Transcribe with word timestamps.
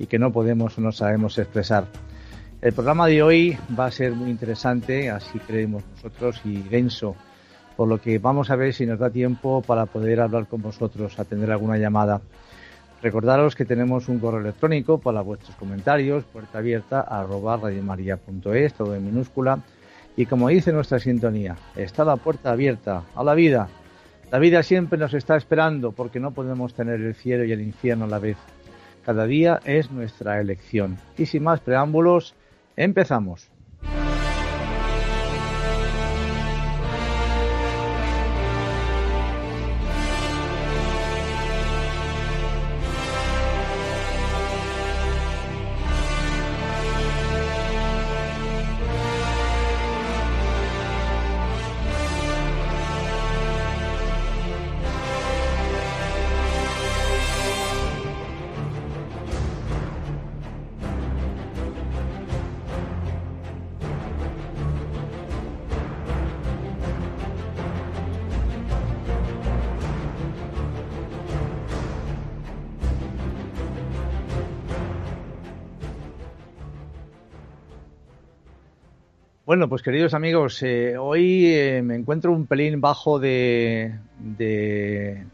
y 0.00 0.06
que 0.06 0.18
no 0.18 0.32
podemos 0.32 0.76
o 0.78 0.80
no 0.80 0.92
sabemos 0.92 1.38
expresar. 1.38 1.84
El 2.62 2.72
programa 2.72 3.06
de 3.06 3.22
hoy 3.22 3.58
va 3.78 3.86
a 3.86 3.90
ser 3.90 4.12
muy 4.12 4.30
interesante, 4.30 5.10
así 5.10 5.38
creemos 5.38 5.84
nosotros, 5.94 6.40
y 6.44 6.62
denso, 6.62 7.14
por 7.76 7.86
lo 7.86 8.00
que 8.00 8.18
vamos 8.18 8.50
a 8.50 8.56
ver 8.56 8.72
si 8.72 8.86
nos 8.86 8.98
da 8.98 9.10
tiempo 9.10 9.62
para 9.62 9.84
poder 9.86 10.20
hablar 10.20 10.46
con 10.46 10.62
vosotros, 10.62 11.18
atender 11.18 11.50
alguna 11.52 11.76
llamada. 11.76 12.22
Recordaros 13.02 13.54
que 13.54 13.66
tenemos 13.66 14.08
un 14.08 14.18
correo 14.18 14.40
electrónico 14.40 14.98
para 14.98 15.20
vuestros 15.20 15.54
comentarios, 15.56 16.24
puerta 16.24 16.58
abierta 16.58 17.00
arroba 17.02 17.58
radiomaria.es, 17.58 18.74
todo 18.74 18.94
en 18.94 19.04
minúscula. 19.04 19.60
Y 20.16 20.26
como 20.26 20.48
dice 20.48 20.72
nuestra 20.72 20.98
sintonía, 20.98 21.56
está 21.76 22.04
la 22.04 22.16
puerta 22.16 22.52
abierta 22.52 23.04
a 23.14 23.22
la 23.22 23.34
vida. 23.34 23.68
La 24.32 24.38
vida 24.38 24.62
siempre 24.62 24.98
nos 24.98 25.12
está 25.12 25.36
esperando 25.36 25.92
porque 25.92 26.20
no 26.20 26.30
podemos 26.30 26.72
tener 26.72 27.00
el 27.00 27.14
cielo 27.14 27.44
y 27.44 27.52
el 27.52 27.60
infierno 27.60 28.04
a 28.06 28.08
la 28.08 28.18
vez. 28.18 28.36
Cada 29.04 29.26
día 29.26 29.60
es 29.64 29.90
nuestra 29.90 30.40
elección. 30.40 30.98
Y 31.16 31.26
sin 31.26 31.42
más 31.42 31.60
preámbulos, 31.60 32.34
empezamos. 32.76 33.49
Bueno, 79.50 79.68
pues 79.68 79.82
queridos 79.82 80.14
amigos, 80.14 80.62
eh, 80.62 80.96
hoy 80.96 81.46
eh, 81.46 81.82
me 81.82 81.96
encuentro 81.96 82.30
un 82.30 82.46
pelín 82.46 82.80
bajo 82.80 83.18
de, 83.18 83.92
de, 84.20 85.26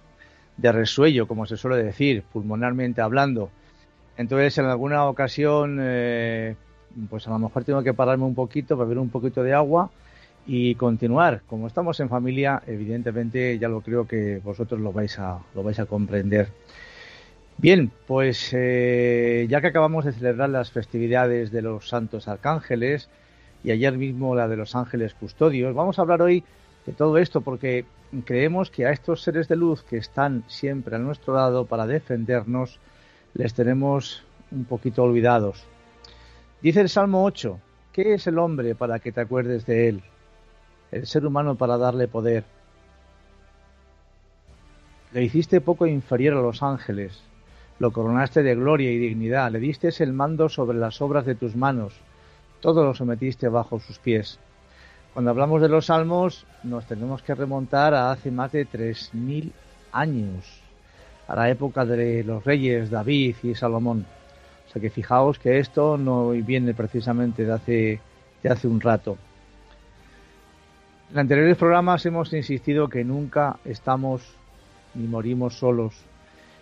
resuello, 0.72 1.28
como 1.28 1.44
se 1.44 1.58
suele 1.58 1.84
decir, 1.84 2.22
pulmonarmente 2.32 3.02
hablando. 3.02 3.50
Entonces, 4.16 4.56
en 4.56 4.64
alguna 4.64 5.04
ocasión, 5.04 5.76
eh, 5.82 6.56
pues 7.10 7.26
a 7.26 7.30
lo 7.32 7.40
mejor 7.40 7.64
tengo 7.64 7.82
que 7.82 7.92
pararme 7.92 8.24
un 8.24 8.34
poquito, 8.34 8.78
beber 8.78 8.96
un 8.96 9.10
poquito 9.10 9.42
de 9.42 9.52
agua 9.52 9.90
y 10.46 10.76
continuar. 10.76 11.42
Como 11.46 11.66
estamos 11.66 12.00
en 12.00 12.08
familia, 12.08 12.62
evidentemente 12.66 13.58
ya 13.58 13.68
lo 13.68 13.82
creo 13.82 14.08
que 14.08 14.40
vosotros 14.42 14.80
lo 14.80 14.94
vais 14.94 15.18
a, 15.18 15.40
lo 15.54 15.62
vais 15.62 15.78
a 15.78 15.84
comprender. 15.84 16.48
Bien, 17.58 17.90
pues 18.06 18.52
ya 18.52 19.60
que 19.60 19.66
acabamos 19.66 20.06
de 20.06 20.12
celebrar 20.12 20.48
las 20.48 20.70
festividades 20.70 21.52
de 21.52 21.60
los 21.60 21.90
santos 21.90 22.28
arcángeles, 22.28 23.10
y 23.66 23.72
ayer 23.72 23.98
mismo 23.98 24.36
la 24.36 24.46
de 24.46 24.56
los 24.56 24.76
ángeles 24.76 25.14
custodios. 25.14 25.74
Vamos 25.74 25.98
a 25.98 26.02
hablar 26.02 26.22
hoy 26.22 26.44
de 26.86 26.92
todo 26.92 27.18
esto 27.18 27.40
porque 27.40 27.84
creemos 28.24 28.70
que 28.70 28.86
a 28.86 28.92
estos 28.92 29.22
seres 29.22 29.48
de 29.48 29.56
luz 29.56 29.82
que 29.82 29.96
están 29.96 30.44
siempre 30.46 30.94
a 30.94 31.00
nuestro 31.00 31.34
lado 31.34 31.66
para 31.66 31.84
defendernos, 31.84 32.78
les 33.34 33.54
tenemos 33.54 34.22
un 34.52 34.66
poquito 34.66 35.02
olvidados. 35.02 35.66
Dice 36.62 36.80
el 36.80 36.88
Salmo 36.88 37.24
8, 37.24 37.58
¿qué 37.92 38.14
es 38.14 38.28
el 38.28 38.38
hombre 38.38 38.76
para 38.76 39.00
que 39.00 39.10
te 39.10 39.22
acuerdes 39.22 39.66
de 39.66 39.88
él? 39.88 40.02
El 40.92 41.08
ser 41.08 41.26
humano 41.26 41.56
para 41.56 41.76
darle 41.76 42.06
poder. 42.06 42.44
Le 45.12 45.24
hiciste 45.24 45.60
poco 45.60 45.88
inferior 45.88 46.36
a 46.36 46.40
los 46.40 46.62
ángeles, 46.62 47.20
lo 47.80 47.90
coronaste 47.90 48.44
de 48.44 48.54
gloria 48.54 48.92
y 48.92 48.98
dignidad, 48.98 49.50
le 49.50 49.58
diste 49.58 49.90
el 49.98 50.12
mando 50.12 50.48
sobre 50.48 50.78
las 50.78 51.02
obras 51.02 51.26
de 51.26 51.34
tus 51.34 51.56
manos, 51.56 52.00
todo 52.66 52.82
lo 52.82 52.94
sometiste 52.94 53.48
bajo 53.48 53.78
sus 53.78 54.00
pies. 54.00 54.40
Cuando 55.14 55.30
hablamos 55.30 55.62
de 55.62 55.68
los 55.68 55.86
salmos, 55.86 56.44
nos 56.64 56.84
tenemos 56.84 57.22
que 57.22 57.32
remontar 57.32 57.94
a 57.94 58.10
hace 58.10 58.32
más 58.32 58.50
de 58.50 58.66
3.000 58.66 59.52
años, 59.92 60.44
a 61.28 61.36
la 61.36 61.48
época 61.48 61.84
de 61.84 62.24
los 62.24 62.44
reyes 62.44 62.90
David 62.90 63.36
y 63.44 63.54
Salomón. 63.54 64.04
O 64.66 64.72
sea 64.72 64.82
que 64.82 64.90
fijaos 64.90 65.38
que 65.38 65.60
esto 65.60 65.96
no 65.96 66.30
viene 66.30 66.74
precisamente 66.74 67.44
de 67.44 67.52
hace, 67.52 68.00
de 68.42 68.48
hace 68.48 68.66
un 68.66 68.80
rato. 68.80 69.16
En 71.12 71.20
anteriores 71.20 71.56
programas 71.56 72.04
hemos 72.04 72.32
insistido 72.32 72.88
que 72.88 73.04
nunca 73.04 73.60
estamos 73.64 74.22
ni 74.94 75.06
morimos 75.06 75.56
solos. 75.56 75.94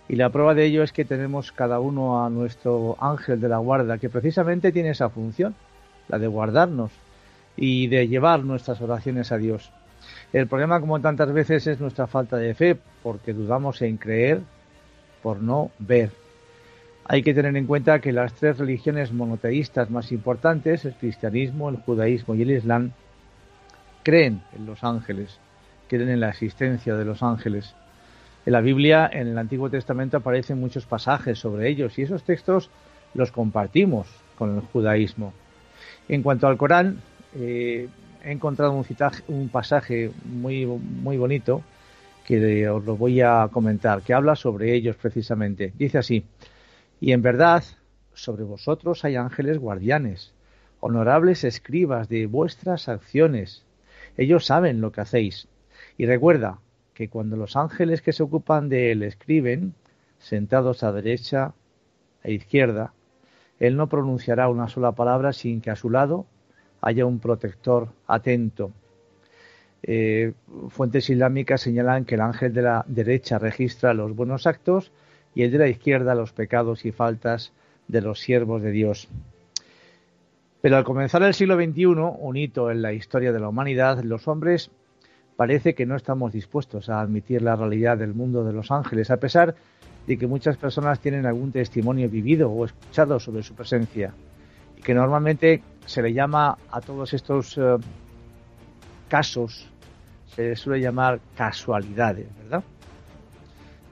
Y 0.06 0.16
la 0.16 0.28
prueba 0.28 0.52
de 0.52 0.66
ello 0.66 0.82
es 0.82 0.92
que 0.92 1.06
tenemos 1.06 1.50
cada 1.50 1.80
uno 1.80 2.22
a 2.22 2.28
nuestro 2.28 2.98
ángel 3.00 3.40
de 3.40 3.48
la 3.48 3.56
guarda, 3.56 3.96
que 3.96 4.10
precisamente 4.10 4.70
tiene 4.70 4.90
esa 4.90 5.08
función, 5.08 5.54
la 6.08 6.18
de 6.18 6.26
guardarnos 6.26 6.90
y 7.56 7.86
de 7.86 8.08
llevar 8.08 8.44
nuestras 8.44 8.80
oraciones 8.80 9.32
a 9.32 9.38
Dios. 9.38 9.70
El 10.32 10.46
problema, 10.48 10.80
como 10.80 11.00
tantas 11.00 11.32
veces, 11.32 11.66
es 11.66 11.80
nuestra 11.80 12.06
falta 12.06 12.36
de 12.36 12.54
fe, 12.54 12.76
porque 13.02 13.32
dudamos 13.32 13.80
en 13.82 13.96
creer 13.96 14.40
por 15.22 15.40
no 15.40 15.70
ver. 15.78 16.10
Hay 17.06 17.22
que 17.22 17.34
tener 17.34 17.56
en 17.56 17.66
cuenta 17.66 18.00
que 18.00 18.12
las 18.12 18.34
tres 18.34 18.58
religiones 18.58 19.12
monoteístas 19.12 19.90
más 19.90 20.10
importantes, 20.10 20.84
el 20.84 20.94
cristianismo, 20.94 21.68
el 21.68 21.76
judaísmo 21.76 22.34
y 22.34 22.42
el 22.42 22.50
islam, 22.50 22.92
creen 24.02 24.42
en 24.56 24.66
los 24.66 24.82
ángeles, 24.82 25.38
creen 25.88 26.08
en 26.08 26.20
la 26.20 26.30
existencia 26.30 26.94
de 26.94 27.04
los 27.04 27.22
ángeles. 27.22 27.74
En 28.46 28.52
la 28.52 28.60
Biblia, 28.60 29.08
en 29.12 29.28
el 29.28 29.38
Antiguo 29.38 29.70
Testamento, 29.70 30.16
aparecen 30.18 30.60
muchos 30.60 30.86
pasajes 30.86 31.38
sobre 31.38 31.68
ellos 31.68 31.98
y 31.98 32.02
esos 32.02 32.24
textos 32.24 32.70
los 33.14 33.30
compartimos 33.30 34.08
con 34.36 34.56
el 34.56 34.60
judaísmo. 34.60 35.32
En 36.08 36.22
cuanto 36.22 36.46
al 36.46 36.56
Corán, 36.56 36.98
eh, 37.36 37.88
he 38.24 38.30
encontrado 38.30 38.72
un, 38.72 38.86
un 39.28 39.48
pasaje 39.48 40.10
muy, 40.24 40.66
muy 40.66 41.16
bonito 41.16 41.62
que 42.24 42.68
os 42.68 42.84
lo 42.84 42.96
voy 42.96 43.20
a 43.20 43.48
comentar, 43.52 44.02
que 44.02 44.14
habla 44.14 44.34
sobre 44.34 44.74
ellos 44.74 44.96
precisamente. 44.96 45.72
Dice 45.76 45.98
así, 45.98 46.24
y 47.00 47.12
en 47.12 47.22
verdad, 47.22 47.62
sobre 48.14 48.44
vosotros 48.44 49.04
hay 49.04 49.16
ángeles 49.16 49.58
guardianes, 49.58 50.32
honorables 50.80 51.44
escribas 51.44 52.08
de 52.08 52.26
vuestras 52.26 52.88
acciones. 52.88 53.64
Ellos 54.16 54.46
saben 54.46 54.80
lo 54.80 54.90
que 54.92 55.02
hacéis. 55.02 55.48
Y 55.98 56.06
recuerda 56.06 56.58
que 56.94 57.08
cuando 57.08 57.36
los 57.36 57.56
ángeles 57.56 58.00
que 58.00 58.12
se 58.12 58.22
ocupan 58.22 58.68
de 58.68 58.92
él 58.92 59.02
escriben, 59.02 59.74
sentados 60.18 60.82
a 60.82 60.92
derecha 60.92 61.52
e 62.22 62.32
izquierda, 62.32 62.94
él 63.60 63.76
no 63.76 63.88
pronunciará 63.88 64.48
una 64.48 64.68
sola 64.68 64.92
palabra 64.92 65.32
sin 65.32 65.60
que 65.60 65.70
a 65.70 65.76
su 65.76 65.90
lado 65.90 66.26
haya 66.80 67.06
un 67.06 67.18
protector 67.18 67.88
atento. 68.06 68.72
Eh, 69.82 70.32
fuentes 70.68 71.08
islámicas 71.10 71.60
señalan 71.60 72.04
que 72.04 72.14
el 72.14 72.22
ángel 72.22 72.52
de 72.52 72.62
la 72.62 72.84
derecha 72.88 73.38
registra 73.38 73.94
los 73.94 74.14
buenos 74.14 74.46
actos 74.46 74.92
y 75.34 75.42
el 75.42 75.50
de 75.50 75.58
la 75.58 75.68
izquierda 75.68 76.14
los 76.14 76.32
pecados 76.32 76.84
y 76.84 76.92
faltas 76.92 77.52
de 77.88 78.00
los 78.00 78.20
siervos 78.20 78.62
de 78.62 78.70
Dios. 78.70 79.08
Pero 80.62 80.78
al 80.78 80.84
comenzar 80.84 81.22
el 81.22 81.34
siglo 81.34 81.56
XXI, 81.56 81.84
un 81.86 82.36
hito 82.36 82.70
en 82.70 82.80
la 82.80 82.94
historia 82.94 83.32
de 83.32 83.40
la 83.40 83.48
humanidad, 83.48 84.02
los 84.02 84.26
hombres 84.28 84.70
parece 85.36 85.74
que 85.74 85.84
no 85.84 85.96
estamos 85.96 86.32
dispuestos 86.32 86.88
a 86.88 87.00
admitir 87.00 87.42
la 87.42 87.56
realidad 87.56 87.98
del 87.98 88.14
mundo 88.14 88.44
de 88.44 88.52
los 88.52 88.70
ángeles, 88.70 89.10
a 89.10 89.18
pesar 89.18 89.54
de 89.54 89.54
que 90.06 90.26
muchas 90.26 90.56
personas 90.56 91.00
tienen 91.00 91.26
algún 91.26 91.50
testimonio 91.50 92.08
vivido 92.08 92.50
o 92.50 92.64
escuchado 92.64 93.18
sobre 93.18 93.42
su 93.42 93.54
presencia, 93.54 94.12
y 94.76 94.82
que 94.82 94.94
normalmente 94.94 95.62
se 95.86 96.02
le 96.02 96.12
llama 96.12 96.58
a 96.70 96.80
todos 96.80 97.14
estos 97.14 97.56
eh, 97.58 97.76
casos, 99.08 99.68
se 100.34 100.56
suele 100.56 100.82
llamar 100.82 101.20
casualidades, 101.36 102.26
¿verdad? 102.42 102.64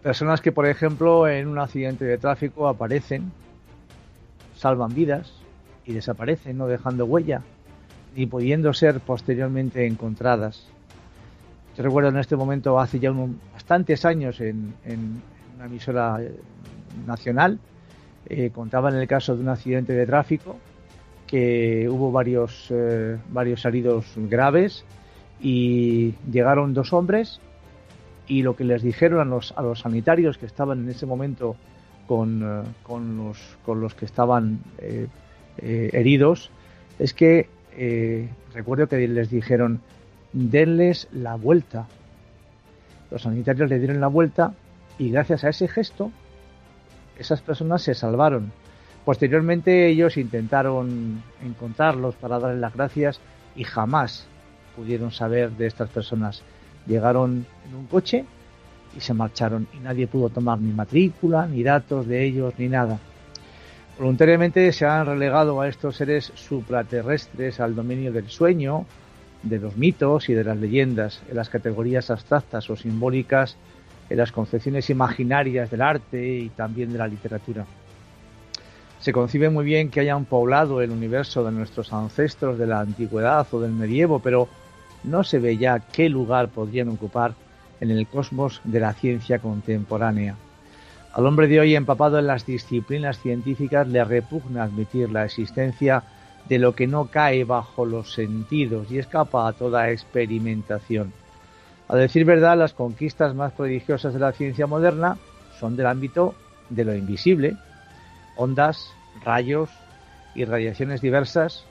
Personas 0.03 0.41
que, 0.41 0.51
por 0.51 0.67
ejemplo, 0.67 1.29
en 1.29 1.47
un 1.47 1.59
accidente 1.59 2.05
de 2.05 2.19
tráfico 2.19 2.67
aparecen, 2.67 3.31
salvan 4.57 4.95
vidas 4.95 5.33
y 5.87 5.93
desaparecen, 5.93 6.59
no 6.59 6.67
dejando 6.67 7.07
huella, 7.07 7.43
ni 8.17 8.27
pudiendo 8.27 8.73
ser 8.75 9.01
posteriormente 9.01 9.87
encontradas. 9.87 10.67
Yo 11.77 11.85
recuerdo 11.85 12.11
en 12.11 12.19
este 12.19 12.37
momento, 12.37 12.79
hace 12.79 12.99
ya 12.99 13.13
bastantes 13.53 14.05
años, 14.05 14.41
en, 14.41 14.75
una 15.57 15.67
emisora 15.67 16.23
eh, 16.23 16.35
nacional, 17.07 17.59
eh, 18.27 18.51
contaban 18.51 18.95
el 18.95 19.07
caso 19.09 19.37
de 19.37 19.43
un 19.43 19.49
accidente 19.49 19.93
de 19.93 20.07
tráfico, 20.07 20.57
que 21.27 21.89
hubo 21.89 22.13
varios, 22.13 22.67
eh, 22.71 23.19
varios 23.31 23.65
heridos 23.65 24.07
graves 24.17 24.85
y 25.41 26.15
llegaron 26.31 26.73
dos 26.73 26.93
hombres 26.93 27.41
y 28.29 28.43
lo 28.43 28.55
que 28.55 28.65
les 28.65 28.83
dijeron 28.83 29.21
a 29.21 29.25
los, 29.25 29.53
a 29.57 29.63
los 29.63 29.81
sanitarios 29.81 30.39
que 30.39 30.47
estaban 30.47 30.85
en 30.85 30.91
ese 30.91 31.07
momento 31.07 31.57
con, 32.07 32.43
eh, 32.43 32.69
con, 32.83 33.17
los, 33.17 33.39
con 33.65 33.81
los 33.81 33.95
que 33.95 34.05
estaban 34.05 34.61
heridos 35.59 36.51
es 36.99 37.13
que 37.13 37.49
recuerdo 38.55 38.87
que 38.87 39.07
les 39.09 39.29
dijeron 39.29 39.81
denles 40.33 41.09
la 41.13 41.35
vuelta. 41.35 41.87
Los 43.11 43.23
sanitarios 43.23 43.69
le 43.69 43.79
dieron 43.79 44.01
la 44.01 44.07
vuelta 44.07 44.55
y 45.03 45.11
gracias 45.11 45.43
a 45.43 45.49
ese 45.49 45.67
gesto 45.67 46.13
esas 47.19 47.41
personas 47.41 47.83
se 47.83 47.95
salvaron. 47.95 48.53
Posteriormente 49.05 49.89
ellos 49.89 50.17
intentaron 50.17 51.23
encontrarlos 51.45 52.15
para 52.15 52.39
darles 52.39 52.61
las 52.61 52.75
gracias 52.75 53.21
y 53.57 53.65
jamás 53.65 54.27
pudieron 54.77 55.11
saber 55.11 55.51
de 55.51 55.67
estas 55.67 55.91
personas 55.91 56.43
llegaron 56.87 57.47
en 57.69 57.75
un 57.75 57.87
coche 57.87 58.25
y 58.97 59.01
se 59.01 59.15
marcharon 59.15 59.67
y 59.77 59.81
nadie 59.81 60.07
pudo 60.07 60.29
tomar 60.29 60.61
ni 60.61 60.73
matrícula, 60.73 61.47
ni 61.47 61.63
datos 61.63 62.07
de 62.07 62.25
ellos, 62.25 62.55
ni 62.59 62.69
nada. 62.69 62.99
Voluntariamente 63.99 64.73
se 64.73 64.87
han 64.87 65.07
relegado 65.07 65.61
a 65.61 65.69
estos 65.69 65.97
seres 65.97 66.33
supraterrestres 66.35 67.61
al 67.61 67.75
dominio 67.75 68.13
del 68.13 68.29
sueño, 68.29 68.87
de 69.43 69.59
los 69.59 69.77
mitos 69.77 70.29
y 70.29 70.35
de 70.35 70.45
las 70.45 70.57
leyendas, 70.57 71.23
en 71.29 71.37
las 71.37 71.49
categorías 71.49 72.11
abstractas 72.11 72.71
o 72.71 72.77
simbólicas, 72.77 73.57
en 74.09 74.17
las 74.17 74.33
concepciones 74.33 74.91
imaginarias 74.91 75.71
del 75.71 75.83
arte 75.83 76.27
y 76.39 76.49
también 76.51 76.93
de 76.93 76.99
la 76.99 77.09
literatura. 77.09 77.65
Se 79.01 79.13
concibe 79.13 79.51
muy 79.51 79.65
bien 79.65 79.91
que 79.91 80.01
hayan 80.01 80.25
poblado 80.27 80.81
el 80.81 80.91
universo 80.91 81.43
de 81.45 81.51
nuestros 81.51 81.93
ancestros 81.93 82.59
de 82.59 82.69
la 82.69 82.81
antigüedad 82.81 83.47
o 83.51 83.61
del 83.61 83.73
medievo, 83.73 84.21
pero 84.21 84.49
no 85.03 85.25
se 85.25 85.41
ve 85.41 85.57
ya 85.57 85.81
qué 85.81 86.09
lugar 86.09 86.49
podrían 86.49 86.89
ocupar 86.89 87.35
en 87.81 87.91
el 87.91 88.07
cosmos 88.07 88.61
de 88.63 88.79
la 88.79 88.93
ciencia 88.93 89.41
contemporánea. 89.41 90.37
Al 91.13 91.27
hombre 91.27 91.49
de 91.49 91.61
hoy 91.61 91.75
empapado 91.75 92.19
en 92.19 92.29
las 92.29 92.47
disciplinas 92.47 93.19
científicas 93.21 93.89
le 93.89 94.05
repugna 94.05 94.63
admitir 94.63 95.11
la 95.11 95.25
existencia 95.25 96.05
de 96.49 96.59
lo 96.59 96.75
que 96.75 96.87
no 96.87 97.07
cae 97.07 97.45
bajo 97.45 97.85
los 97.85 98.13
sentidos 98.13 98.91
y 98.91 98.99
escapa 98.99 99.49
a 99.49 99.53
toda 99.53 99.91
experimentación. 99.91 101.13
A 101.93 101.97
decir 101.97 102.25
verdad, 102.25 102.57
las 102.57 102.73
conquistas 102.73 103.35
más 103.35 103.53
prodigiosas 103.53 104.15
de 104.15 104.21
la 104.21 104.33
ciencia 104.33 104.67
moderna 104.67 105.19
son 105.61 105.77
del 105.77 105.85
ámbito 105.85 106.35
de 106.71 106.87
lo 106.87 106.95
invisible. 106.95 107.55
Ondas, 108.39 108.89
rayos 109.23 109.69
y 110.35 110.47
radiaciones 110.47 111.03
diversas 111.03 111.67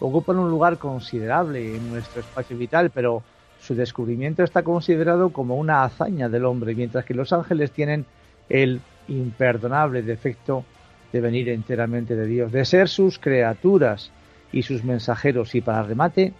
ocupan 0.00 0.38
un 0.38 0.48
lugar 0.48 0.78
considerable 0.78 1.76
en 1.76 1.90
nuestro 1.90 2.22
espacio 2.22 2.56
vital, 2.56 2.88
pero 2.88 3.22
su 3.60 3.74
descubrimiento 3.74 4.42
está 4.42 4.62
considerado 4.62 5.28
como 5.28 5.56
una 5.56 5.84
hazaña 5.84 6.30
del 6.30 6.46
hombre, 6.46 6.74
mientras 6.74 7.04
que 7.04 7.12
los 7.12 7.34
ángeles 7.34 7.70
tienen 7.70 8.06
el 8.48 8.80
imperdonable 9.08 10.00
defecto 10.00 10.64
de 11.12 11.20
venir 11.20 11.50
enteramente 11.50 12.16
de 12.16 12.26
Dios, 12.26 12.50
de 12.50 12.64
ser 12.64 12.88
sus 12.88 13.18
criaturas 13.18 14.10
y 14.54 14.62
sus 14.62 14.84
mensajeros 14.84 15.54
y 15.54 15.60
para 15.60 15.82
remate 15.82 16.32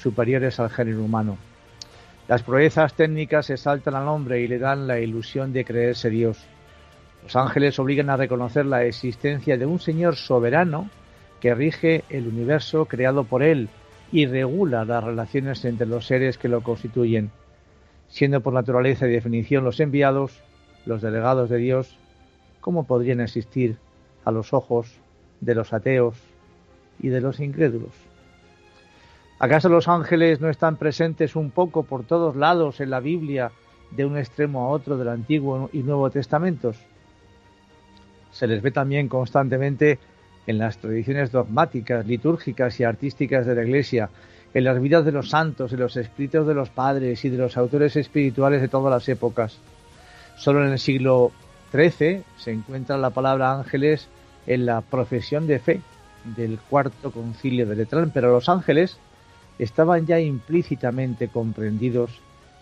superiores 0.00 0.60
al 0.60 0.70
género 0.70 1.02
humano. 1.02 1.36
Las 2.26 2.42
proezas 2.42 2.94
técnicas 2.94 3.50
exaltan 3.50 3.94
al 3.94 4.08
hombre 4.08 4.40
y 4.40 4.48
le 4.48 4.58
dan 4.58 4.86
la 4.86 4.98
ilusión 4.98 5.52
de 5.52 5.64
creerse 5.64 6.08
Dios. 6.08 6.42
Los 7.22 7.36
ángeles 7.36 7.78
obligan 7.78 8.08
a 8.08 8.16
reconocer 8.16 8.64
la 8.64 8.84
existencia 8.84 9.58
de 9.58 9.66
un 9.66 9.78
Señor 9.78 10.16
soberano 10.16 10.88
que 11.40 11.54
rige 11.54 12.02
el 12.08 12.26
universo 12.26 12.86
creado 12.86 13.24
por 13.24 13.42
él 13.42 13.68
y 14.10 14.24
regula 14.24 14.86
las 14.86 15.04
relaciones 15.04 15.62
entre 15.66 15.86
los 15.86 16.06
seres 16.06 16.38
que 16.38 16.48
lo 16.48 16.62
constituyen, 16.62 17.30
siendo 18.08 18.40
por 18.40 18.54
naturaleza 18.54 19.06
y 19.06 19.10
definición 19.10 19.62
los 19.62 19.78
enviados, 19.80 20.42
los 20.86 21.02
delegados 21.02 21.50
de 21.50 21.58
Dios, 21.58 21.98
¿cómo 22.62 22.86
podrían 22.86 23.20
existir 23.20 23.76
a 24.24 24.30
los 24.30 24.54
ojos 24.54 24.98
de 25.42 25.54
los 25.54 25.74
ateos 25.74 26.16
y 27.00 27.08
de 27.08 27.20
los 27.20 27.40
incrédulos? 27.40 27.92
¿Acaso 29.38 29.68
los 29.68 29.88
ángeles 29.88 30.40
no 30.40 30.48
están 30.48 30.76
presentes 30.76 31.34
un 31.34 31.50
poco 31.50 31.82
por 31.82 32.04
todos 32.04 32.36
lados 32.36 32.80
en 32.80 32.90
la 32.90 33.00
Biblia 33.00 33.50
de 33.90 34.04
un 34.04 34.16
extremo 34.16 34.60
a 34.60 34.68
otro 34.68 34.96
del 34.96 35.08
Antiguo 35.08 35.70
y 35.72 35.82
Nuevo 35.82 36.08
Testamentos? 36.08 36.76
Se 38.30 38.46
les 38.46 38.62
ve 38.62 38.70
también 38.70 39.08
constantemente 39.08 39.98
en 40.46 40.58
las 40.58 40.78
tradiciones 40.78 41.32
dogmáticas, 41.32 42.06
litúrgicas 42.06 42.78
y 42.78 42.84
artísticas 42.84 43.44
de 43.44 43.56
la 43.56 43.64
Iglesia, 43.64 44.08
en 44.54 44.64
las 44.64 44.80
vidas 44.80 45.04
de 45.04 45.12
los 45.12 45.30
santos, 45.30 45.72
en 45.72 45.80
los 45.80 45.96
escritos 45.96 46.46
de 46.46 46.54
los 46.54 46.70
padres 46.70 47.24
y 47.24 47.28
de 47.28 47.38
los 47.38 47.56
autores 47.56 47.96
espirituales 47.96 48.60
de 48.60 48.68
todas 48.68 48.92
las 48.92 49.08
épocas. 49.08 49.58
Solo 50.36 50.64
en 50.64 50.72
el 50.72 50.78
siglo 50.78 51.32
XIII 51.72 52.22
se 52.36 52.52
encuentra 52.52 52.96
la 52.98 53.10
palabra 53.10 53.52
ángeles 53.52 54.08
en 54.46 54.64
la 54.64 54.80
profesión 54.80 55.48
de 55.48 55.58
fe 55.58 55.80
del 56.36 56.58
cuarto 56.70 57.10
concilio 57.10 57.66
de 57.66 57.76
Letrán, 57.76 58.10
pero 58.14 58.30
los 58.30 58.48
ángeles 58.48 58.98
estaban 59.58 60.06
ya 60.06 60.20
implícitamente 60.20 61.28
comprendidos 61.28 62.10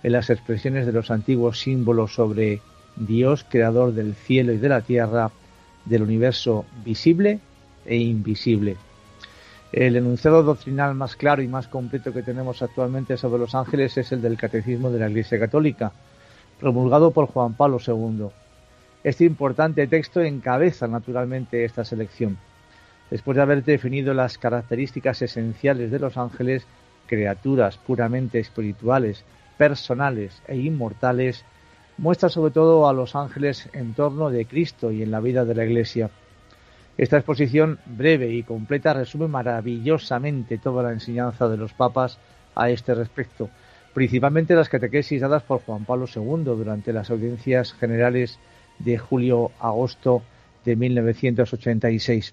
en 0.03 0.13
las 0.13 0.31
expresiones 0.31 0.87
de 0.87 0.93
los 0.93 1.11
antiguos 1.11 1.61
símbolos 1.61 2.15
sobre 2.15 2.61
Dios 2.97 3.47
creador 3.49 3.93
del 3.93 4.15
cielo 4.15 4.53
y 4.53 4.59
de 4.59 4.69
la 4.69 4.83
tierra, 4.83 5.31
del 5.85 6.03
universo 6.03 6.65
visible 6.85 7.41
e 7.87 7.97
invisible. 7.97 8.77
El 9.73 9.97
enunciado 9.97 10.43
doctrinal 10.43 10.95
más 10.95 11.17
claro 11.17 11.41
y 11.43 11.49
más 11.49 11.67
completo 11.67 12.13
que 12.13 12.23
tenemos 12.23 12.61
actualmente 12.61 13.17
sobre 13.17 13.41
los 13.41 13.55
ángeles 13.55 13.97
es 13.97 14.13
el 14.13 14.21
del 14.21 14.37
Catecismo 14.37 14.91
de 14.91 14.99
la 14.99 15.09
Iglesia 15.09 15.39
Católica, 15.39 15.93
promulgado 16.61 17.11
por 17.11 17.27
Juan 17.27 17.55
Pablo 17.55 17.79
II. 17.85 18.27
Este 19.03 19.25
importante 19.25 19.87
texto 19.87 20.21
encabeza 20.21 20.87
naturalmente 20.87 21.65
esta 21.65 21.85
selección. 21.85 22.37
Después 23.11 23.37
de 23.37 23.43
haber 23.43 23.65
definido 23.65 24.15
las 24.15 24.39
características 24.39 25.23
esenciales 25.23 25.91
de 25.91 25.99
los 25.99 26.17
ángeles, 26.17 26.67
criaturas 27.13 27.77
puramente 27.77 28.39
espirituales, 28.39 29.23
personales 29.59 30.43
e 30.49 30.57
inmortales, 30.57 31.45
muestra 31.99 32.31
sobre 32.31 32.53
todo 32.53 32.89
a 32.89 32.95
los 32.95 33.15
ángeles 33.15 33.69
en 33.75 33.93
torno 33.93 34.31
de 34.31 34.47
Cristo 34.47 34.91
y 34.91 35.03
en 35.03 35.11
la 35.11 35.21
vida 35.21 35.45
de 35.45 35.55
la 35.55 35.67
Iglesia. 35.67 36.09
Esta 36.97 37.19
exposición 37.19 37.81
breve 37.85 38.33
y 38.33 38.43
completa 38.45 38.95
resume 38.95 39.29
maravillosamente 39.29 40.57
toda 40.57 40.85
la 40.85 40.93
enseñanza 40.93 41.51
de 41.51 41.59
los 41.59 41.75
papas 41.75 42.19
a 42.55 42.71
este 42.71 42.95
respecto, 42.95 43.51
principalmente 43.93 44.55
las 44.55 44.71
catequesis 44.71 45.21
dadas 45.21 45.43
por 45.43 45.61
Juan 45.61 45.85
Pablo 45.85 46.07
II 46.07 46.45
durante 46.45 46.95
las 46.95 47.11
audiencias 47.11 47.75
generales 47.75 48.39
de 48.79 48.97
julio-agosto 48.97 50.23
de 50.65 50.77
1986. 50.77 52.33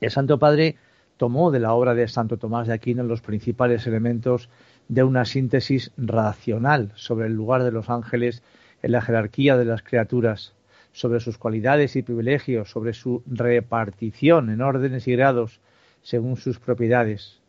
El 0.00 0.10
Santo 0.12 0.38
Padre 0.38 0.76
tomó 1.16 1.50
de 1.50 1.60
la 1.60 1.72
obra 1.74 1.94
de 1.94 2.08
Santo 2.08 2.36
Tomás 2.36 2.66
de 2.66 2.74
Aquino 2.74 3.02
los 3.04 3.20
principales 3.20 3.86
elementos 3.86 4.48
de 4.88 5.02
una 5.02 5.24
síntesis 5.24 5.92
racional 5.96 6.92
sobre 6.94 7.26
el 7.26 7.34
lugar 7.34 7.62
de 7.62 7.72
los 7.72 7.90
ángeles 7.90 8.42
en 8.82 8.92
la 8.92 9.00
jerarquía 9.00 9.56
de 9.56 9.64
las 9.64 9.82
criaturas, 9.82 10.54
sobre 10.92 11.20
sus 11.20 11.38
cualidades 11.38 11.96
y 11.96 12.02
privilegios, 12.02 12.70
sobre 12.70 12.92
su 12.92 13.22
repartición 13.26 14.50
en 14.50 14.60
órdenes 14.60 15.08
y 15.08 15.12
grados 15.12 15.60
según 16.02 16.36
sus 16.36 16.58
propiedades. 16.58 17.40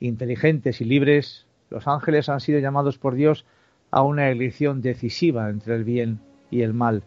Inteligentes 0.00 0.80
y 0.80 0.84
libres, 0.84 1.46
los 1.70 1.86
ángeles 1.86 2.28
han 2.28 2.40
sido 2.40 2.58
llamados 2.58 2.98
por 2.98 3.14
Dios 3.14 3.44
a 3.90 4.02
una 4.02 4.30
elección 4.30 4.82
decisiva 4.82 5.48
entre 5.50 5.76
el 5.76 5.84
bien 5.84 6.20
y 6.50 6.62
el 6.62 6.74
mal, 6.74 7.04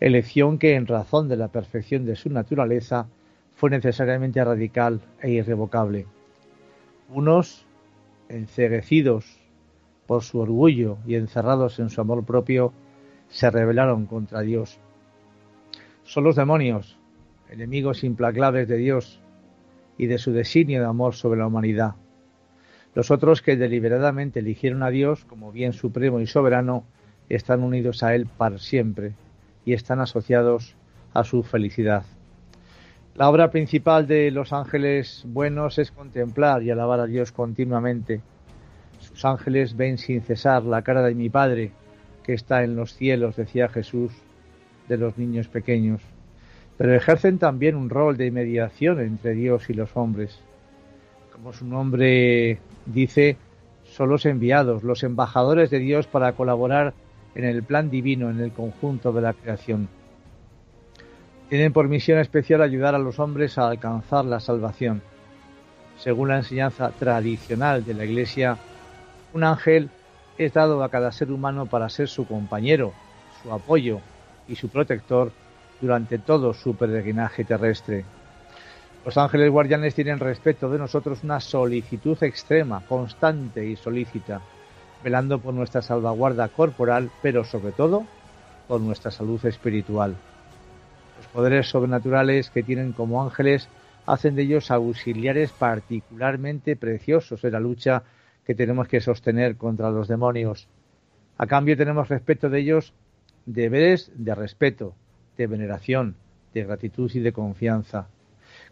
elección 0.00 0.58
que 0.58 0.74
en 0.74 0.86
razón 0.86 1.28
de 1.28 1.36
la 1.36 1.48
perfección 1.48 2.04
de 2.04 2.16
su 2.16 2.30
naturaleza 2.30 3.08
fue 3.62 3.70
necesariamente 3.70 4.44
radical 4.44 5.00
e 5.20 5.30
irrevocable. 5.30 6.06
Unos, 7.08 7.64
enceguecidos 8.28 9.38
por 10.08 10.24
su 10.24 10.40
orgullo 10.40 10.98
y 11.06 11.14
encerrados 11.14 11.78
en 11.78 11.88
su 11.88 12.00
amor 12.00 12.24
propio, 12.24 12.72
se 13.28 13.52
rebelaron 13.52 14.06
contra 14.06 14.40
Dios. 14.40 14.80
Son 16.02 16.24
los 16.24 16.34
demonios, 16.34 16.98
enemigos 17.50 18.02
implacables 18.02 18.66
de 18.66 18.78
Dios 18.78 19.20
y 19.96 20.08
de 20.08 20.18
su 20.18 20.32
designio 20.32 20.80
de 20.80 20.88
amor 20.88 21.14
sobre 21.14 21.38
la 21.38 21.46
humanidad. 21.46 21.94
Los 22.96 23.12
otros 23.12 23.42
que 23.42 23.56
deliberadamente 23.56 24.40
eligieron 24.40 24.82
a 24.82 24.90
Dios 24.90 25.24
como 25.24 25.52
bien 25.52 25.72
supremo 25.72 26.18
y 26.18 26.26
soberano 26.26 26.82
están 27.28 27.62
unidos 27.62 28.02
a 28.02 28.16
Él 28.16 28.26
para 28.26 28.58
siempre 28.58 29.12
y 29.64 29.74
están 29.74 30.00
asociados 30.00 30.74
a 31.14 31.22
su 31.22 31.44
felicidad. 31.44 32.04
La 33.14 33.28
obra 33.28 33.50
principal 33.50 34.06
de 34.06 34.30
los 34.30 34.54
ángeles 34.54 35.24
buenos 35.26 35.78
es 35.78 35.90
contemplar 35.90 36.62
y 36.62 36.70
alabar 36.70 36.98
a 36.98 37.06
Dios 37.06 37.30
continuamente. 37.30 38.22
Sus 39.00 39.26
ángeles 39.26 39.76
ven 39.76 39.98
sin 39.98 40.22
cesar 40.22 40.62
la 40.62 40.80
cara 40.80 41.02
de 41.02 41.14
mi 41.14 41.28
Padre 41.28 41.72
que 42.24 42.32
está 42.32 42.64
en 42.64 42.74
los 42.74 42.94
cielos, 42.94 43.36
decía 43.36 43.68
Jesús, 43.68 44.12
de 44.88 44.96
los 44.96 45.18
niños 45.18 45.48
pequeños. 45.48 46.00
Pero 46.78 46.94
ejercen 46.94 47.38
también 47.38 47.76
un 47.76 47.90
rol 47.90 48.16
de 48.16 48.30
mediación 48.30 48.98
entre 49.00 49.34
Dios 49.34 49.68
y 49.68 49.74
los 49.74 49.94
hombres. 49.94 50.40
Como 51.34 51.52
su 51.52 51.66
nombre 51.66 52.60
dice, 52.86 53.36
son 53.84 54.08
los 54.08 54.24
enviados, 54.24 54.84
los 54.84 55.02
embajadores 55.02 55.68
de 55.68 55.80
Dios 55.80 56.06
para 56.06 56.32
colaborar 56.32 56.94
en 57.34 57.44
el 57.44 57.62
plan 57.62 57.90
divino 57.90 58.30
en 58.30 58.40
el 58.40 58.52
conjunto 58.52 59.12
de 59.12 59.20
la 59.20 59.34
creación. 59.34 59.88
Tienen 61.52 61.74
por 61.74 61.86
misión 61.86 62.18
especial 62.18 62.62
ayudar 62.62 62.94
a 62.94 62.98
los 62.98 63.18
hombres 63.18 63.58
a 63.58 63.68
alcanzar 63.68 64.24
la 64.24 64.40
salvación. 64.40 65.02
Según 65.98 66.28
la 66.28 66.38
enseñanza 66.38 66.88
tradicional 66.92 67.84
de 67.84 67.92
la 67.92 68.06
Iglesia, 68.06 68.56
un 69.34 69.44
ángel 69.44 69.90
es 70.38 70.54
dado 70.54 70.82
a 70.82 70.88
cada 70.88 71.12
ser 71.12 71.30
humano 71.30 71.66
para 71.66 71.90
ser 71.90 72.08
su 72.08 72.26
compañero, 72.26 72.94
su 73.42 73.52
apoyo 73.52 74.00
y 74.48 74.56
su 74.56 74.70
protector 74.70 75.30
durante 75.78 76.16
todo 76.16 76.54
su 76.54 76.74
peregrinaje 76.74 77.44
terrestre. 77.44 78.06
Los 79.04 79.18
ángeles 79.18 79.50
guardianes 79.50 79.94
tienen 79.94 80.20
respecto 80.20 80.70
de 80.70 80.78
nosotros 80.78 81.22
una 81.22 81.38
solicitud 81.38 82.16
extrema, 82.22 82.82
constante 82.88 83.62
y 83.66 83.76
solícita, 83.76 84.40
velando 85.04 85.38
por 85.38 85.52
nuestra 85.52 85.82
salvaguarda 85.82 86.48
corporal, 86.48 87.10
pero 87.20 87.44
sobre 87.44 87.72
todo 87.72 88.06
por 88.66 88.80
nuestra 88.80 89.10
salud 89.10 89.44
espiritual. 89.44 90.16
Poderes 91.32 91.68
sobrenaturales 91.68 92.50
que 92.50 92.62
tienen 92.62 92.92
como 92.92 93.22
ángeles 93.22 93.68
hacen 94.06 94.34
de 94.34 94.42
ellos 94.42 94.70
auxiliares 94.70 95.50
particularmente 95.52 96.76
preciosos 96.76 97.42
en 97.44 97.52
la 97.52 97.60
lucha 97.60 98.02
que 98.44 98.54
tenemos 98.54 98.88
que 98.88 99.00
sostener 99.00 99.56
contra 99.56 99.90
los 99.90 100.08
demonios. 100.08 100.68
A 101.38 101.46
cambio 101.46 101.76
tenemos 101.76 102.08
respeto 102.08 102.50
de 102.50 102.60
ellos 102.60 102.92
deberes 103.46 104.10
de 104.14 104.34
respeto, 104.34 104.94
de 105.36 105.46
veneración, 105.46 106.16
de 106.52 106.64
gratitud 106.64 107.10
y 107.14 107.20
de 107.20 107.32
confianza. 107.32 108.08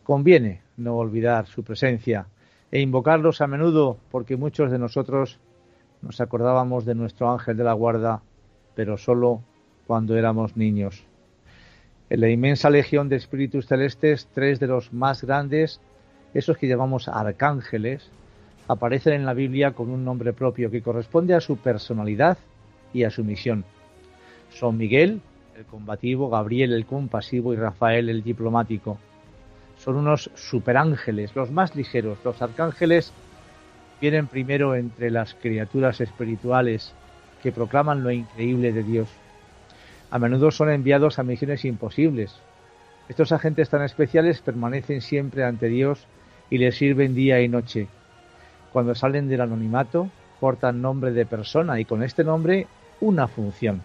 Conviene 0.02 0.60
no 0.76 0.96
olvidar 0.96 1.46
su 1.46 1.62
presencia 1.62 2.26
e 2.70 2.80
invocarlos 2.80 3.40
a 3.40 3.46
menudo 3.46 3.98
porque 4.10 4.36
muchos 4.36 4.70
de 4.70 4.78
nosotros 4.78 5.38
nos 6.02 6.20
acordábamos 6.20 6.84
de 6.84 6.94
nuestro 6.94 7.30
ángel 7.30 7.56
de 7.56 7.64
la 7.64 7.72
guarda, 7.72 8.22
pero 8.74 8.96
solo 8.96 9.42
cuando 9.86 10.16
éramos 10.16 10.56
niños. 10.56 11.09
En 12.10 12.20
la 12.20 12.28
inmensa 12.28 12.70
legión 12.70 13.08
de 13.08 13.14
espíritus 13.14 13.66
celestes, 13.66 14.26
tres 14.34 14.58
de 14.58 14.66
los 14.66 14.92
más 14.92 15.22
grandes, 15.22 15.80
esos 16.34 16.58
que 16.58 16.66
llamamos 16.66 17.06
arcángeles, 17.06 18.10
aparecen 18.66 19.12
en 19.12 19.24
la 19.24 19.32
Biblia 19.32 19.70
con 19.70 19.90
un 19.90 20.04
nombre 20.04 20.32
propio 20.32 20.72
que 20.72 20.82
corresponde 20.82 21.34
a 21.34 21.40
su 21.40 21.56
personalidad 21.56 22.36
y 22.92 23.04
a 23.04 23.10
su 23.10 23.22
misión. 23.22 23.64
Son 24.50 24.76
Miguel, 24.76 25.20
el 25.56 25.64
combativo, 25.66 26.28
Gabriel, 26.28 26.72
el 26.72 26.84
compasivo 26.84 27.54
y 27.54 27.56
Rafael, 27.56 28.08
el 28.08 28.24
diplomático. 28.24 28.98
Son 29.78 29.94
unos 29.94 30.32
superángeles, 30.34 31.36
los 31.36 31.52
más 31.52 31.76
ligeros. 31.76 32.18
Los 32.24 32.42
arcángeles 32.42 33.12
vienen 34.00 34.26
primero 34.26 34.74
entre 34.74 35.12
las 35.12 35.34
criaturas 35.34 36.00
espirituales 36.00 36.92
que 37.40 37.52
proclaman 37.52 38.02
lo 38.02 38.10
increíble 38.10 38.72
de 38.72 38.82
Dios. 38.82 39.08
A 40.10 40.18
menudo 40.18 40.50
son 40.50 40.70
enviados 40.70 41.18
a 41.18 41.22
misiones 41.22 41.64
imposibles. 41.64 42.34
Estos 43.08 43.32
agentes 43.32 43.70
tan 43.70 43.82
especiales 43.82 44.40
permanecen 44.40 45.00
siempre 45.00 45.44
ante 45.44 45.68
Dios 45.68 46.06
y 46.48 46.58
le 46.58 46.72
sirven 46.72 47.14
día 47.14 47.40
y 47.40 47.48
noche 47.48 47.88
cuando 48.72 48.94
salen 48.94 49.28
del 49.28 49.40
anonimato, 49.40 50.10
portan 50.38 50.80
nombre 50.80 51.12
de 51.12 51.26
persona 51.26 51.80
y 51.80 51.84
con 51.84 52.02
este 52.02 52.24
nombre 52.24 52.66
una 53.00 53.28
función. 53.28 53.82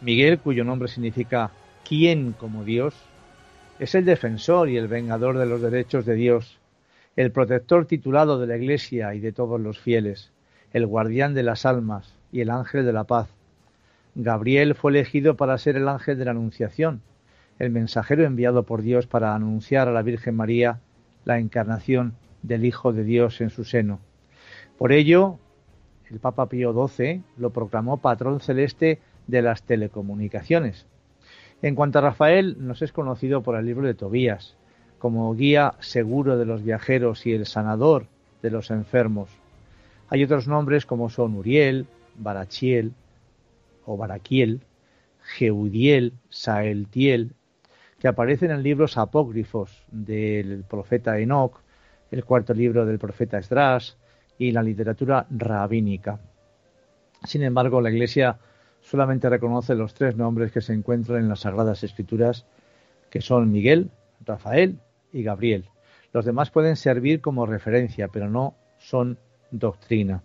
Miguel, 0.00 0.38
cuyo 0.38 0.64
nombre 0.64 0.88
significa 0.88 1.50
¿quién 1.86 2.32
como 2.32 2.64
Dios? 2.64 2.94
Es 3.78 3.94
el 3.94 4.04
defensor 4.04 4.68
y 4.68 4.76
el 4.76 4.88
vengador 4.88 5.38
de 5.38 5.46
los 5.46 5.60
derechos 5.60 6.04
de 6.04 6.14
Dios, 6.14 6.58
el 7.16 7.32
protector 7.32 7.86
titulado 7.86 8.38
de 8.38 8.46
la 8.46 8.56
Iglesia 8.56 9.14
y 9.14 9.20
de 9.20 9.32
todos 9.32 9.60
los 9.60 9.78
fieles, 9.78 10.30
el 10.72 10.86
guardián 10.86 11.34
de 11.34 11.42
las 11.42 11.66
almas 11.66 12.14
y 12.32 12.40
el 12.40 12.50
ángel 12.50 12.84
de 12.84 12.92
la 12.92 13.04
paz. 13.04 13.28
Gabriel 14.20 14.74
fue 14.74 14.90
elegido 14.90 15.36
para 15.36 15.56
ser 15.58 15.76
el 15.76 15.86
ángel 15.86 16.18
de 16.18 16.24
la 16.24 16.32
Anunciación, 16.32 17.02
el 17.60 17.70
mensajero 17.70 18.24
enviado 18.24 18.64
por 18.64 18.82
Dios 18.82 19.06
para 19.06 19.32
anunciar 19.32 19.86
a 19.86 19.92
la 19.92 20.02
Virgen 20.02 20.34
María 20.34 20.80
la 21.24 21.38
encarnación 21.38 22.14
del 22.42 22.64
Hijo 22.64 22.92
de 22.92 23.04
Dios 23.04 23.40
en 23.40 23.50
su 23.50 23.62
seno. 23.62 24.00
Por 24.76 24.90
ello, 24.90 25.38
el 26.10 26.18
Papa 26.18 26.48
Pío 26.48 26.72
XII 26.88 27.22
lo 27.36 27.50
proclamó 27.50 27.98
patrón 27.98 28.40
celeste 28.40 28.98
de 29.28 29.40
las 29.40 29.62
telecomunicaciones. 29.62 30.86
En 31.62 31.76
cuanto 31.76 32.00
a 32.00 32.02
Rafael, 32.02 32.56
nos 32.58 32.82
es 32.82 32.90
conocido 32.90 33.44
por 33.44 33.54
el 33.54 33.66
libro 33.66 33.86
de 33.86 33.94
Tobías, 33.94 34.56
como 34.98 35.32
guía 35.32 35.74
seguro 35.78 36.36
de 36.36 36.44
los 36.44 36.64
viajeros 36.64 37.24
y 37.24 37.34
el 37.34 37.46
sanador 37.46 38.06
de 38.42 38.50
los 38.50 38.72
enfermos. 38.72 39.30
Hay 40.08 40.24
otros 40.24 40.48
nombres 40.48 40.86
como 40.86 41.08
son 41.08 41.36
Uriel, 41.36 41.86
Barachiel 42.16 42.94
o 43.88 43.96
Baraquiel, 43.96 44.60
Jeudiel, 45.36 46.12
Saeltiel, 46.28 47.34
que 47.98 48.08
aparecen 48.08 48.50
en 48.50 48.62
libros 48.62 48.98
apócrifos 48.98 49.82
del 49.90 50.64
profeta 50.64 51.18
Enoch 51.18 51.60
el 52.10 52.24
cuarto 52.24 52.54
libro 52.54 52.86
del 52.86 52.98
profeta 52.98 53.38
Esdras 53.38 53.96
y 54.38 54.52
la 54.52 54.62
literatura 54.62 55.26
rabínica. 55.30 56.20
Sin 57.24 57.42
embargo, 57.42 57.80
la 57.80 57.90
Iglesia 57.90 58.38
solamente 58.80 59.28
reconoce 59.28 59.74
los 59.74 59.94
tres 59.94 60.16
nombres 60.16 60.52
que 60.52 60.60
se 60.60 60.74
encuentran 60.74 61.20
en 61.20 61.28
las 61.28 61.40
Sagradas 61.40 61.82
Escrituras, 61.82 62.46
que 63.10 63.20
son 63.20 63.50
Miguel, 63.50 63.90
Rafael 64.24 64.78
y 65.12 65.22
Gabriel. 65.22 65.64
Los 66.12 66.24
demás 66.24 66.50
pueden 66.50 66.76
servir 66.76 67.20
como 67.20 67.46
referencia, 67.46 68.08
pero 68.08 68.30
no 68.30 68.54
son 68.78 69.18
doctrina. 69.50 70.22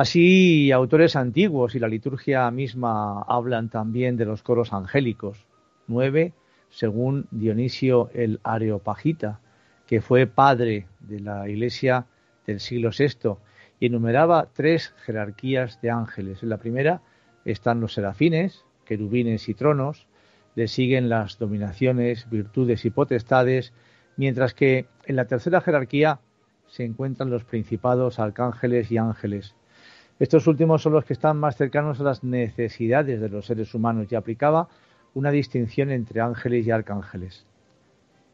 Así, 0.00 0.70
autores 0.70 1.16
antiguos 1.16 1.74
y 1.74 1.80
la 1.80 1.88
liturgia 1.88 2.48
misma 2.52 3.22
hablan 3.22 3.68
también 3.68 4.16
de 4.16 4.26
los 4.26 4.44
coros 4.44 4.72
angélicos, 4.72 5.44
nueve 5.88 6.34
según 6.70 7.26
Dionisio 7.32 8.08
el 8.14 8.38
Areopagita, 8.44 9.40
que 9.88 10.00
fue 10.00 10.28
padre 10.28 10.86
de 11.00 11.18
la 11.18 11.48
Iglesia 11.48 12.06
del 12.46 12.60
siglo 12.60 12.90
VI 12.96 13.38
y 13.80 13.86
enumeraba 13.86 14.50
tres 14.52 14.94
jerarquías 15.04 15.80
de 15.80 15.90
ángeles. 15.90 16.44
En 16.44 16.50
la 16.50 16.58
primera 16.58 17.02
están 17.44 17.80
los 17.80 17.94
serafines, 17.94 18.64
querubines 18.84 19.48
y 19.48 19.54
tronos, 19.54 20.06
le 20.54 20.68
siguen 20.68 21.08
las 21.08 21.40
dominaciones, 21.40 22.30
virtudes 22.30 22.84
y 22.84 22.90
potestades, 22.90 23.72
mientras 24.16 24.54
que 24.54 24.86
en 25.06 25.16
la 25.16 25.24
tercera 25.24 25.60
jerarquía 25.60 26.20
se 26.68 26.84
encuentran 26.84 27.30
los 27.30 27.42
principados, 27.42 28.20
arcángeles 28.20 28.92
y 28.92 28.98
ángeles. 28.98 29.56
Estos 30.18 30.48
últimos 30.48 30.82
son 30.82 30.94
los 30.94 31.04
que 31.04 31.12
están 31.12 31.36
más 31.36 31.56
cercanos 31.56 32.00
a 32.00 32.04
las 32.04 32.24
necesidades 32.24 33.20
de 33.20 33.28
los 33.28 33.46
seres 33.46 33.72
humanos 33.72 34.08
y 34.10 34.16
aplicaba 34.16 34.68
una 35.14 35.30
distinción 35.30 35.92
entre 35.92 36.20
ángeles 36.20 36.66
y 36.66 36.72
arcángeles. 36.72 37.46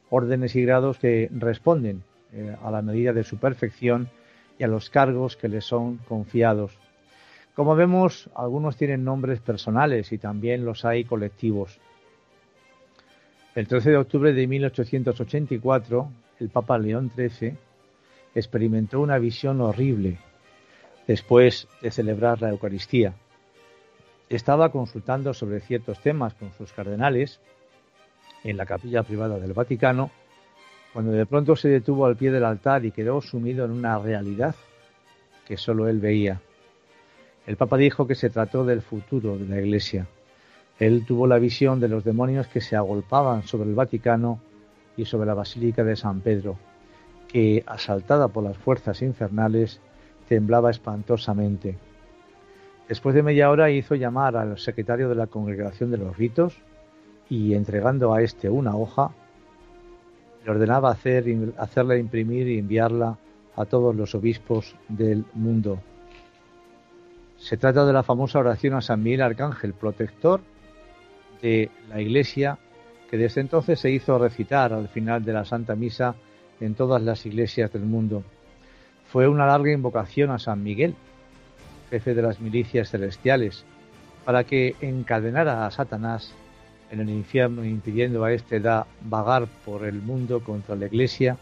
Órdenes 0.09 0.57
y 0.57 0.62
grados 0.62 0.99
que 0.99 1.29
responden 1.31 2.03
eh, 2.33 2.57
a 2.62 2.71
la 2.71 2.81
medida 2.81 3.12
de 3.12 3.23
su 3.23 3.37
perfección 3.37 4.09
y 4.59 4.64
a 4.64 4.69
los 4.69 4.88
cargos 4.88 5.37
que 5.37 5.49
les 5.49 5.67
son 5.67 5.99
confiados. 6.09 6.79
Como 7.55 7.76
vemos, 7.76 8.31
algunos 8.35 8.76
tienen 8.76 9.05
nombres 9.05 9.41
personales 9.41 10.11
y 10.11 10.19
también 10.19 10.64
los 10.64 10.87
hay 10.87 11.05
colectivos. 11.05 11.81
El 13.55 13.69
13 13.69 13.91
de 13.91 13.97
octubre 13.99 14.33
de 14.33 14.47
1884, 14.47 16.09
el 16.41 16.49
Papa 16.49 16.79
León 16.79 17.12
XIII 17.14 17.55
experimentó 18.35 19.00
una 19.00 19.19
visión 19.19 19.61
horrible 19.61 20.19
después 21.06 21.68
de 21.80 21.90
celebrar 21.90 22.40
la 22.40 22.50
Eucaristía. 22.50 23.14
Estaba 24.28 24.70
consultando 24.70 25.34
sobre 25.34 25.61
ciertos 25.61 26.00
temas 26.00 26.34
con 26.34 26.52
sus 26.52 26.73
cardenales 26.73 27.40
en 28.42 28.56
la 28.56 28.66
capilla 28.66 29.02
privada 29.02 29.38
del 29.38 29.52
Vaticano, 29.52 30.11
cuando 30.92 31.12
de 31.12 31.26
pronto 31.26 31.56
se 31.56 31.68
detuvo 31.68 32.06
al 32.06 32.16
pie 32.16 32.30
del 32.30 32.44
altar 32.44 32.84
y 32.84 32.92
quedó 32.92 33.20
sumido 33.20 33.64
en 33.64 33.73
una 33.73 33.99
realidad 33.99 34.54
que 35.46 35.56
solo 35.56 35.88
él 35.88 35.99
veía. 35.99 36.40
El 37.46 37.56
Papa 37.56 37.76
dijo 37.76 38.06
que 38.06 38.14
se 38.14 38.30
trató 38.30 38.64
del 38.64 38.80
futuro 38.80 39.37
de 39.37 39.46
la 39.46 39.61
Iglesia. 39.61 40.06
Él 40.78 41.04
tuvo 41.06 41.26
la 41.26 41.38
visión 41.38 41.78
de 41.78 41.88
los 41.88 42.04
demonios 42.04 42.46
que 42.49 42.61
se 42.61 42.76
agolpaban 42.76 43.42
sobre 43.42 43.68
el 43.68 43.75
Vaticano 43.75 44.40
y 44.96 45.04
sobre 45.04 45.26
la 45.26 45.34
Basílica 45.34 45.84
de 45.84 45.96
San 45.96 46.20
Pedro, 46.20 46.56
que, 47.28 47.62
asaltada 47.66 48.28
por 48.28 48.44
las 48.44 48.56
fuerzas 48.56 49.02
infernales, 49.02 49.80
temblaba 50.28 50.71
espantosamente. 50.71 51.76
Después 52.88 53.14
de 53.14 53.23
media 53.23 53.50
hora 53.50 53.71
hizo 53.71 53.95
llamar 53.95 54.37
al 54.37 54.58
secretario 54.58 55.08
de 55.08 55.15
la 55.15 55.26
Congregación 55.26 55.91
de 55.91 55.99
los 55.99 56.17
Ritos 56.17 56.58
y 57.30 57.54
entregando 57.54 58.13
a 58.13 58.23
éste 58.23 58.50
una 58.50 58.76
hoja, 58.76 59.10
le 60.45 60.50
ordenaba 60.50 60.91
hacer, 60.91 61.25
hacerla 61.56 61.97
imprimir 61.97 62.47
y 62.49 62.58
enviarla 62.58 63.17
a 63.56 63.65
todos 63.65 63.95
los 63.97 64.15
obispos 64.15 64.76
del 64.89 65.25
mundo. 65.32 65.78
Se 67.39 67.56
trata 67.56 67.87
de 67.87 67.93
la 67.93 68.02
famosa 68.02 68.39
oración 68.39 68.75
a 68.75 68.80
San 68.80 69.02
Miguel 69.02 69.23
Arcángel, 69.23 69.75
protector 69.75 70.41
de 71.41 71.71
la 71.89 72.00
Iglesia, 72.00 72.58
que 73.10 73.17
desde 73.17 73.41
entonces 73.41 73.80
se 73.80 73.91
hizo 73.91 74.19
recitar 74.19 74.73
al 74.73 74.89
final 74.89 75.25
de 75.25 75.32
la 75.32 75.45
Santa 75.45 75.75
Misa 75.75 76.15
en 76.60 76.75
todas 76.75 77.02
las 77.02 77.25
iglesias 77.26 77.73
del 77.73 77.82
mundo. 77.82 78.23
Fue 79.15 79.29
una 79.29 79.47
larga 79.47 79.71
invocación 79.71 80.33
a 80.33 80.41
San 80.41 80.65
Miguel, 80.65 80.97
jefe 81.89 82.15
de 82.15 82.23
las 82.23 82.41
milicias 82.41 82.91
celestiales, 82.91 83.65
para 84.25 84.43
que 84.43 84.75
encadenara 84.81 85.65
a 85.65 85.71
Satanás 85.71 86.33
en 86.91 86.99
el 86.99 87.09
infierno 87.11 87.65
impidiendo 87.65 88.25
a 88.25 88.33
éste 88.33 88.59
da 88.59 88.89
vagar 89.03 89.47
por 89.65 89.85
el 89.85 90.03
mundo 90.03 90.43
contra 90.43 90.75
la 90.75 90.87
Iglesia 90.87 91.37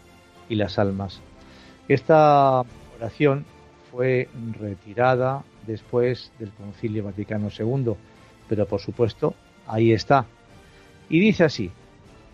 y 0.49 0.53
las 0.53 0.77
almas. 0.77 1.19
Esta 1.87 2.63
oración 2.97 3.43
fue 3.91 4.29
retirada 4.59 5.41
después 5.65 6.31
del 6.37 6.51
Concilio 6.51 7.05
Vaticano 7.05 7.49
II, 7.49 7.95
pero 8.49 8.67
por 8.67 8.81
supuesto 8.81 9.33
ahí 9.65 9.93
está. 9.93 10.27
Y 11.09 11.19
dice 11.19 11.45
así, 11.45 11.71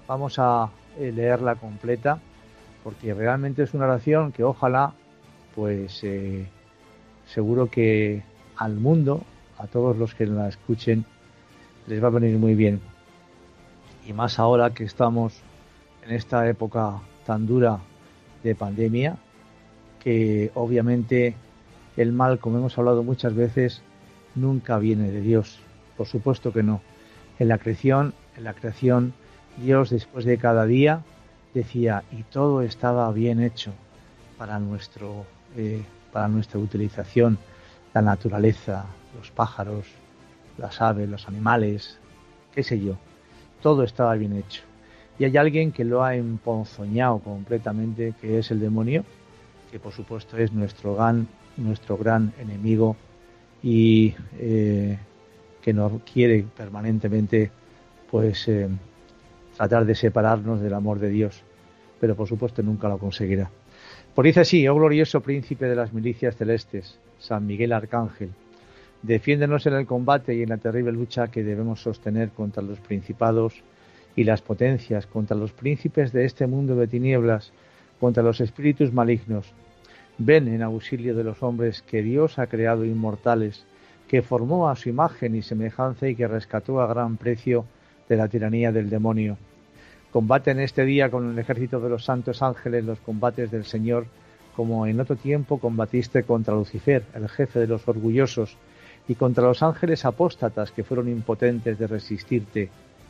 vamos 0.05 0.37
a 0.37 0.69
eh, 0.99 1.13
leerla 1.13 1.55
completa, 1.55 2.19
porque 2.83 3.13
realmente 3.13 3.63
es 3.63 3.73
una 3.73 3.85
oración 3.85 4.33
que 4.33 4.43
ojalá, 4.43 4.95
pues 5.59 6.05
eh, 6.05 6.47
seguro 7.27 7.69
que 7.69 8.23
al 8.55 8.75
mundo, 8.75 9.25
a 9.57 9.67
todos 9.67 9.97
los 9.97 10.15
que 10.15 10.25
la 10.25 10.47
escuchen, 10.47 11.03
les 11.85 12.01
va 12.01 12.07
a 12.07 12.11
venir 12.11 12.37
muy 12.37 12.55
bien. 12.55 12.79
Y 14.07 14.13
más 14.13 14.39
ahora 14.39 14.73
que 14.73 14.85
estamos 14.85 15.33
en 16.07 16.15
esta 16.15 16.47
época 16.47 17.01
tan 17.25 17.45
dura 17.45 17.79
de 18.41 18.55
pandemia, 18.55 19.17
que 20.01 20.49
obviamente 20.55 21.35
el 21.97 22.13
mal, 22.13 22.39
como 22.39 22.59
hemos 22.59 22.77
hablado 22.77 23.03
muchas 23.03 23.35
veces, 23.35 23.81
nunca 24.35 24.79
viene 24.79 25.11
de 25.11 25.19
Dios. 25.19 25.59
Por 25.97 26.07
supuesto 26.07 26.53
que 26.53 26.63
no. 26.63 26.79
En 27.37 27.49
la 27.49 27.57
creación, 27.57 28.13
en 28.37 28.45
la 28.45 28.53
creación, 28.53 29.11
Dios 29.57 29.89
después 29.89 30.23
de 30.23 30.37
cada 30.37 30.65
día 30.65 31.03
decía 31.53 32.05
y 32.13 32.23
todo 32.23 32.61
estaba 32.61 33.11
bien 33.11 33.41
hecho 33.41 33.73
para 34.37 34.57
nuestro 34.57 35.25
eh, 35.55 35.81
para 36.11 36.27
nuestra 36.27 36.59
utilización, 36.59 37.37
la 37.93 38.01
naturaleza, 38.01 38.85
los 39.17 39.31
pájaros, 39.31 39.85
las 40.57 40.81
aves, 40.81 41.09
los 41.09 41.27
animales, 41.27 41.97
qué 42.53 42.63
sé 42.63 42.79
yo, 42.79 42.97
todo 43.61 43.83
estaba 43.83 44.15
bien 44.15 44.37
hecho. 44.37 44.63
Y 45.17 45.25
hay 45.25 45.35
alguien 45.37 45.71
que 45.71 45.83
lo 45.83 46.03
ha 46.03 46.15
emponzoñado 46.15 47.19
completamente, 47.19 48.13
que 48.21 48.39
es 48.39 48.51
el 48.51 48.59
demonio, 48.59 49.03
que 49.71 49.79
por 49.79 49.93
supuesto 49.93 50.37
es 50.37 50.51
nuestro 50.53 50.95
gran, 50.95 51.27
nuestro 51.57 51.97
gran 51.97 52.33
enemigo 52.39 52.95
y 53.61 54.15
eh, 54.37 54.97
que 55.61 55.73
nos 55.73 56.01
quiere 56.03 56.45
permanentemente 56.55 57.51
pues 58.09 58.47
eh, 58.47 58.69
tratar 59.55 59.85
de 59.85 59.95
separarnos 59.95 60.61
del 60.61 60.73
amor 60.73 60.99
de 60.99 61.09
Dios, 61.09 61.43
pero 61.99 62.15
por 62.15 62.27
supuesto 62.27 62.63
nunca 62.63 62.87
lo 62.87 62.97
conseguirá. 62.97 63.51
Por 64.15 64.25
dice 64.25 64.41
así, 64.41 64.67
oh 64.67 64.75
glorioso 64.75 65.21
príncipe 65.21 65.65
de 65.65 65.75
las 65.75 65.93
milicias 65.93 66.35
celestes, 66.35 66.99
San 67.19 67.45
Miguel 67.45 67.71
Arcángel, 67.71 68.31
defiéndenos 69.03 69.65
en 69.65 69.73
el 69.73 69.85
combate 69.85 70.35
y 70.35 70.41
en 70.41 70.49
la 70.49 70.57
terrible 70.57 70.91
lucha 70.91 71.29
que 71.29 71.43
debemos 71.43 71.81
sostener 71.81 72.29
contra 72.29 72.63
los 72.63 72.79
principados 72.79 73.63
y 74.15 74.23
las 74.23 74.41
potencias, 74.41 75.05
contra 75.05 75.37
los 75.37 75.53
príncipes 75.53 76.11
de 76.11 76.25
este 76.25 76.47
mundo 76.47 76.75
de 76.75 76.87
tinieblas, 76.87 77.53
contra 77.99 78.23
los 78.23 78.41
espíritus 78.41 78.91
malignos. 78.91 79.53
Ven 80.17 80.47
en 80.47 80.63
auxilio 80.63 81.15
de 81.15 81.23
los 81.23 81.41
hombres 81.43 81.81
que 81.81 82.01
Dios 82.01 82.39
ha 82.39 82.47
creado 82.47 82.83
inmortales, 82.83 83.65
que 84.07 84.21
formó 84.21 84.69
a 84.69 84.75
su 84.75 84.89
imagen 84.89 85.35
y 85.35 85.43
semejanza 85.43 86.09
y 86.09 86.15
que 86.15 86.27
rescató 86.27 86.81
a 86.81 86.87
gran 86.87 87.15
precio 87.15 87.65
de 88.09 88.17
la 88.17 88.27
tiranía 88.27 88.71
del 88.71 88.89
demonio. 88.89 89.37
Combate 90.11 90.51
en 90.51 90.59
este 90.59 90.85
día 90.85 91.11
con 91.11 91.31
el 91.31 91.37
ejército 91.37 91.79
de 91.79 91.89
los 91.89 92.05
santos 92.05 92.41
ángeles 92.41 92.83
los 92.83 92.99
combates 92.99 93.51
del 93.51 93.65
Señor, 93.65 94.07
como 94.55 94.87
en 94.87 94.99
otro 94.99 95.15
tiempo 95.15 95.59
combatiste 95.59 96.23
contra 96.23 96.55
Lucifer, 96.55 97.03
el 97.13 97.29
jefe 97.29 97.59
de 97.59 97.67
los 97.67 97.87
orgullosos, 97.87 98.57
y 99.07 99.15
contra 99.15 99.43
los 99.43 99.61
ángeles 99.61 100.05
apóstatas 100.05 100.71
que 100.71 100.83
fueron 100.83 101.09
impotentes 101.09 101.77
de 101.77 101.85
resistirte, 101.85 102.69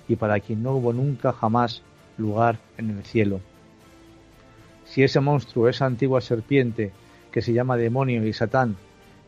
y 0.10 0.18
para 0.18 0.40
quien 0.42 0.62
no 0.62 0.74
hubo 0.74 0.92
nunca 0.92 1.32
jamás 1.32 1.84
lugar 2.18 2.60
en 2.78 2.90
el 2.90 3.04
cielo. 3.04 3.40
Si 4.84 5.02
ese 5.02 5.22
monstruo, 5.22 5.70
esa 5.70 5.86
antigua 5.86 6.20
serpiente, 6.20 6.92
que 7.32 7.42
se 7.42 7.54
llama 7.54 7.78
demonio 7.78 8.26
y 8.26 8.34
Satán, 8.34 8.76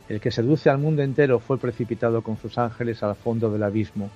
el 0.09 0.19
que 0.19 0.31
seduce 0.31 0.69
al 0.69 0.77
mundo 0.77 1.03
entero, 1.03 1.39
fue 1.39 1.57
precipitado 1.57 2.21
con 2.21 2.35
sus 2.35 2.57
ángeles 2.57 3.01
al 3.01 3.15
fondo 3.15 3.49
del 3.49 3.63
abismo, 3.63 4.09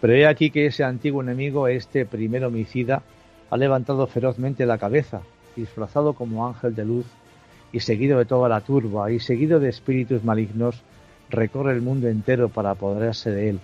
pero 0.00 0.14
he 0.14 0.26
aquí 0.26 0.50
que 0.50 0.66
ese 0.66 0.84
antiguo 0.84 1.22
enemigo, 1.22 1.68
este 1.68 2.06
primer 2.06 2.44
homicida, 2.44 3.02
ha 3.50 3.56
levantado 3.56 4.06
ferozmente 4.06 4.66
la 4.66 4.78
cabeza, 4.78 5.22
disfrazado 5.54 6.14
como 6.14 6.46
ángel 6.46 6.74
de 6.74 6.84
luz, 6.84 7.06
y 7.72 7.80
seguido 7.80 8.18
de 8.18 8.24
toda 8.24 8.48
la 8.48 8.60
turba, 8.60 9.10
y 9.10 9.20
seguido 9.20 9.60
de 9.60 9.68
espíritus 9.68 10.24
malignos, 10.24 10.82
recorre 11.30 11.72
el 11.72 11.82
mundo 11.82 12.08
entero 12.08 12.48
para 12.48 12.70
apoderarse 12.70 13.30
de 13.30 13.50
él, 13.50 13.60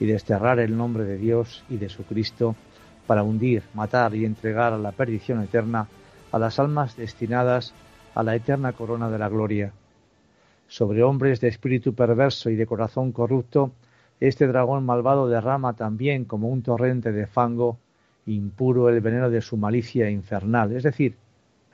y 0.00 0.06
desterrar 0.06 0.58
el 0.58 0.76
nombre 0.76 1.04
de 1.04 1.18
Dios 1.18 1.64
y 1.68 1.76
de 1.76 1.88
su 1.88 2.04
Cristo, 2.04 2.56
para 3.06 3.22
hundir, 3.22 3.62
matar 3.74 4.14
y 4.14 4.24
entregar 4.24 4.72
a 4.72 4.78
la 4.78 4.92
perdición 4.92 5.42
eterna 5.42 5.88
a 6.32 6.38
las 6.38 6.58
almas 6.58 6.96
destinadas 6.96 7.74
a 8.14 8.22
la 8.22 8.34
eterna 8.34 8.72
corona 8.72 9.10
de 9.10 9.18
la 9.18 9.28
gloria. 9.28 9.72
Sobre 10.66 11.02
hombres 11.02 11.40
de 11.40 11.48
espíritu 11.48 11.94
perverso 11.94 12.50
y 12.50 12.56
de 12.56 12.66
corazón 12.66 13.12
corrupto, 13.12 13.72
este 14.28 14.46
dragón 14.46 14.84
malvado 14.84 15.28
derrama 15.28 15.74
también 15.74 16.24
como 16.24 16.48
un 16.48 16.62
torrente 16.62 17.12
de 17.12 17.26
fango 17.26 17.78
impuro 18.26 18.88
el 18.88 19.00
veneno 19.00 19.28
de 19.28 19.42
su 19.42 19.56
malicia 19.56 20.08
infernal, 20.08 20.72
es 20.72 20.82
decir, 20.82 21.16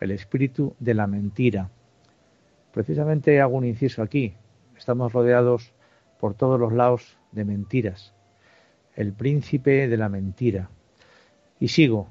el 0.01 0.11
espíritu 0.11 0.75
de 0.81 0.95
la 0.95 1.07
mentira. 1.07 1.71
Precisamente 2.73 3.41
hago 3.41 3.57
un 3.57 3.65
inciso 3.65 4.03
aquí. 4.03 4.35
Estamos 4.77 5.13
rodeados 5.13 5.73
por 6.19 6.35
todos 6.35 6.59
los 6.59 6.73
lados 6.73 7.19
de 7.33 7.45
mentiras. 7.45 8.15
El 8.95 9.13
príncipe 9.13 9.89
de 9.89 9.97
la 9.97 10.09
mentira. 10.09 10.71
Y 11.59 11.69
sigo. 11.69 12.09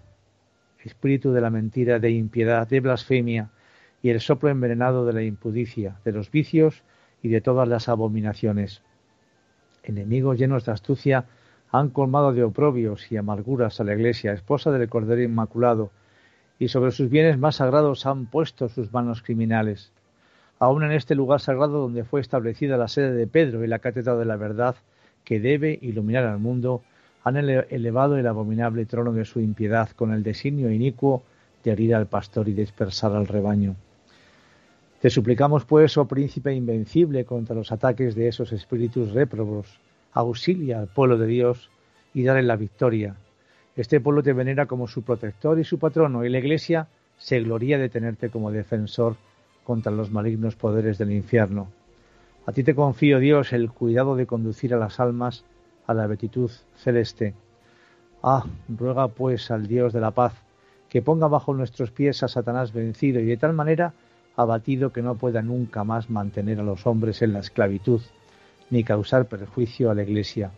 Espíritu 0.84 1.34
de 1.34 1.42
la 1.42 1.50
mentira, 1.50 2.00
de 2.00 2.12
impiedad, 2.12 2.68
de 2.68 2.80
blasfemia 2.80 3.52
y 4.02 4.10
el 4.10 4.22
soplo 4.22 4.50
envenenado 4.50 5.06
de 5.06 5.14
la 5.14 5.24
impudicia, 5.24 6.00
de 6.06 6.14
los 6.14 6.32
vicios 6.32 6.84
y 7.22 7.28
de 7.28 7.42
todas 7.42 7.68
las 7.68 7.90
abominaciones. 7.90 8.82
Enemigos 9.90 10.38
llenos 10.38 10.66
de 10.66 10.72
astucia 10.72 11.26
han 11.72 11.90
colmado 11.90 12.32
de 12.32 12.44
oprobios 12.44 13.12
y 13.12 13.18
amarguras 13.18 13.80
a 13.80 13.84
la 13.84 13.94
Iglesia, 13.94 14.34
esposa 14.34 14.72
del 14.72 14.88
Cordero 14.88 15.24
Inmaculado, 15.24 15.90
y 16.60 16.68
sobre 16.68 16.92
sus 16.92 17.10
bienes 17.10 17.40
más 17.40 17.56
sagrados 17.56 18.06
han 18.06 18.28
puesto 18.28 18.70
sus 18.70 18.94
manos 18.94 19.24
criminales. 19.24 19.92
Aún 20.60 20.84
en 20.84 20.92
este 20.92 21.16
lugar 21.16 21.40
sagrado 21.40 21.80
donde 21.80 22.04
fue 22.04 22.22
establecida 22.22 22.78
la 22.78 22.88
sede 22.88 23.14
de 23.14 23.26
Pedro 23.26 23.64
y 23.64 23.68
la 23.68 23.80
cátedra 23.80 24.16
de 24.16 24.26
la 24.26 24.36
verdad, 24.36 24.76
que 25.24 25.40
debe 25.40 25.80
iluminar 25.82 26.26
al 26.26 26.38
mundo, 26.38 26.84
han 27.24 27.38
elevado 27.38 28.18
el 28.18 28.28
abominable 28.28 28.86
trono 28.86 29.12
de 29.12 29.26
su 29.26 29.40
impiedad 29.40 29.90
con 29.92 30.14
el 30.14 30.22
designio 30.22 30.72
inicuo 30.72 31.24
de 31.64 31.72
herir 31.72 31.96
al 31.96 32.06
pastor 32.06 32.48
y 32.48 32.54
dispersar 32.54 33.16
al 33.16 33.28
rebaño. 33.28 33.76
Te 35.00 35.10
suplicamos, 35.10 35.64
pues, 35.64 35.98
oh 35.98 36.06
príncipe 36.06 36.54
invencible, 36.54 37.24
contra 37.24 37.56
los 37.56 37.72
ataques 37.72 38.16
de 38.16 38.28
esos 38.28 38.52
espíritus 38.52 39.14
réprobos, 39.14 39.80
auxilia 40.12 40.80
al 40.80 40.88
pueblo 40.88 41.18
de 41.18 41.26
Dios 41.26 41.70
y 42.14 42.24
dale 42.24 42.44
la 42.44 42.58
victoria. 42.58 43.16
Este 43.78 44.02
pueblo 44.02 44.24
te 44.24 44.34
venera 44.34 44.66
como 44.66 44.90
su 44.90 45.04
protector 45.04 45.58
y 45.58 45.64
su 45.64 45.80
patrono, 45.80 46.26
y 46.26 46.30
la 46.30 46.40
Iglesia 46.40 46.90
se 47.18 47.40
gloria 47.40 47.78
de 47.78 47.88
tenerte 47.88 48.30
como 48.30 48.52
defensor 48.52 49.16
contra 49.64 49.90
los 49.90 50.12
malignos 50.12 50.58
poderes 50.58 50.98
del 50.98 51.12
infierno. 51.12 51.72
A 52.46 52.52
ti 52.52 52.64
te 52.64 52.76
confío, 52.76 53.20
Dios, 53.20 53.54
el 53.54 53.72
cuidado 53.72 54.18
de 54.18 54.26
conducir 54.26 54.74
a 54.74 54.80
las 54.80 55.00
almas 55.00 55.46
a 55.88 55.94
la 55.94 56.08
beatitud 56.08 56.52
celeste. 56.76 57.36
Ah, 58.22 58.44
ruega 58.68 59.08
pues 59.08 59.50
al 59.50 59.66
Dios 59.66 59.94
de 59.94 60.02
la 60.02 60.12
paz 60.12 60.34
que 60.90 61.02
ponga 61.02 61.28
bajo 61.28 61.54
nuestros 61.54 61.92
pies 61.92 62.22
a 62.24 62.28
Satanás 62.28 62.74
vencido 62.74 63.22
y 63.22 63.26
de 63.26 63.38
tal 63.38 63.54
manera 63.54 63.94
abatido 64.42 64.94
que 64.94 65.02
no 65.02 65.16
pueda 65.16 65.42
nunca 65.42 65.84
más 65.84 66.10
mantener 66.10 66.62
a 66.62 66.64
los 66.64 66.88
hombres 66.88 67.22
en 67.22 67.34
la 67.34 67.40
esclavitud 67.40 68.00
ni 68.70 68.86
causar 68.86 69.26
perjuicio 69.28 69.92
a 69.92 69.96
la 69.96 70.04
Iglesia. 70.04 70.52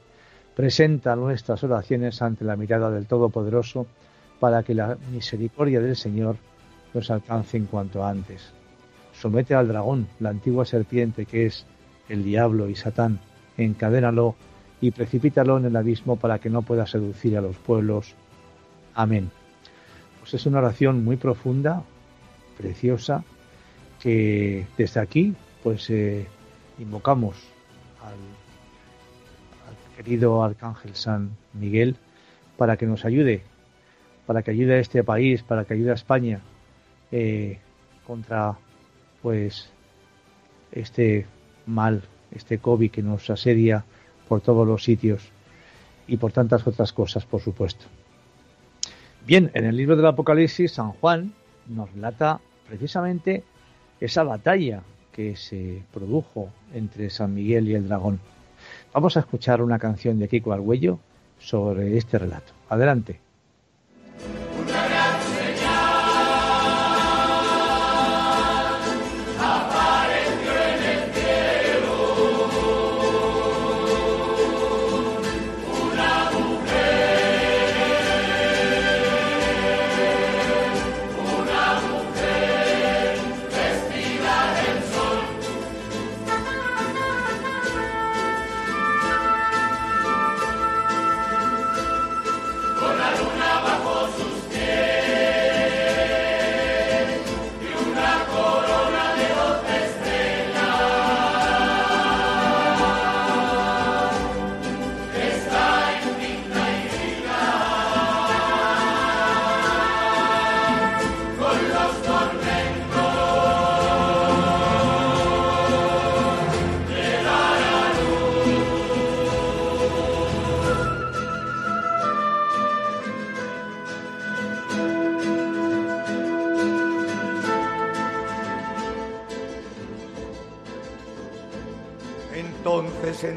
Presenta 0.56 1.15
nuestras 1.15 1.63
oraciones 1.63 2.22
ante 2.22 2.46
la 2.46 2.56
mirada 2.56 2.91
del 2.91 3.08
Todopoderoso 3.08 3.88
para 4.39 4.62
que 4.62 4.76
la 4.76 4.98
misericordia 5.12 5.80
del 5.80 5.96
Señor 5.96 6.36
nos 6.94 7.10
alcance 7.10 7.58
en 7.58 7.65
cuanto 7.65 8.06
antes. 8.06 8.54
Somete 9.13 9.56
al 9.56 9.67
dragón, 9.67 10.08
la 10.20 10.30
antigua 10.30 10.63
serpiente 10.63 11.26
que 11.26 11.48
es 11.48 11.65
el 12.08 12.24
diablo 12.24 12.70
y 12.70 12.76
Satán, 12.76 13.20
encadénalo 13.58 14.36
y 14.80 14.91
precipítalo 14.91 15.58
en 15.58 15.65
el 15.65 15.76
abismo 15.76 16.17
para 16.17 16.38
que 16.38 16.52
no 16.52 16.62
pueda 16.62 16.86
seducir 16.86 17.36
a 17.36 17.41
los 17.41 17.56
pueblos. 17.56 18.13
Amén. 18.94 19.32
Pues 20.20 20.36
es 20.36 20.46
una 20.46 20.60
oración 20.60 21.04
muy 21.04 21.15
profunda, 21.15 21.82
preciosa, 22.60 23.24
que 24.02 24.66
desde 24.78 25.00
aquí 25.00 25.36
pues 25.64 25.90
eh, 25.90 26.26
invocamos 26.80 27.36
al, 28.04 28.16
querido 29.96 30.44
Arcángel 30.44 30.96
San 30.96 31.38
Miguel 31.54 31.96
para 32.58 32.76
que 32.78 32.88
nos 32.88 33.06
ayude, 33.06 33.44
para 34.26 34.42
que 34.42 34.50
ayude 34.52 34.76
a 34.76 34.80
este 34.80 35.04
país, 35.04 35.44
para 35.44 35.66
que 35.66 35.76
ayude 35.76 35.92
a 35.92 35.96
España 35.96 36.40
eh, 37.12 37.60
contra 38.08 38.58
pues 39.22 39.70
este 40.72 41.28
mal, 41.68 42.02
este 42.32 42.58
COVID 42.58 42.90
que 42.90 43.04
nos 43.04 43.30
asedia 43.30 43.86
por 44.28 44.42
todos 44.42 44.68
los 44.68 44.84
sitios 44.84 45.30
y 46.08 46.18
por 46.18 46.32
tantas 46.32 46.66
otras 46.66 46.94
cosas, 46.94 47.26
por 47.26 47.42
supuesto. 47.42 47.86
Bien, 49.26 49.52
en 49.54 49.66
el 49.66 49.78
libro 49.78 49.96
del 49.96 50.08
Apocalipsis, 50.08 50.72
San 50.72 50.94
Juan 50.94 51.34
nos 51.68 51.92
relata 51.94 52.40
precisamente 52.68 53.44
esa 54.02 54.24
batalla 54.24 54.82
que 55.14 55.36
se 55.36 55.84
produjo 55.94 56.50
entre 56.74 57.10
San 57.10 57.34
Miguel 57.34 57.70
y 57.70 57.76
el 57.76 57.88
dragón. 57.88 58.20
Vamos 58.94 59.16
a 59.16 59.22
escuchar 59.22 59.62
una 59.62 59.80
canción 59.80 60.20
de 60.20 60.28
Kiko 60.28 60.52
Arguello 60.52 61.00
sobre 61.40 61.98
este 61.98 62.20
relato. 62.20 62.52
Adelante. 62.68 63.31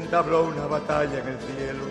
Entabló 0.05 0.43
una 0.43 0.67
batalla 0.67 1.17
en 1.17 1.27
el 1.27 1.39
cielo. 1.39 1.85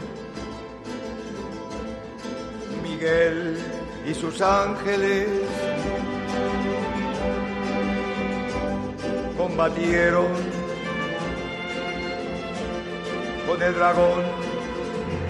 Miguel 2.80 3.58
y 4.06 4.14
sus 4.14 4.40
ángeles 4.40 5.26
combatieron 9.36 10.28
con 13.48 13.60
el 13.60 13.74
dragón, 13.74 14.22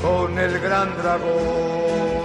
con 0.02 0.38
el 0.38 0.60
gran 0.60 0.94
dragón. 0.98 2.24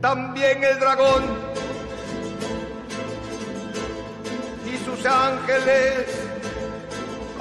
También 0.00 0.62
el 0.62 0.78
dragón 0.78 1.22
y 4.72 4.76
sus 4.84 5.04
ángeles 5.04 6.21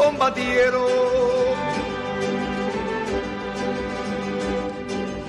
combatieron, 0.02 0.88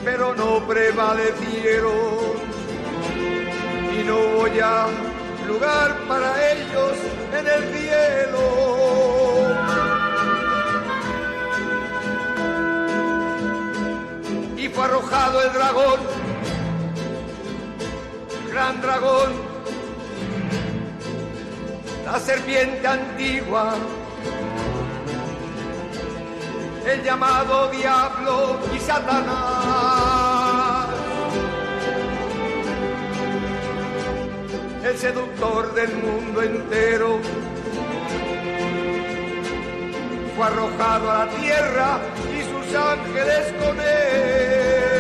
pero 0.03 0.35
no 0.35 0.67
prevalecieron 0.67 1.93
y 3.99 4.05
no 4.05 4.19
voy 4.39 4.61
a 4.61 4.87
lugar 5.47 5.95
para 6.09 6.53
ellos 6.53 6.93
en 7.39 7.47
el 7.55 7.63
cielo. 7.75 8.45
Y 14.57 14.69
fue 14.69 14.85
arrojado 14.85 15.43
el 15.43 15.53
dragón, 15.53 16.01
gran 18.51 18.81
dragón, 18.81 19.33
la 22.07 22.19
serpiente 22.19 22.87
antigua 22.87 23.75
el 26.87 27.03
llamado 27.03 27.71
diablo 27.71 28.59
y 28.75 28.79
Satanás. 28.79 30.13
el 34.93 34.99
seductor 34.99 35.75
del 35.75 35.95
mundo 35.97 36.43
entero. 36.43 37.19
Fue 40.37 40.45
arrojado 40.45 41.11
a 41.11 41.25
la 41.25 41.31
tierra 41.33 42.01
y 42.29 42.43
sus 42.43 42.75
ángeles 42.75 43.53
con 43.63 43.81
él. 43.81 44.93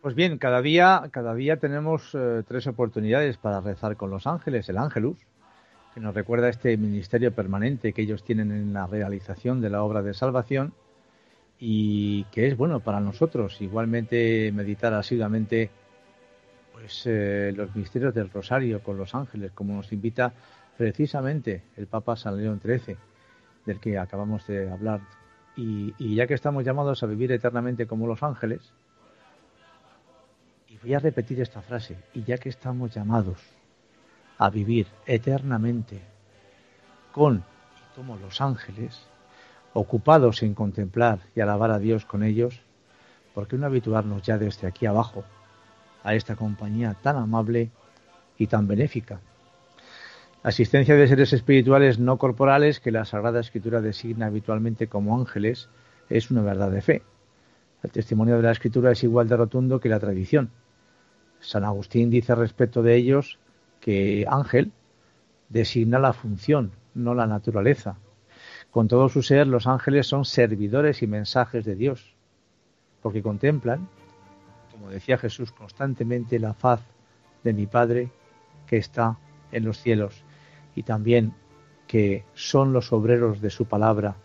Pues 0.00 0.14
bien, 0.14 0.38
cada 0.38 0.62
día, 0.62 1.08
cada 1.10 1.34
día 1.34 1.58
tenemos 1.58 2.14
eh, 2.14 2.42
tres 2.46 2.66
oportunidades 2.66 3.36
para 3.38 3.60
rezar 3.60 3.96
con 3.96 4.08
los 4.10 4.26
ángeles. 4.26 4.68
El 4.68 4.78
Ángelus, 4.78 5.18
que 5.96 6.00
nos 6.02 6.14
recuerda 6.14 6.50
este 6.50 6.76
ministerio 6.76 7.32
permanente 7.32 7.94
que 7.94 8.02
ellos 8.02 8.22
tienen 8.22 8.52
en 8.52 8.74
la 8.74 8.86
realización 8.86 9.62
de 9.62 9.70
la 9.70 9.82
obra 9.82 10.02
de 10.02 10.12
salvación 10.12 10.74
y 11.58 12.24
que 12.24 12.46
es 12.48 12.54
bueno 12.54 12.80
para 12.80 13.00
nosotros. 13.00 13.62
Igualmente 13.62 14.52
meditar 14.52 14.92
asiduamente 14.92 15.70
pues, 16.74 17.04
eh, 17.06 17.50
los 17.56 17.74
misterios 17.74 18.12
del 18.12 18.28
Rosario 18.28 18.82
con 18.82 18.98
los 18.98 19.14
ángeles, 19.14 19.52
como 19.52 19.72
nos 19.72 19.90
invita 19.90 20.34
precisamente 20.76 21.62
el 21.78 21.86
Papa 21.86 22.14
San 22.14 22.36
León 22.36 22.60
XIII, 22.62 22.98
del 23.64 23.80
que 23.80 23.96
acabamos 23.96 24.46
de 24.46 24.70
hablar. 24.70 25.00
y 25.56 26.14
ya 26.14 26.26
que 26.26 26.34
estamos 26.34 26.62
llamados 26.62 27.02
a 27.02 27.06
vivir 27.06 27.32
eternamente 27.32 27.86
como 27.86 28.06
los 28.06 28.22
ángeles, 28.22 28.74
voy 30.82 30.92
a 30.92 30.98
repetir 30.98 31.40
esta 31.40 31.62
frase, 31.62 31.96
y 32.12 32.22
ya 32.22 32.36
que 32.36 32.50
estamos 32.50 32.94
llamados 32.94 33.40
a 34.38 34.50
vivir 34.50 34.86
eternamente 35.06 36.00
con 37.12 37.38
y 37.38 37.96
como 37.96 38.16
los 38.16 38.40
ángeles, 38.40 39.06
ocupados 39.72 40.42
en 40.42 40.54
contemplar 40.54 41.20
y 41.34 41.40
alabar 41.40 41.70
a 41.70 41.78
Dios 41.78 42.04
con 42.04 42.22
ellos, 42.22 42.60
¿por 43.34 43.48
qué 43.48 43.56
no 43.56 43.66
habituarnos 43.66 44.22
ya 44.22 44.36
desde 44.36 44.66
aquí 44.66 44.86
abajo 44.86 45.24
a 46.04 46.14
esta 46.14 46.36
compañía 46.36 46.94
tan 47.02 47.16
amable 47.16 47.70
y 48.36 48.46
tan 48.46 48.68
benéfica? 48.68 49.20
La 50.42 50.50
asistencia 50.50 50.94
de 50.94 51.08
seres 51.08 51.32
espirituales 51.32 51.98
no 51.98 52.18
corporales 52.18 52.80
que 52.80 52.92
la 52.92 53.04
Sagrada 53.04 53.40
Escritura 53.40 53.80
designa 53.80 54.26
habitualmente 54.26 54.86
como 54.86 55.18
ángeles 55.18 55.68
es 56.08 56.30
una 56.30 56.42
verdad 56.42 56.70
de 56.70 56.82
fe. 56.82 57.02
El 57.82 57.90
testimonio 57.90 58.36
de 58.36 58.42
la 58.42 58.52
Escritura 58.52 58.92
es 58.92 59.02
igual 59.02 59.28
de 59.28 59.36
rotundo 59.36 59.80
que 59.80 59.88
la 59.88 60.00
tradición 60.00 60.50
San 61.40 61.64
Agustín 61.64 62.10
dice 62.10 62.34
respecto 62.34 62.82
de 62.82 62.96
ellos 62.96 63.38
que 63.86 64.26
ángel 64.28 64.72
designa 65.48 66.00
la 66.00 66.12
función, 66.12 66.72
no 66.94 67.14
la 67.14 67.28
naturaleza. 67.28 67.96
Con 68.72 68.88
todo 68.88 69.08
su 69.08 69.22
ser, 69.22 69.46
los 69.46 69.68
ángeles 69.68 70.08
son 70.08 70.24
servidores 70.24 71.04
y 71.04 71.06
mensajes 71.06 71.64
de 71.64 71.76
Dios, 71.76 72.16
porque 73.00 73.22
contemplan, 73.22 73.88
como 74.72 74.90
decía 74.90 75.18
Jesús 75.18 75.52
constantemente, 75.52 76.40
la 76.40 76.52
faz 76.52 76.80
de 77.44 77.52
mi 77.52 77.68
Padre 77.68 78.10
que 78.66 78.76
está 78.76 79.18
en 79.52 79.64
los 79.64 79.78
cielos, 79.78 80.24
y 80.74 80.82
también 80.82 81.32
que 81.86 82.24
son 82.34 82.72
los 82.72 82.92
obreros 82.92 83.40
de 83.40 83.50
su 83.50 83.66
palabra, 83.66 84.16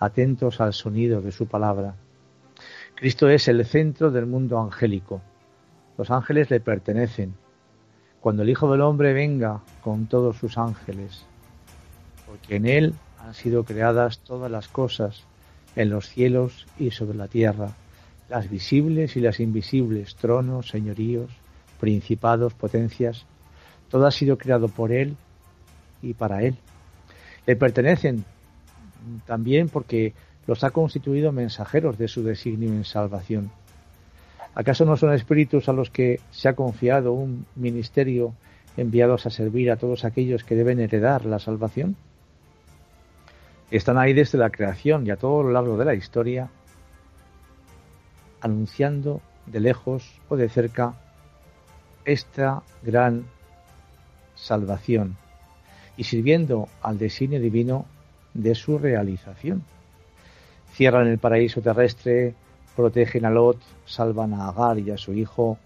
atentos 0.00 0.62
al 0.62 0.72
sonido 0.72 1.20
de 1.20 1.30
su 1.30 1.46
palabra. 1.46 1.94
Cristo 2.94 3.28
es 3.28 3.48
el 3.48 3.66
centro 3.66 4.10
del 4.10 4.24
mundo 4.24 4.58
angélico, 4.58 5.20
los 5.98 6.10
ángeles 6.10 6.48
le 6.48 6.60
pertenecen. 6.60 7.43
Cuando 8.24 8.42
el 8.42 8.48
Hijo 8.48 8.72
del 8.72 8.80
Hombre 8.80 9.12
venga 9.12 9.60
con 9.82 10.06
todos 10.06 10.38
sus 10.38 10.56
ángeles, 10.56 11.26
porque 12.26 12.56
en 12.56 12.64
Él 12.64 12.94
han 13.18 13.34
sido 13.34 13.64
creadas 13.64 14.20
todas 14.20 14.50
las 14.50 14.66
cosas, 14.66 15.24
en 15.76 15.90
los 15.90 16.08
cielos 16.08 16.66
y 16.78 16.90
sobre 16.90 17.18
la 17.18 17.28
tierra, 17.28 17.72
las 18.30 18.48
visibles 18.48 19.16
y 19.16 19.20
las 19.20 19.40
invisibles, 19.40 20.16
tronos, 20.16 20.68
señoríos, 20.68 21.32
principados, 21.78 22.54
potencias, 22.54 23.26
todo 23.90 24.06
ha 24.06 24.10
sido 24.10 24.38
creado 24.38 24.68
por 24.68 24.90
Él 24.90 25.16
y 26.00 26.14
para 26.14 26.44
Él. 26.44 26.56
Le 27.44 27.56
pertenecen 27.56 28.24
también 29.26 29.68
porque 29.68 30.14
los 30.46 30.64
ha 30.64 30.70
constituido 30.70 31.30
mensajeros 31.30 31.98
de 31.98 32.08
su 32.08 32.22
designio 32.22 32.70
en 32.70 32.86
salvación. 32.86 33.50
¿Acaso 34.54 34.84
no 34.84 34.96
son 34.96 35.12
espíritus 35.12 35.68
a 35.68 35.72
los 35.72 35.90
que 35.90 36.20
se 36.30 36.48
ha 36.48 36.54
confiado 36.54 37.12
un 37.12 37.44
ministerio 37.56 38.34
enviados 38.76 39.26
a 39.26 39.30
servir 39.30 39.70
a 39.70 39.76
todos 39.76 40.04
aquellos 40.04 40.44
que 40.44 40.54
deben 40.54 40.78
heredar 40.78 41.24
la 41.24 41.40
salvación? 41.40 41.96
Están 43.70 43.98
ahí 43.98 44.12
desde 44.12 44.38
la 44.38 44.50
creación 44.50 45.06
y 45.06 45.10
a 45.10 45.16
todo 45.16 45.42
lo 45.42 45.50
largo 45.50 45.76
de 45.76 45.84
la 45.84 45.94
historia, 45.94 46.50
anunciando 48.40 49.20
de 49.46 49.58
lejos 49.58 50.20
o 50.28 50.36
de 50.36 50.48
cerca 50.48 50.94
esta 52.04 52.62
gran 52.82 53.24
salvación 54.36 55.16
y 55.96 56.04
sirviendo 56.04 56.68
al 56.82 56.98
designio 56.98 57.40
divino 57.40 57.86
de 58.34 58.54
su 58.54 58.78
realización. 58.78 59.64
Cierran 60.72 61.08
el 61.08 61.18
paraíso 61.18 61.60
terrestre 61.60 62.34
protegen 62.76 63.24
a 63.24 63.30
Lot, 63.30 63.58
salvan 63.86 64.34
a 64.34 64.48
Agar 64.48 64.78
y 64.78 64.90
a 64.90 64.98
su 64.98 65.12
hijo, 65.12 65.58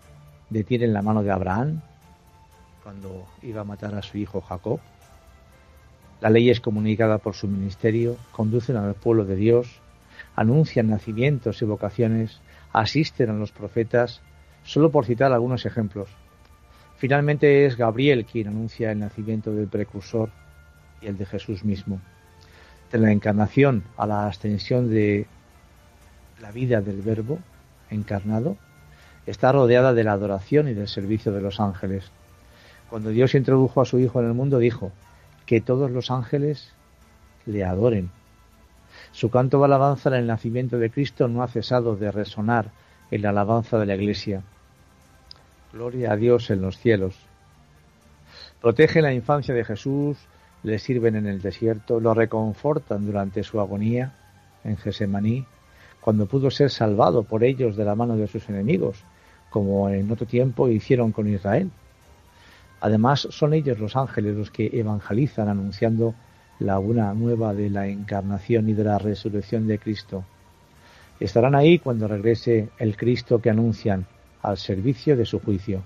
detienen 0.50 0.92
la 0.92 1.02
mano 1.02 1.22
de 1.22 1.30
Abraham 1.30 1.80
cuando 2.82 3.26
iba 3.42 3.60
a 3.60 3.64
matar 3.64 3.94
a 3.94 4.02
su 4.02 4.16
hijo 4.16 4.40
Jacob. 4.40 4.80
La 6.20 6.30
ley 6.30 6.50
es 6.50 6.60
comunicada 6.60 7.18
por 7.18 7.34
su 7.34 7.46
ministerio, 7.46 8.16
conducen 8.32 8.76
al 8.76 8.94
pueblo 8.94 9.24
de 9.24 9.36
Dios, 9.36 9.80
anuncian 10.34 10.88
nacimientos 10.88 11.60
y 11.62 11.64
vocaciones, 11.64 12.40
asisten 12.72 13.30
a 13.30 13.34
los 13.34 13.52
profetas, 13.52 14.22
solo 14.64 14.90
por 14.90 15.04
citar 15.04 15.32
algunos 15.32 15.66
ejemplos. 15.66 16.08
Finalmente 16.96 17.66
es 17.66 17.76
Gabriel 17.76 18.24
quien 18.24 18.48
anuncia 18.48 18.90
el 18.90 18.98
nacimiento 18.98 19.52
del 19.52 19.68
precursor 19.68 20.30
y 21.00 21.06
el 21.06 21.16
de 21.16 21.26
Jesús 21.26 21.64
mismo. 21.64 22.00
De 22.90 22.98
la 22.98 23.12
encarnación 23.12 23.84
a 23.96 24.06
la 24.06 24.26
ascensión 24.26 24.90
de 24.90 25.26
la 26.40 26.52
vida 26.52 26.80
del 26.80 27.02
Verbo 27.02 27.38
encarnado, 27.90 28.56
está 29.26 29.52
rodeada 29.52 29.92
de 29.92 30.04
la 30.04 30.12
adoración 30.12 30.68
y 30.68 30.74
del 30.74 30.88
servicio 30.88 31.32
de 31.32 31.40
los 31.40 31.60
ángeles. 31.60 32.10
Cuando 32.90 33.10
Dios 33.10 33.34
introdujo 33.34 33.80
a 33.80 33.84
su 33.84 33.98
Hijo 33.98 34.20
en 34.20 34.26
el 34.26 34.34
mundo, 34.34 34.58
dijo 34.58 34.92
que 35.46 35.60
todos 35.60 35.90
los 35.90 36.10
ángeles 36.10 36.72
le 37.46 37.64
adoren. 37.64 38.10
Su 39.12 39.30
canto 39.30 39.58
de 39.58 39.64
alabanza 39.66 40.08
en 40.10 40.16
el 40.16 40.26
nacimiento 40.26 40.78
de 40.78 40.90
Cristo 40.90 41.28
no 41.28 41.42
ha 41.42 41.48
cesado 41.48 41.96
de 41.96 42.10
resonar 42.10 42.70
en 43.10 43.22
la 43.22 43.30
alabanza 43.30 43.78
de 43.78 43.86
la 43.86 43.94
Iglesia. 43.94 44.42
Gloria 45.72 46.12
a 46.12 46.16
Dios 46.16 46.50
en 46.50 46.62
los 46.62 46.78
cielos. 46.78 47.14
Protegen 48.60 49.02
la 49.02 49.12
infancia 49.12 49.54
de 49.54 49.64
Jesús, 49.64 50.16
le 50.62 50.78
sirven 50.78 51.16
en 51.16 51.26
el 51.26 51.40
desierto, 51.40 52.00
lo 52.00 52.14
reconfortan 52.14 53.06
durante 53.06 53.44
su 53.44 53.60
agonía 53.60 54.14
en 54.64 54.76
Gesemaní, 54.76 55.46
cuando 56.00 56.26
pudo 56.26 56.50
ser 56.50 56.70
salvado 56.70 57.22
por 57.22 57.44
ellos 57.44 57.76
de 57.76 57.84
la 57.84 57.94
mano 57.94 58.16
de 58.16 58.26
sus 58.26 58.48
enemigos, 58.48 59.04
como 59.50 59.88
en 59.88 60.10
otro 60.10 60.26
tiempo 60.26 60.68
hicieron 60.68 61.12
con 61.12 61.28
Israel. 61.28 61.70
Además, 62.80 63.26
son 63.30 63.54
ellos 63.54 63.78
los 63.78 63.96
ángeles 63.96 64.36
los 64.36 64.50
que 64.50 64.70
evangelizan 64.72 65.48
anunciando 65.48 66.14
la 66.60 66.78
buena 66.78 67.12
nueva 67.14 67.54
de 67.54 67.70
la 67.70 67.86
encarnación 67.86 68.68
y 68.68 68.74
de 68.74 68.84
la 68.84 68.98
resurrección 68.98 69.66
de 69.66 69.78
Cristo. 69.78 70.24
Estarán 71.20 71.54
ahí 71.54 71.78
cuando 71.78 72.06
regrese 72.06 72.68
el 72.78 72.96
Cristo 72.96 73.40
que 73.40 73.50
anuncian 73.50 74.06
al 74.42 74.56
servicio 74.56 75.16
de 75.16 75.26
su 75.26 75.40
juicio. 75.40 75.82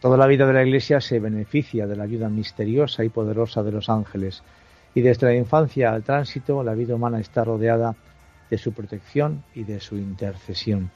Toda 0.00 0.18
la 0.18 0.26
vida 0.26 0.46
de 0.46 0.52
la 0.52 0.62
Iglesia 0.62 1.00
se 1.00 1.18
beneficia 1.18 1.86
de 1.86 1.96
la 1.96 2.04
ayuda 2.04 2.28
misteriosa 2.28 3.02
y 3.02 3.08
poderosa 3.08 3.62
de 3.62 3.72
los 3.72 3.88
ángeles, 3.88 4.42
y 4.94 5.00
desde 5.00 5.26
la 5.26 5.34
infancia 5.34 5.92
al 5.92 6.02
tránsito 6.02 6.62
la 6.62 6.74
vida 6.74 6.94
humana 6.94 7.18
está 7.18 7.44
rodeada 7.44 7.96
de 8.50 8.58
su 8.58 8.72
protección 8.72 9.42
y 9.54 9.64
de 9.64 9.80
su 9.80 9.96
intercesión. 9.96 10.90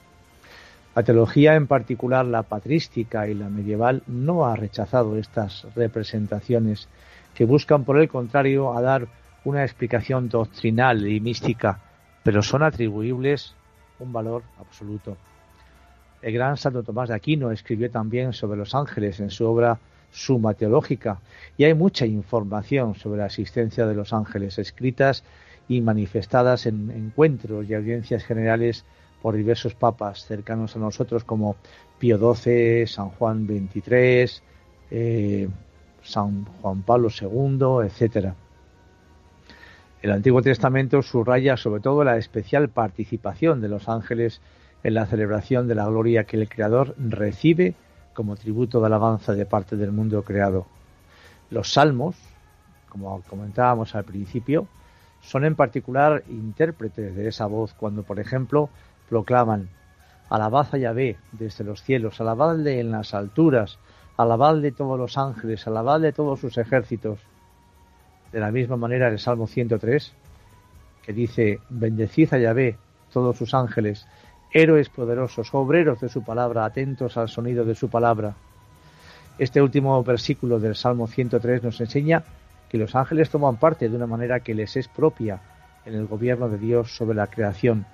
La 0.95 1.03
teología, 1.03 1.55
en 1.55 1.67
particular 1.67 2.25
la 2.25 2.43
patrística 2.43 3.27
y 3.27 3.33
la 3.33 3.49
medieval, 3.49 4.03
no 4.07 4.45
ha 4.45 4.55
rechazado 4.55 5.17
estas 5.17 5.65
representaciones 5.73 6.89
que 7.33 7.45
buscan, 7.45 7.85
por 7.85 7.97
el 7.97 8.09
contrario, 8.09 8.75
a 8.75 8.81
dar 8.81 9.07
una 9.45 9.63
explicación 9.63 10.27
doctrinal 10.27 11.07
y 11.07 11.21
mística, 11.21 11.79
pero 12.23 12.43
son 12.43 12.63
atribuibles 12.63 13.55
un 13.99 14.11
valor 14.11 14.43
absoluto. 14.59 15.15
El 16.21 16.33
gran 16.33 16.57
Santo 16.57 16.83
Tomás 16.83 17.09
de 17.09 17.15
Aquino 17.15 17.51
escribió 17.51 17.89
también 17.89 18.33
sobre 18.33 18.57
los 18.57 18.75
ángeles 18.75 19.19
en 19.19 19.31
su 19.31 19.45
obra 19.45 19.79
Suma 20.11 20.53
Teológica, 20.53 21.19
y 21.57 21.63
hay 21.63 21.73
mucha 21.73 22.05
información 22.05 22.95
sobre 22.95 23.19
la 23.19 23.27
existencia 23.27 23.85
de 23.85 23.95
los 23.95 24.11
ángeles 24.11 24.59
escritas 24.59 25.23
y 25.71 25.79
manifestadas 25.79 26.65
en 26.65 26.91
encuentros 26.91 27.69
y 27.69 27.73
audiencias 27.73 28.25
generales 28.25 28.83
por 29.21 29.37
diversos 29.37 29.73
papas 29.73 30.25
cercanos 30.25 30.75
a 30.75 30.79
nosotros 30.79 31.23
como 31.23 31.55
Pío 31.97 32.17
XII, 32.17 32.87
San 32.87 33.09
Juan 33.11 33.47
XXIII, 33.47 34.43
eh, 34.91 35.47
San 36.03 36.43
Juan 36.43 36.81
Pablo 36.81 37.07
II, 37.09 37.85
etcétera. 37.85 38.35
El 40.01 40.11
Antiguo 40.11 40.41
Testamento 40.41 41.01
subraya 41.01 41.55
sobre 41.55 41.79
todo 41.79 42.03
la 42.03 42.17
especial 42.17 42.67
participación 42.67 43.61
de 43.61 43.69
los 43.69 43.87
ángeles 43.87 44.41
en 44.83 44.95
la 44.95 45.05
celebración 45.05 45.69
de 45.69 45.75
la 45.75 45.85
gloria 45.85 46.25
que 46.25 46.35
el 46.35 46.49
Creador 46.49 46.95
recibe 46.97 47.75
como 48.13 48.35
tributo 48.35 48.81
de 48.81 48.87
alabanza 48.87 49.33
de 49.35 49.45
parte 49.45 49.77
del 49.77 49.93
mundo 49.93 50.21
creado. 50.23 50.65
Los 51.49 51.71
salmos, 51.71 52.17
como 52.89 53.21
comentábamos 53.21 53.95
al 53.95 54.03
principio, 54.03 54.67
son 55.21 55.45
en 55.45 55.55
particular 55.55 56.23
intérpretes 56.29 57.15
de 57.15 57.27
esa 57.27 57.45
voz 57.45 57.73
cuando, 57.73 58.03
por 58.03 58.19
ejemplo, 58.19 58.69
proclaman 59.09 59.69
Alabad 60.29 60.67
a 60.71 60.77
Yahvé 60.77 61.17
desde 61.33 61.65
los 61.65 61.83
cielos, 61.83 62.21
alabadle 62.21 62.79
en 62.79 62.89
las 62.89 63.13
alturas, 63.13 63.79
alabadle 64.15 64.71
todos 64.71 64.97
los 64.97 65.17
ángeles, 65.17 65.67
alabadle 65.67 66.13
todos 66.13 66.39
sus 66.39 66.57
ejércitos. 66.57 67.19
De 68.31 68.39
la 68.39 68.49
misma 68.49 68.77
manera 68.77 69.09
el 69.09 69.19
Salmo 69.19 69.45
103, 69.45 70.13
que 71.03 71.11
dice, 71.11 71.59
bendecid 71.69 72.33
a 72.33 72.37
Yahvé 72.37 72.77
todos 73.11 73.35
sus 73.35 73.53
ángeles, 73.53 74.07
héroes 74.53 74.87
poderosos, 74.87 75.53
obreros 75.53 75.99
de 75.99 76.07
su 76.07 76.23
palabra, 76.23 76.63
atentos 76.63 77.17
al 77.17 77.27
sonido 77.27 77.65
de 77.65 77.75
su 77.75 77.89
palabra. 77.89 78.35
Este 79.37 79.61
último 79.61 80.01
versículo 80.01 80.59
del 80.59 80.75
Salmo 80.75 81.07
103 81.07 81.63
nos 81.63 81.81
enseña 81.81 82.23
que 82.71 82.77
los 82.77 82.95
ángeles 82.95 83.29
toman 83.29 83.57
parte 83.57 83.89
de 83.89 83.97
una 83.97 84.07
manera 84.07 84.39
que 84.39 84.53
les 84.53 84.77
es 84.77 84.87
propia 84.87 85.41
en 85.83 85.93
el 85.93 86.07
gobierno 86.07 86.47
de 86.47 86.57
Dios 86.57 86.95
sobre 86.95 87.17
la 87.17 87.27
creación, 87.27 87.85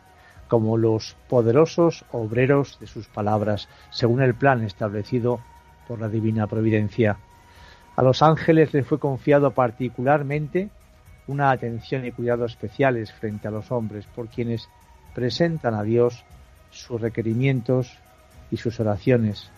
como 0.48 0.78
los 0.78 1.18
poderosos 1.28 2.06
obreros 2.12 2.80
de 2.80 2.86
sus 2.86 3.08
palabras, 3.08 3.70
según 3.90 4.22
el 4.22 4.36
plan 4.36 4.64
establecido 4.64 5.40
por 5.88 6.00
la 6.00 6.10
divina 6.10 6.46
providencia. 6.46 7.18
A 7.96 8.04
los 8.04 8.22
ángeles 8.22 8.72
les 8.72 8.86
fue 8.86 9.00
confiado 9.00 9.50
particularmente 9.50 10.70
una 11.26 11.50
atención 11.50 12.06
y 12.06 12.12
cuidado 12.12 12.46
especiales 12.46 13.12
frente 13.12 13.48
a 13.48 13.52
los 13.52 13.72
hombres, 13.72 14.06
por 14.06 14.28
quienes 14.28 14.70
presentan 15.16 15.74
a 15.74 15.82
Dios 15.82 16.24
sus 16.70 17.02
requerimientos 17.02 17.98
y 18.52 18.58
sus 18.58 18.80
oraciones, 18.80 19.50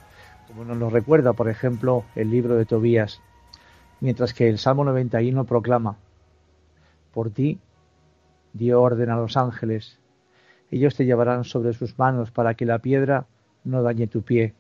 como 0.48 0.64
nos 0.64 0.78
lo 0.78 0.90
recuerda, 0.90 1.34
por 1.34 1.50
ejemplo, 1.50 2.06
el 2.16 2.32
libro 2.32 2.56
de 2.56 2.66
Tobías, 2.66 3.20
mientras 4.00 4.34
que 4.34 4.48
el 4.48 4.58
Salmo 4.58 4.84
91 4.86 5.46
proclama, 5.46 5.98
por 7.14 7.32
ti 7.32 7.60
dio 8.54 8.82
orden 8.82 9.10
a 9.10 9.18
los 9.18 9.38
ángeles, 9.38 10.00
ellos 10.72 10.96
te 10.96 11.06
llevarán 11.06 11.44
sobre 11.44 11.74
sus 11.74 11.98
manos 11.98 12.32
para 12.32 12.54
que 12.54 12.66
la 12.66 12.80
piedra 12.80 13.26
no 13.64 13.82
dañe 13.82 14.08
tu 14.08 14.22
pie. 14.22 14.54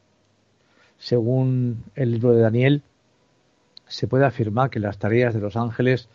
Según 0.97 1.84
el 1.95 2.12
libro 2.12 2.34
de 2.34 2.41
Daniel, 2.41 2.84
se 3.88 4.08
puede 4.08 4.25
afirmar 4.25 4.69
que 4.69 4.80
las 4.80 4.97
tareas 4.97 5.34
de 5.34 5.39
los 5.39 5.56
ángeles 5.56 6.10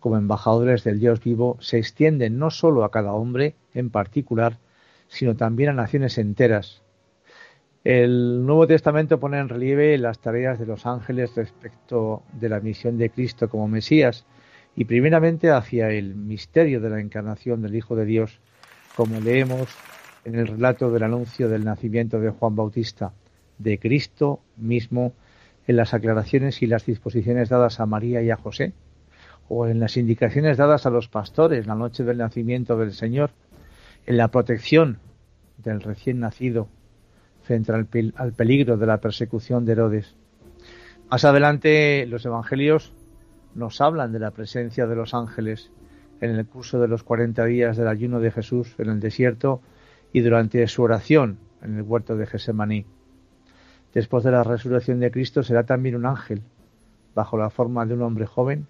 como 0.00 0.16
embajadores 0.16 0.84
del 0.84 1.00
Dios 1.00 1.22
vivo 1.22 1.56
se 1.60 1.78
extienden 1.78 2.38
no 2.38 2.50
sólo 2.50 2.84
a 2.84 2.90
cada 2.90 3.12
hombre 3.12 3.54
en 3.74 3.90
particular, 3.90 4.58
sino 5.08 5.36
también 5.36 5.70
a 5.70 5.72
naciones 5.72 6.18
enteras, 6.18 6.82
el 7.84 8.44
Nuevo 8.44 8.66
Testamento 8.66 9.20
pone 9.20 9.38
en 9.38 9.48
relieve 9.48 9.96
las 9.98 10.18
tareas 10.18 10.58
de 10.58 10.66
los 10.66 10.84
ángeles 10.84 11.34
respecto 11.36 12.22
de 12.32 12.48
la 12.48 12.60
misión 12.60 12.98
de 12.98 13.10
Cristo 13.10 13.48
como 13.48 13.68
Mesías 13.68 14.26
y 14.74 14.84
primeramente 14.84 15.50
hacia 15.50 15.90
el 15.90 16.14
misterio 16.14 16.80
de 16.80 16.90
la 16.90 17.00
encarnación 17.00 17.62
del 17.62 17.76
Hijo 17.76 17.94
de 17.94 18.04
Dios, 18.04 18.40
como 18.96 19.20
leemos 19.20 19.68
en 20.24 20.34
el 20.34 20.48
relato 20.48 20.90
del 20.90 21.04
anuncio 21.04 21.48
del 21.48 21.64
nacimiento 21.64 22.20
de 22.20 22.30
Juan 22.30 22.56
Bautista, 22.56 23.12
de 23.58 23.78
Cristo 23.78 24.40
mismo, 24.56 25.12
en 25.66 25.76
las 25.76 25.94
aclaraciones 25.94 26.62
y 26.62 26.66
las 26.66 26.86
disposiciones 26.86 27.48
dadas 27.48 27.78
a 27.78 27.86
María 27.86 28.22
y 28.22 28.30
a 28.30 28.36
José, 28.36 28.72
o 29.48 29.66
en 29.66 29.80
las 29.80 29.96
indicaciones 29.96 30.56
dadas 30.56 30.84
a 30.86 30.90
los 30.90 31.08
pastores 31.08 31.66
la 31.66 31.74
noche 31.74 32.04
del 32.04 32.18
nacimiento 32.18 32.76
del 32.76 32.92
Señor, 32.92 33.30
en 34.06 34.16
la 34.16 34.28
protección 34.28 34.98
del 35.58 35.80
recién 35.80 36.20
nacido 36.20 36.68
frente 37.48 37.72
al, 37.72 37.86
peligro 38.34 38.76
de 38.76 38.86
la 38.86 39.00
persecución 39.00 39.64
de 39.64 39.72
Herodes. 39.72 40.14
Más 41.10 41.24
adelante 41.24 42.04
los 42.04 42.26
evangelios 42.26 42.92
nos 43.54 43.80
hablan 43.80 44.12
de 44.12 44.18
la 44.18 44.32
presencia 44.32 44.86
de 44.86 44.94
los 44.94 45.14
ángeles 45.14 45.70
en 46.20 46.32
el 46.32 46.44
curso 46.44 46.78
de 46.78 46.88
los 46.88 47.04
40 47.04 47.42
días 47.46 47.78
del 47.78 47.88
ayuno 47.88 48.20
de 48.20 48.30
Jesús 48.30 48.74
en 48.76 48.90
el 48.90 49.00
desierto 49.00 49.62
y 50.12 50.20
durante 50.20 50.66
su 50.66 50.82
oración 50.82 51.38
en 51.62 51.76
el 51.76 51.82
huerto 51.84 52.18
de 52.18 52.26
Gesemaní. 52.26 52.84
Después 53.94 54.24
de 54.24 54.32
la 54.32 54.44
resurrección 54.44 55.00
de 55.00 55.10
Cristo 55.10 55.42
será 55.42 55.64
también 55.64 55.96
un 55.96 56.04
ángel, 56.04 56.42
bajo 57.14 57.38
la 57.38 57.48
forma 57.48 57.86
de 57.86 57.94
un 57.94 58.02
hombre 58.02 58.26
joven, 58.26 58.66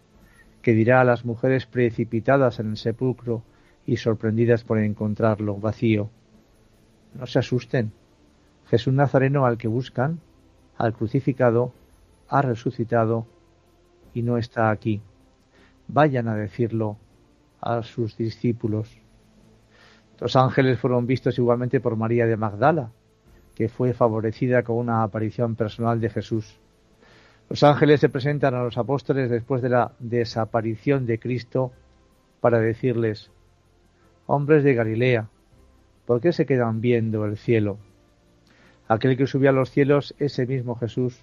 que 0.63 0.73
dirá 0.73 1.01
a 1.01 1.05
las 1.05 1.25
mujeres 1.25 1.67
precipitadas 1.67 2.61
en 2.61 2.71
el 2.71 2.77
sepulcro 2.77 3.43
y 3.87 3.97
sorprendidas 3.97 4.63
por 4.63 4.79
encontrarlo 4.79 5.57
vacío, 5.57 6.11
no 7.15 7.27
se 7.27 7.41
asusten, 7.41 7.91
Jesús 8.69 8.93
Nazareno 8.93 9.47
al 9.47 9.57
que 9.57 9.69
buscan, 9.69 10.21
al 10.77 10.93
crucificado, 10.93 11.73
ha 12.29 12.43
resucitado 12.43 13.27
y 14.13 14.23
no 14.23 14.37
está 14.37 14.71
aquí. 14.71 15.01
Vayan 15.89 16.29
a 16.29 16.35
decirlo 16.35 16.99
a 17.61 17.83
sus 17.83 18.17
discípulos. 18.17 19.01
Los 20.21 20.37
ángeles 20.37 20.79
fueron 20.79 21.07
vistos 21.07 21.39
igualmente 21.39 21.81
por 21.81 21.97
María 21.97 22.27
de 22.27 22.37
Magdala, 22.37 22.91
que 23.55 23.69
fue 23.69 23.95
favorecida 23.95 24.63
con 24.63 24.77
una 24.77 25.03
aparición 25.03 25.55
personal 25.55 26.01
de 26.01 26.11
Jesús. 26.11 26.59
Los 27.49 27.63
ángeles 27.63 28.01
se 28.01 28.11
presentan 28.11 28.55
a 28.55 28.63
los 28.63 28.77
apóstoles 28.77 29.31
después 29.31 29.63
de 29.63 29.71
la 29.71 29.93
desaparición 29.99 31.07
de 31.07 31.19
Cristo 31.19 31.73
para 32.41 32.61
decirles, 32.61 33.31
hombres 34.27 34.63
de 34.63 34.75
Galilea, 34.75 35.29
¿por 36.05 36.21
qué 36.21 36.33
se 36.33 36.45
quedan 36.45 36.83
viendo 36.83 37.25
el 37.25 37.39
cielo? 37.39 37.79
Aquel 38.89 39.17
que 39.19 39.27
subió 39.27 39.51
a 39.51 39.53
los 39.53 39.71
cielos, 39.71 40.15
ese 40.19 40.47
mismo 40.47 40.75
Jesús, 40.75 41.21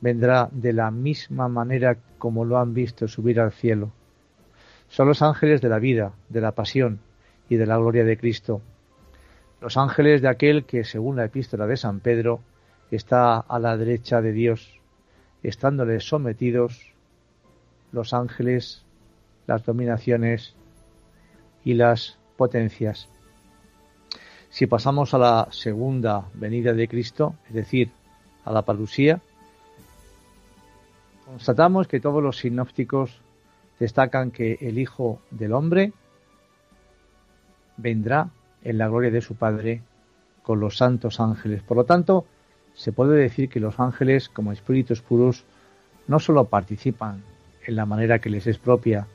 vendrá 0.00 0.48
de 0.52 0.72
la 0.72 0.90
misma 0.92 1.48
manera 1.48 1.96
como 2.18 2.44
lo 2.44 2.58
han 2.58 2.72
visto 2.72 3.08
subir 3.08 3.40
al 3.40 3.52
cielo. 3.52 3.92
Son 4.88 5.08
los 5.08 5.20
ángeles 5.20 5.60
de 5.60 5.68
la 5.68 5.80
vida, 5.80 6.12
de 6.28 6.40
la 6.40 6.52
pasión 6.52 7.00
y 7.48 7.56
de 7.56 7.66
la 7.66 7.78
gloria 7.78 8.04
de 8.04 8.16
Cristo. 8.16 8.62
Los 9.60 9.76
ángeles 9.76 10.22
de 10.22 10.28
aquel 10.28 10.66
que, 10.66 10.84
según 10.84 11.16
la 11.16 11.24
epístola 11.24 11.66
de 11.66 11.76
San 11.76 12.00
Pedro, 12.00 12.40
está 12.90 13.38
a 13.38 13.58
la 13.58 13.76
derecha 13.76 14.20
de 14.22 14.32
Dios, 14.32 14.80
estándoles 15.42 16.04
sometidos 16.04 16.94
los 17.90 18.12
ángeles, 18.12 18.84
las 19.46 19.64
dominaciones 19.64 20.54
y 21.64 21.74
las 21.74 22.18
potencias. 22.36 23.08
Si 24.54 24.68
pasamos 24.68 25.12
a 25.14 25.18
la 25.18 25.48
segunda 25.50 26.28
venida 26.32 26.74
de 26.74 26.86
Cristo, 26.86 27.34
es 27.48 27.54
decir, 27.54 27.90
a 28.44 28.52
la 28.52 28.62
parusía, 28.62 29.20
constatamos 31.26 31.88
que 31.88 31.98
todos 31.98 32.22
los 32.22 32.36
sinópticos 32.36 33.20
destacan 33.80 34.30
que 34.30 34.56
el 34.60 34.78
Hijo 34.78 35.18
del 35.32 35.54
Hombre 35.54 35.92
vendrá 37.78 38.28
en 38.62 38.78
la 38.78 38.86
gloria 38.86 39.10
de 39.10 39.22
su 39.22 39.34
Padre 39.34 39.82
con 40.44 40.60
los 40.60 40.76
santos 40.76 41.18
ángeles. 41.18 41.64
Por 41.64 41.76
lo 41.76 41.84
tanto, 41.84 42.24
se 42.74 42.92
puede 42.92 43.16
decir 43.16 43.48
que 43.48 43.58
los 43.58 43.80
ángeles, 43.80 44.28
como 44.28 44.52
espíritus 44.52 45.02
puros, 45.02 45.42
no 46.06 46.20
sólo 46.20 46.44
participan 46.44 47.24
en 47.66 47.74
la 47.74 47.86
manera 47.86 48.20
que 48.20 48.30
les 48.30 48.46
es 48.46 48.58
propia 48.58 49.08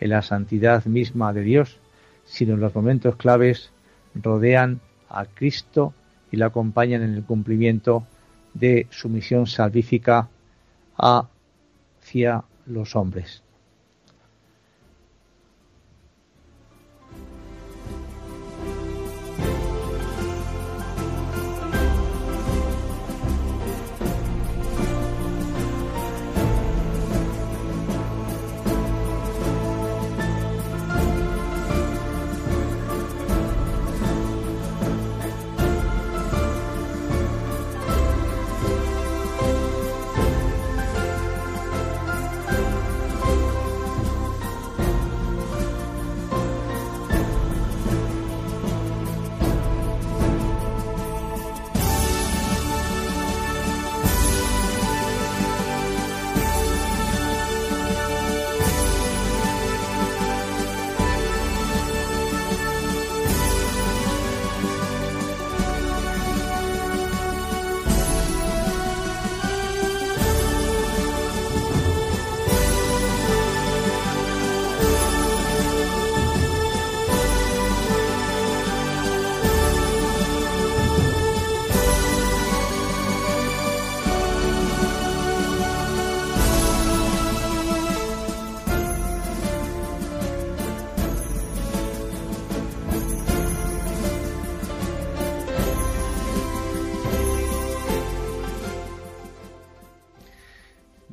en 0.00 0.08
la 0.08 0.22
santidad 0.22 0.86
misma 0.86 1.34
de 1.34 1.42
Dios, 1.42 1.76
sino 2.24 2.54
en 2.54 2.60
los 2.60 2.74
momentos 2.74 3.16
claves 3.16 3.72
rodean 4.22 4.80
a 5.08 5.24
Cristo 5.26 5.94
y 6.30 6.36
le 6.36 6.44
acompañan 6.44 7.02
en 7.02 7.14
el 7.14 7.24
cumplimiento 7.24 8.06
de 8.54 8.86
su 8.90 9.08
misión 9.08 9.46
salvífica 9.46 10.28
hacia 10.96 12.44
los 12.66 12.96
hombres. 12.96 13.42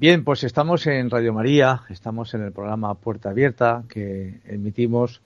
Bien, 0.03 0.25
pues 0.25 0.43
estamos 0.43 0.85
en 0.85 1.09
Radio 1.09 1.31
María, 1.31 1.83
estamos 1.87 2.33
en 2.33 2.43
el 2.43 2.51
programa 2.51 2.93
Puerta 2.93 3.29
Abierta 3.29 3.85
que 3.87 4.41
emitimos 4.45 5.21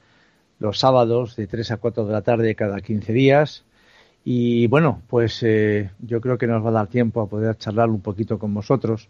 los 0.60 0.78
sábados 0.78 1.36
de 1.36 1.48
3 1.48 1.72
a 1.72 1.78
4 1.78 2.06
de 2.06 2.14
la 2.14 2.22
tarde 2.22 2.54
cada 2.54 2.80
15 2.80 3.12
días. 3.12 3.66
Y 4.24 4.68
bueno, 4.68 5.02
pues 5.08 5.42
eh, 5.42 5.90
yo 5.98 6.22
creo 6.22 6.38
que 6.38 6.46
nos 6.46 6.64
va 6.64 6.70
a 6.70 6.74
dar 6.74 6.88
tiempo 6.90 7.22
a 7.22 7.28
poder 7.28 7.58
charlar 7.58 7.90
un 7.90 8.02
poquito 8.02 8.38
con 8.38 8.54
vosotros 8.54 9.10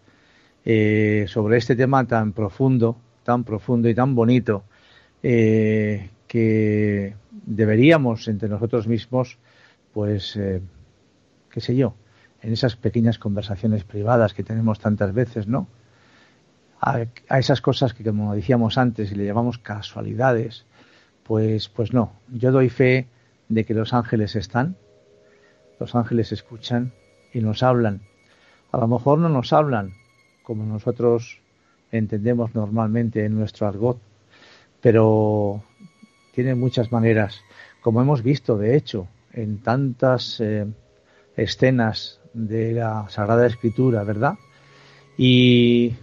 eh, 0.64 1.26
sobre 1.28 1.58
este 1.58 1.76
tema 1.76 2.08
tan 2.08 2.32
profundo, 2.32 2.96
tan 3.26 3.44
profundo 3.44 3.90
y 3.90 3.94
tan 3.94 4.16
bonito 4.16 4.64
eh, 5.22 6.12
que 6.30 7.14
deberíamos 7.46 8.26
entre 8.30 8.48
nosotros 8.48 8.88
mismos, 8.88 9.38
pues, 9.92 10.40
qué 11.52 11.60
sé 11.60 11.76
yo, 11.76 11.94
en 12.42 12.54
esas 12.54 12.76
pequeñas 12.76 13.20
conversaciones 13.20 13.84
privadas 13.84 14.34
que 14.34 14.44
tenemos 14.44 14.80
tantas 14.80 15.14
veces, 15.14 15.48
¿no? 15.48 15.68
A, 16.80 17.06
esas 17.38 17.62
cosas 17.62 17.94
que, 17.94 18.04
como 18.04 18.36
decíamos 18.36 18.78
antes, 18.78 19.12
y 19.12 19.16
le 19.16 19.26
llamamos 19.26 19.58
casualidades, 19.58 20.66
pues, 21.24 21.70
pues 21.70 21.94
no. 21.94 22.14
Yo 22.30 22.52
doy 22.52 22.70
fe 22.70 23.08
de 23.50 23.66
que 23.66 23.74
los 23.74 23.94
ángeles 23.94 24.36
están, 24.36 24.76
los 25.80 25.96
ángeles 25.96 26.32
escuchan 26.32 26.94
y 27.34 27.42
nos 27.42 27.64
hablan. 27.64 28.02
A 28.72 28.78
lo 28.78 28.88
mejor 28.88 29.20
no 29.20 29.30
nos 29.30 29.54
hablan 29.54 29.94
como 30.44 30.64
nosotros 30.64 31.42
entendemos 31.92 32.54
normalmente 32.56 33.26
en 33.26 33.36
nuestro 33.36 33.68
argot, 33.68 34.00
pero 34.82 35.64
tienen 36.34 36.60
muchas 36.60 36.92
maneras, 36.92 37.42
como 37.82 38.02
hemos 38.02 38.24
visto, 38.24 38.58
de 38.58 38.76
hecho, 38.76 39.08
en 39.34 39.60
tantas 39.60 40.40
eh, 40.40 40.68
escenas 41.36 42.20
de 42.38 42.72
la 42.74 43.10
Sagrada 43.10 43.48
Escritura, 43.48 44.04
¿verdad? 44.04 44.36
Y 45.18 45.96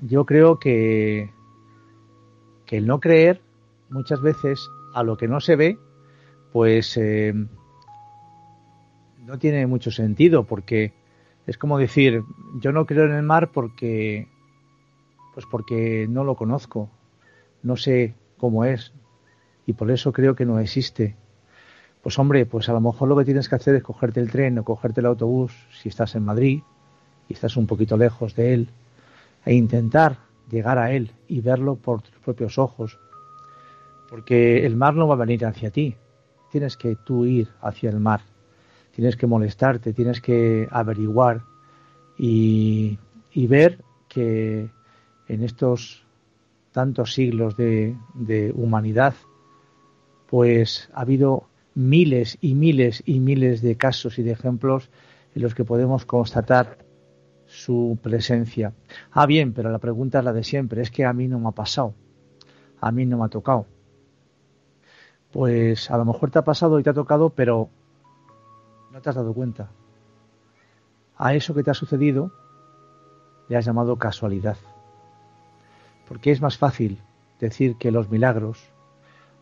yo 0.00 0.24
creo 0.24 0.58
que, 0.58 1.30
que 2.64 2.78
el 2.78 2.86
no 2.86 2.98
creer 2.98 3.42
muchas 3.90 4.22
veces 4.22 4.66
a 4.94 5.02
lo 5.02 5.16
que 5.16 5.28
no 5.28 5.40
se 5.40 5.56
ve, 5.56 5.78
pues 6.52 6.96
eh, 6.96 7.34
no 9.18 9.38
tiene 9.38 9.66
mucho 9.66 9.90
sentido, 9.90 10.44
porque 10.44 10.94
es 11.46 11.58
como 11.58 11.78
decir, 11.78 12.22
yo 12.60 12.72
no 12.72 12.86
creo 12.86 13.04
en 13.04 13.12
el 13.12 13.22
mar 13.22 13.50
porque, 13.52 14.28
pues 15.34 15.44
porque 15.50 16.06
no 16.08 16.24
lo 16.24 16.36
conozco, 16.36 16.88
no 17.62 17.76
sé 17.76 18.14
cómo 18.38 18.64
es, 18.64 18.92
y 19.66 19.74
por 19.74 19.90
eso 19.90 20.12
creo 20.12 20.34
que 20.34 20.46
no 20.46 20.58
existe. 20.58 21.16
Pues 22.02 22.18
hombre, 22.18 22.46
pues 22.46 22.68
a 22.68 22.72
lo 22.72 22.80
mejor 22.80 23.08
lo 23.08 23.16
que 23.16 23.24
tienes 23.24 23.48
que 23.48 23.54
hacer 23.54 23.76
es 23.76 23.82
cogerte 23.84 24.18
el 24.18 24.30
tren 24.30 24.58
o 24.58 24.64
cogerte 24.64 25.00
el 25.00 25.06
autobús 25.06 25.52
si 25.70 25.88
estás 25.88 26.16
en 26.16 26.24
Madrid 26.24 26.60
y 27.28 27.32
estás 27.32 27.56
un 27.56 27.68
poquito 27.68 27.96
lejos 27.96 28.34
de 28.34 28.54
él 28.54 28.68
e 29.44 29.54
intentar 29.54 30.18
llegar 30.50 30.78
a 30.78 30.90
él 30.90 31.12
y 31.28 31.40
verlo 31.40 31.76
por 31.76 32.02
tus 32.02 32.18
propios 32.18 32.58
ojos. 32.58 32.98
Porque 34.10 34.66
el 34.66 34.74
mar 34.76 34.94
no 34.94 35.06
va 35.06 35.14
a 35.14 35.18
venir 35.18 35.46
hacia 35.46 35.70
ti, 35.70 35.94
tienes 36.50 36.76
que 36.76 36.96
tú 36.96 37.24
ir 37.24 37.48
hacia 37.60 37.90
el 37.90 38.00
mar, 38.00 38.20
tienes 38.90 39.16
que 39.16 39.28
molestarte, 39.28 39.92
tienes 39.92 40.20
que 40.20 40.66
averiguar 40.72 41.42
y, 42.18 42.98
ver 43.34 43.78
que 44.08 44.68
en 45.28 45.42
estos 45.44 46.04
tantos 46.72 47.14
siglos 47.14 47.56
de, 47.56 47.96
de 48.14 48.52
humanidad, 48.54 49.14
pues 50.28 50.90
ha 50.94 51.02
habido 51.02 51.46
miles 51.74 52.38
y 52.40 52.54
miles 52.54 53.02
y 53.06 53.20
miles 53.20 53.62
de 53.62 53.76
casos 53.76 54.18
y 54.18 54.22
de 54.22 54.32
ejemplos 54.32 54.90
en 55.34 55.42
los 55.42 55.54
que 55.54 55.64
podemos 55.64 56.04
constatar 56.04 56.78
su 57.46 57.98
presencia. 58.02 58.72
Ah, 59.10 59.26
bien, 59.26 59.52
pero 59.52 59.70
la 59.70 59.78
pregunta 59.78 60.18
es 60.18 60.24
la 60.24 60.32
de 60.32 60.44
siempre, 60.44 60.82
es 60.82 60.90
que 60.90 61.04
a 61.04 61.12
mí 61.12 61.28
no 61.28 61.38
me 61.38 61.48
ha 61.48 61.52
pasado, 61.52 61.94
a 62.80 62.90
mí 62.90 63.06
no 63.06 63.18
me 63.18 63.24
ha 63.24 63.28
tocado. 63.28 63.66
Pues 65.30 65.90
a 65.90 65.96
lo 65.96 66.04
mejor 66.04 66.30
te 66.30 66.38
ha 66.38 66.44
pasado 66.44 66.78
y 66.78 66.82
te 66.82 66.90
ha 66.90 66.94
tocado, 66.94 67.30
pero 67.30 67.70
no 68.90 69.00
te 69.00 69.08
has 69.08 69.16
dado 69.16 69.32
cuenta. 69.32 69.70
A 71.16 71.34
eso 71.34 71.54
que 71.54 71.62
te 71.62 71.70
ha 71.70 71.74
sucedido 71.74 72.32
le 73.48 73.56
has 73.56 73.64
llamado 73.64 73.96
casualidad. 73.96 74.56
Porque 76.08 76.30
es 76.30 76.40
más 76.40 76.58
fácil 76.58 76.98
decir 77.40 77.76
que 77.76 77.90
los 77.90 78.10
milagros 78.10 78.62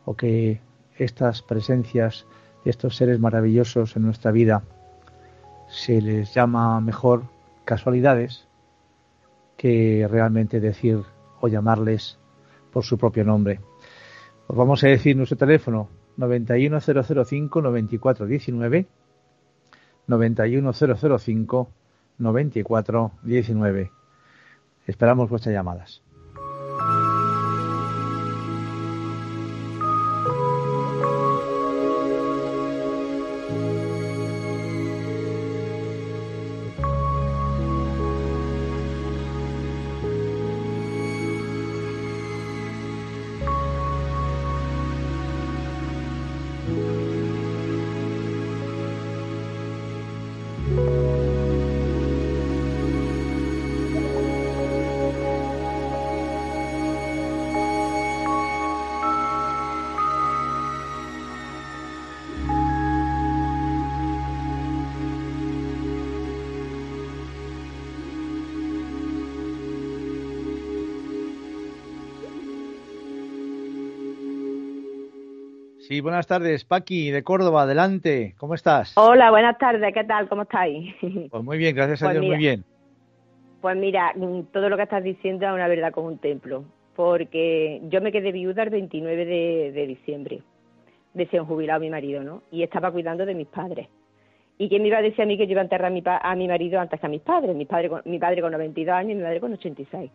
o 0.05 0.15
que 0.15 0.61
estas 1.01 1.43
presencias 1.43 2.27
estos 2.65 2.97
seres 2.97 3.19
maravillosos 3.19 3.97
en 3.97 4.03
nuestra 4.03 4.31
vida 4.31 4.63
se 5.69 6.01
les 6.03 6.35
llama 6.35 6.81
mejor 6.81 7.25
casualidades 7.65 8.47
que 9.57 10.07
realmente 10.11 10.61
decir 10.61 11.03
o 11.41 11.49
llamarles 11.49 12.19
por 12.73 12.85
su 12.85 12.99
propio 12.99 13.25
nombre. 13.25 13.61
Os 14.47 14.57
vamos 14.57 14.85
a 14.85 14.89
decir 14.89 15.17
nuestro 15.17 15.39
teléfono 15.39 15.89
91005 16.17 17.63
9419 17.63 18.87
91005 20.07 21.71
9419. 22.19 23.91
Esperamos 24.87 25.31
vuestras 25.31 25.55
llamadas. 25.55 26.03
Buenas 76.03 76.27
tardes, 76.27 76.65
Paqui, 76.65 77.11
de 77.11 77.23
Córdoba, 77.23 77.63
adelante, 77.63 78.35
¿cómo 78.39 78.55
estás? 78.55 78.97
Hola, 78.97 79.31
buenas 79.31 79.59
tardes, 79.59 79.93
¿qué 79.93 80.05
tal? 80.05 80.29
¿Cómo 80.29 80.43
estáis? 80.43 80.95
Pues 81.31 81.45
muy 81.45 81.59
bien, 81.59 81.75
gracias 81.75 82.03
a 82.03 82.07
pues 82.07 82.21
Dios, 82.21 82.27
muy 82.27 82.37
bien. 82.39 82.65
Pues 83.61 83.77
mira, 83.77 84.15
todo 84.53 84.69
lo 84.69 84.77
que 84.77 84.85
estás 84.85 85.05
diciendo 85.05 85.47
es 85.47 85.53
una 85.53 85.69
verdad 85.69 85.93
como 85.93 86.09
un 86.09 86.19
templo, 86.19 86.65
porque 86.97 87.81
yo 87.89 88.01
me 88.01 88.13
quedé 88.13 88.33
viuda 88.33 88.63
el 88.63 88.71
29 88.71 89.25
de, 89.27 89.73
de 89.73 89.87
diciembre, 89.87 90.43
un 91.15 91.45
jubilado 91.47 91.81
mi 91.81 91.91
marido, 91.91 92.23
¿no? 92.23 92.43
Y 92.51 92.63
estaba 92.63 92.91
cuidando 92.91 93.27
de 93.27 93.35
mis 93.35 93.49
padres. 93.49 93.89
¿Y 94.57 94.69
quién 94.69 94.83
me 94.83 94.89
iba 94.89 94.99
a 94.99 95.03
decir 95.03 95.23
a 95.23 95.27
mí 95.27 95.37
que 95.37 95.47
yo 95.47 95.53
iba 95.53 95.61
a 95.61 95.65
enterrar 95.65 95.87
a 95.87 95.91
mi, 95.91 96.03
a 96.05 96.37
mi 96.37 96.47
marido 96.47 96.81
antes 96.81 97.01
que 97.01 97.07
a 97.07 97.09
mis 97.09 97.23
padres? 97.23 97.57
Mi 97.57 97.65
padre, 97.65 97.89
con, 97.89 98.03
mi 98.05 98.19
padre 98.19 98.43
con 98.43 98.53
92 98.53 98.95
años 98.95 99.13
y 99.13 99.15
mi 99.15 99.23
madre 99.23 99.41
con 99.41 99.53
86. 99.53 100.11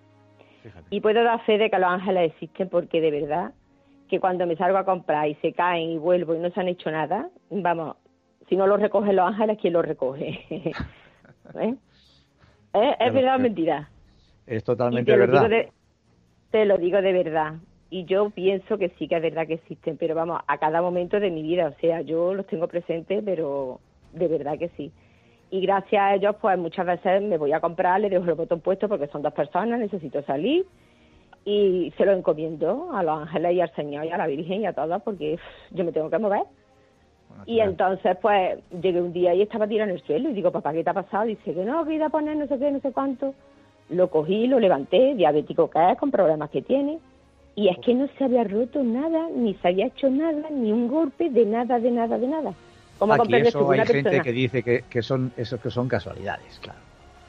Y 0.89 1.01
puedo 1.01 1.23
dar 1.23 1.43
fe 1.45 1.57
de 1.57 1.69
que 1.69 1.77
los 1.77 1.89
ángeles 1.89 2.31
existen 2.31 2.69
porque 2.69 3.01
de 3.01 3.11
verdad 3.11 3.53
que 4.07 4.19
cuando 4.19 4.45
me 4.45 4.55
salgo 4.55 4.77
a 4.77 4.85
comprar 4.85 5.27
y 5.27 5.35
se 5.35 5.53
caen 5.53 5.91
y 5.91 5.97
vuelvo 5.97 6.35
y 6.35 6.39
no 6.39 6.49
se 6.51 6.59
han 6.59 6.67
hecho 6.67 6.91
nada, 6.91 7.29
vamos, 7.49 7.97
si 8.47 8.55
no 8.55 8.67
los 8.67 8.79
recogen 8.79 9.15
los 9.15 9.27
ángeles, 9.27 9.57
¿quién 9.59 9.73
los 9.73 9.85
recoge? 9.85 10.39
¿Eh? 10.49 11.75
¿Eh? 12.73 12.95
¿Es 12.99 13.13
verdad 13.13 13.35
o 13.35 13.39
mentira? 13.39 13.89
Es 14.45 14.63
totalmente 14.63 15.15
verdad. 15.15 15.49
te 16.51 16.65
lo 16.65 16.77
digo 16.77 17.01
de 17.01 17.13
verdad. 17.13 17.53
Y 17.89 18.05
yo 18.05 18.29
pienso 18.29 18.77
que 18.77 18.89
sí 18.97 19.07
que 19.07 19.15
es 19.15 19.21
verdad 19.21 19.47
que 19.47 19.53
existen, 19.53 19.97
pero 19.97 20.15
vamos, 20.15 20.41
a 20.47 20.57
cada 20.57 20.81
momento 20.81 21.19
de 21.19 21.31
mi 21.31 21.43
vida, 21.43 21.67
o 21.67 21.79
sea, 21.79 22.01
yo 22.01 22.33
los 22.33 22.45
tengo 22.47 22.67
presentes, 22.67 23.23
pero 23.23 23.79
de 24.13 24.27
verdad 24.27 24.57
que 24.57 24.69
sí. 24.69 24.91
Y 25.51 25.61
gracias 25.61 26.01
a 26.01 26.15
ellos, 26.15 26.35
pues 26.41 26.57
muchas 26.57 26.85
veces 26.85 27.21
me 27.21 27.37
voy 27.37 27.53
a 27.53 27.61
comprar, 27.61 28.01
le 28.01 28.09
dejo 28.09 28.25
el 28.25 28.33
botón 28.33 28.59
puesto 28.59 28.89
porque 28.89 29.07
son 29.07 29.21
dos 29.21 29.33
personas, 29.33 29.79
necesito 29.79 30.21
salir 30.23 30.65
y 31.45 31.93
se 31.95 32.05
lo 32.05 32.11
encomiendo 32.11 32.89
a 32.93 33.03
los 33.03 33.21
ángeles 33.21 33.53
y 33.53 33.61
al 33.61 33.73
Señor 33.75 34.05
y 34.05 34.09
a 34.09 34.17
la 34.17 34.25
Virgen 34.25 34.61
y 34.61 34.65
a 34.65 34.73
todos 34.73 35.01
porque 35.03 35.37
yo 35.69 35.85
me 35.85 35.91
tengo 35.91 36.09
que 36.09 36.17
mover. 36.17 36.41
y 37.45 37.59
entonces, 37.59 38.17
pues, 38.21 38.59
llegué 38.81 38.99
un 38.99 39.13
día 39.13 39.33
y 39.35 39.43
estaba 39.43 39.67
tirado 39.67 39.91
en 39.91 39.97
el 39.97 40.03
suelo 40.03 40.29
y 40.29 40.33
digo, 40.33 40.51
papá, 40.51 40.73
¿qué 40.73 40.83
te 40.83 40.89
ha 40.89 40.93
pasado? 40.93 41.25
Dice 41.25 41.53
que 41.53 41.63
no, 41.63 41.85
que 41.85 41.93
iba 41.93 42.07
a 42.07 42.09
poner 42.09 42.35
no 42.35 42.47
sé 42.47 42.57
qué, 42.57 42.71
no 42.71 42.79
sé 42.79 42.91
cuánto. 42.91 43.35
Lo 43.89 44.09
cogí, 44.09 44.47
lo 44.47 44.59
levanté, 44.59 45.13
diabético 45.13 45.69
que 45.69 45.91
es, 45.91 45.97
con 45.99 46.09
problemas 46.09 46.49
que 46.49 46.63
tiene. 46.63 46.97
Y 47.55 47.69
es 47.69 47.77
que 47.77 47.93
no 47.93 48.07
se 48.17 48.23
había 48.23 48.43
roto 48.43 48.83
nada, 48.83 49.29
ni 49.33 49.53
se 49.55 49.67
había 49.67 49.85
hecho 49.85 50.09
nada, 50.09 50.49
ni 50.49 50.71
un 50.71 50.87
golpe 50.87 51.29
de 51.29 51.45
nada, 51.45 51.79
de 51.79 51.91
nada, 51.91 52.17
de 52.17 52.27
nada. 52.27 52.53
¿Cómo 52.97 53.13
Aquí 53.13 53.35
eso 53.35 53.69
hay 53.71 53.85
gente 53.85 54.21
que 54.21 54.31
dice 54.31 54.63
que, 54.63 54.83
que 54.89 55.01
son 55.01 55.31
esos 55.37 55.59
que 55.61 55.69
son 55.69 55.87
casualidades, 55.87 56.59
claro. 56.59 56.79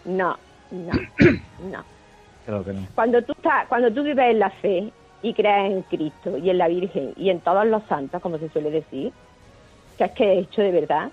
No, 0.04 0.36
no, 0.70 0.92
no. 1.70 1.95
Cuando 2.94 3.22
tú 3.22 3.32
estás, 3.32 3.66
cuando 3.68 3.90
tú 3.90 4.02
vives 4.02 4.30
en 4.30 4.38
la 4.38 4.50
fe 4.50 4.90
y 5.22 5.34
crees 5.34 5.72
en 5.72 5.82
Cristo 5.82 6.38
y 6.38 6.50
en 6.50 6.58
la 6.58 6.68
Virgen 6.68 7.12
y 7.16 7.30
en 7.30 7.40
todos 7.40 7.66
los 7.66 7.82
santos, 7.84 8.22
como 8.22 8.38
se 8.38 8.48
suele 8.50 8.70
decir, 8.70 9.12
que 9.98 10.04
es 10.04 10.10
que 10.12 10.24
he 10.24 10.38
hecho 10.40 10.62
de 10.62 10.70
verdad, 10.70 11.10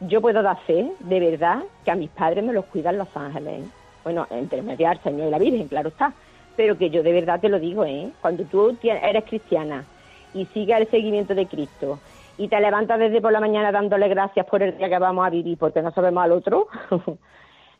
yo 0.00 0.20
puedo 0.20 0.42
dar 0.42 0.58
fe 0.60 0.90
de 1.00 1.20
verdad 1.20 1.62
que 1.84 1.90
a 1.90 1.96
mis 1.96 2.10
padres 2.10 2.44
me 2.44 2.52
los 2.52 2.64
cuidan 2.66 2.98
los 2.98 3.08
ángeles. 3.16 3.64
Bueno, 4.04 4.26
entre 4.30 4.60
el 4.60 5.00
Señor 5.02 5.28
y 5.28 5.30
la 5.30 5.38
Virgen, 5.38 5.68
claro 5.68 5.88
está. 5.88 6.12
Pero 6.56 6.78
que 6.78 6.90
yo 6.90 7.02
de 7.02 7.12
verdad 7.12 7.40
te 7.40 7.48
lo 7.48 7.58
digo, 7.58 7.84
¿eh? 7.84 8.10
Cuando 8.22 8.44
tú 8.44 8.76
eres 8.82 9.24
cristiana 9.24 9.84
y 10.32 10.46
sigues 10.46 10.80
el 10.80 10.90
seguimiento 10.90 11.34
de 11.34 11.46
Cristo 11.46 11.98
y 12.38 12.48
te 12.48 12.60
levantas 12.60 12.98
desde 12.98 13.20
por 13.20 13.32
la 13.32 13.40
mañana 13.40 13.72
dándole 13.72 14.08
gracias 14.08 14.46
por 14.46 14.62
el 14.62 14.76
día 14.76 14.88
que 14.88 14.98
vamos 14.98 15.26
a 15.26 15.30
vivir 15.30 15.56
porque 15.58 15.82
no 15.82 15.90
sabemos 15.92 16.22
al 16.22 16.32
otro, 16.32 16.68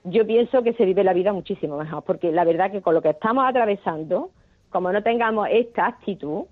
yo 0.06 0.26
pienso 0.26 0.62
que 0.62 0.72
se 0.74 0.84
vive 0.84 1.04
la 1.04 1.12
vida 1.12 1.32
muchísimo 1.32 1.76
mejor, 1.78 2.02
porque 2.04 2.32
la 2.32 2.44
verdad 2.44 2.70
que 2.70 2.82
con 2.82 2.94
lo 2.94 3.02
que 3.02 3.10
estamos 3.10 3.44
atravesando, 3.46 4.30
como 4.70 4.92
no 4.92 5.02
tengamos 5.02 5.48
esta 5.50 5.86
actitud, 5.86 6.44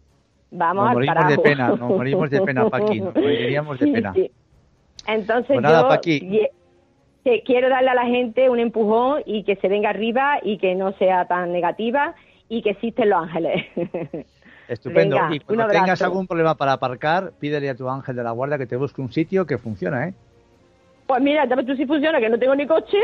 vamos 0.51 0.85
nos 0.85 0.95
morimos 0.95 1.29
de 1.29 1.39
pena, 1.39 1.69
nos 1.69 1.81
morimos 1.81 2.31
de 2.31 2.41
pena, 2.41 2.71
Paqui, 2.71 3.01
nos 3.01 3.15
moriríamos 3.15 3.79
de 3.79 3.87
pena. 3.87 4.15
Entonces 5.07 5.61
pues 5.61 6.21
yo 6.21 6.49
que 7.25 7.43
quiero 7.43 7.71
darle 7.71 7.91
a 7.91 7.95
la 7.95 8.05
gente 8.05 8.51
un 8.51 8.59
empujón 8.59 9.23
y 9.25 9.45
que 9.45 9.57
se 9.57 9.69
venga 9.69 9.91
arriba 9.91 10.39
y 10.43 10.59
que 10.59 10.75
no 10.75 10.93
sea 10.93 11.27
tan 11.27 11.53
negativa 11.53 12.15
y 12.49 12.61
que 12.63 12.71
existen 12.71 13.09
los 13.11 13.23
ángeles. 13.23 13.65
Estupendo. 14.69 15.19
y 15.31 15.41
cuando 15.41 15.69
tengas 15.69 16.01
algún 16.03 16.27
problema 16.27 16.55
para 16.55 16.73
aparcar, 16.73 17.33
pídele 17.39 17.69
a 17.69 17.75
tu 17.75 17.89
ángel 17.89 18.17
de 18.17 18.25
la 18.25 18.31
guardia 18.31 18.57
que 18.59 18.67
te 18.67 18.77
busque 18.77 19.01
un 19.01 19.13
sitio 19.13 19.47
que 19.47 19.59
funciona, 19.59 20.09
¿eh? 20.09 20.15
Pues 21.07 21.23
mira, 21.23 21.45
ya 21.47 21.57
tú 21.57 21.77
sí 21.77 21.85
funciona, 21.87 22.19
que 22.19 22.31
no 22.31 22.39
tengo 22.39 22.55
ni 22.55 22.67
coche. 22.67 22.99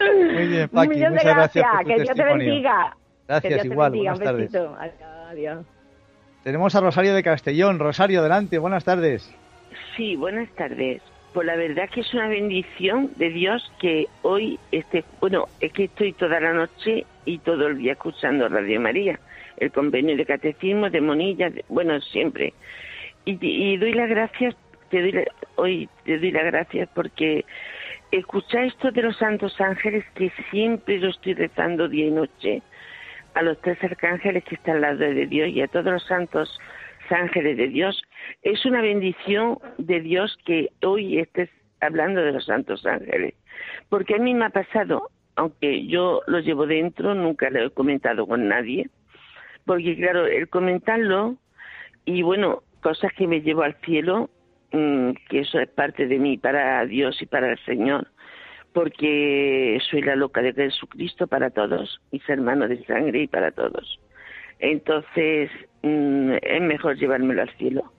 Muy 0.32 0.48
bien, 0.48 0.68
Paqui, 0.68 0.88
muchas 0.88 1.24
gracias. 1.24 1.66
por 1.66 1.80
tu 1.80 1.86
que 1.86 1.94
Dios 2.02 2.16
te 2.16 2.24
bendiga. 2.24 2.96
Gracias, 3.28 3.64
igual. 3.64 3.92
Buenas 3.92 4.20
tardes. 4.20 4.54
Adiós. 5.30 5.66
Tenemos 6.42 6.74
a 6.74 6.80
Rosario 6.80 7.14
de 7.14 7.22
Castellón. 7.22 7.78
Rosario, 7.78 8.20
adelante, 8.20 8.58
buenas 8.58 8.84
tardes. 8.84 9.32
Sí, 9.96 10.16
buenas 10.16 10.50
tardes. 10.56 11.02
Pues 11.32 11.46
la 11.46 11.56
verdad 11.56 11.88
que 11.88 12.00
es 12.00 12.12
una 12.12 12.28
bendición 12.28 13.10
de 13.16 13.30
Dios 13.30 13.72
que 13.80 14.06
hoy, 14.22 14.58
este, 14.70 15.04
bueno, 15.20 15.46
es 15.60 15.72
que 15.72 15.84
estoy 15.84 16.12
toda 16.12 16.40
la 16.40 16.52
noche 16.52 17.06
y 17.24 17.38
todo 17.38 17.68
el 17.68 17.78
día 17.78 17.92
escuchando 17.92 18.48
Radio 18.48 18.80
María, 18.80 19.18
el 19.56 19.70
convenio 19.70 20.16
de 20.16 20.26
catecismo, 20.26 20.90
de 20.90 21.00
Monilla, 21.00 21.50
bueno, 21.68 21.98
siempre. 22.00 22.52
Y, 23.24 23.76
doy 23.76 23.94
las 23.94 24.10
gracias, 24.10 24.56
te 24.92 25.00
doy 25.00 25.24
hoy 25.56 25.88
te 26.04 26.18
doy 26.18 26.30
las 26.30 26.44
gracias 26.44 26.88
porque 26.94 27.46
escuchar 28.10 28.64
esto 28.64 28.92
de 28.92 29.02
los 29.02 29.16
santos 29.16 29.58
ángeles 29.58 30.04
que 30.14 30.30
siempre 30.50 30.98
lo 30.98 31.08
estoy 31.08 31.32
rezando 31.32 31.88
día 31.88 32.06
y 32.06 32.10
noche, 32.10 32.62
a 33.34 33.42
los 33.42 33.58
tres 33.62 33.82
arcángeles 33.82 34.44
que 34.44 34.56
están 34.56 34.76
al 34.76 34.80
lado 34.82 34.98
de 34.98 35.26
Dios 35.26 35.48
y 35.48 35.62
a 35.62 35.68
todos 35.68 35.86
los 35.86 36.04
santos 36.04 36.60
ángeles 37.08 37.56
de 37.56 37.68
Dios. 37.68 38.02
Es 38.42 38.66
una 38.66 38.82
bendición 38.82 39.58
de 39.78 40.00
Dios 40.00 40.38
que 40.44 40.68
hoy 40.82 41.18
estés 41.18 41.48
hablando 41.80 42.20
de 42.20 42.32
los 42.32 42.44
santos 42.44 42.84
ángeles, 42.84 43.34
porque 43.88 44.16
a 44.16 44.18
mí 44.18 44.34
me 44.34 44.44
ha 44.44 44.50
pasado, 44.50 45.08
aunque 45.36 45.86
yo 45.86 46.20
lo 46.26 46.40
llevo 46.40 46.66
dentro, 46.66 47.14
nunca 47.14 47.48
lo 47.48 47.64
he 47.64 47.70
comentado 47.70 48.26
con 48.26 48.46
nadie, 48.46 48.90
porque 49.64 49.96
claro, 49.96 50.26
el 50.26 50.50
comentarlo 50.50 51.36
y 52.04 52.20
bueno, 52.20 52.62
cosas 52.82 53.10
que 53.14 53.26
me 53.26 53.40
llevo 53.40 53.62
al 53.62 53.74
cielo, 53.86 54.28
que 54.72 55.40
eso 55.40 55.58
es 55.58 55.68
parte 55.68 56.06
de 56.06 56.18
mí 56.18 56.38
para 56.38 56.84
Dios 56.86 57.20
y 57.20 57.26
para 57.26 57.50
el 57.50 57.58
Señor, 57.64 58.08
porque 58.72 59.78
soy 59.90 60.02
la 60.02 60.16
loca 60.16 60.40
de 60.40 60.54
Jesucristo 60.54 61.26
para 61.26 61.50
todos, 61.50 62.00
mis 62.10 62.26
hermanos 62.28 62.70
de 62.70 62.82
sangre 62.84 63.22
y 63.22 63.26
para 63.26 63.50
todos. 63.50 64.00
Entonces, 64.60 65.50
mm, 65.82 66.32
es 66.40 66.62
mejor 66.62 66.96
llevármelo 66.96 67.42
al 67.42 67.56
cielo. 67.56 67.92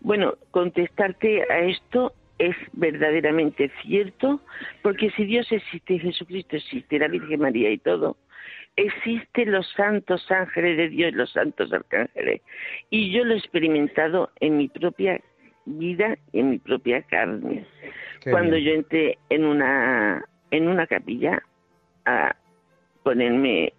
Bueno, 0.00 0.34
contestarte 0.50 1.42
a 1.50 1.60
esto 1.60 2.12
es 2.38 2.56
verdaderamente 2.72 3.70
cierto, 3.82 4.40
porque 4.82 5.10
si 5.10 5.24
Dios 5.24 5.50
existe, 5.50 5.98
Jesucristo 5.98 6.56
existe, 6.56 6.98
la 6.98 7.08
Virgen 7.08 7.40
María 7.40 7.70
y 7.70 7.78
todo, 7.78 8.16
existen 8.76 9.52
los 9.52 9.68
santos 9.72 10.30
ángeles 10.30 10.76
de 10.76 10.88
Dios, 10.88 11.12
los 11.14 11.32
santos 11.32 11.72
arcángeles. 11.72 12.42
Y 12.90 13.12
yo 13.12 13.24
lo 13.24 13.34
he 13.34 13.38
experimentado 13.38 14.30
en 14.40 14.58
mi 14.58 14.68
propia 14.68 15.20
vida 15.66 16.16
y 16.32 16.40
en 16.40 16.50
mi 16.50 16.58
propia 16.58 17.02
carne. 17.02 17.66
Cuando 18.30 18.56
yo 18.56 18.72
entré 18.72 19.18
en 19.28 19.44
una, 19.44 20.24
en 20.50 20.68
una 20.68 20.86
capilla 20.86 21.42
a 22.06 22.34
ponerme, 23.02 23.72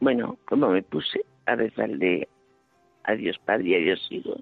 bueno, 0.00 0.36
como 0.46 0.70
me 0.70 0.82
puse, 0.82 1.24
a 1.46 1.54
rezarle 1.54 2.28
a 3.04 3.14
Dios 3.14 3.38
Padre 3.44 3.68
y 3.68 3.74
a 3.74 3.78
Dios 3.78 4.06
Hijo. 4.10 4.36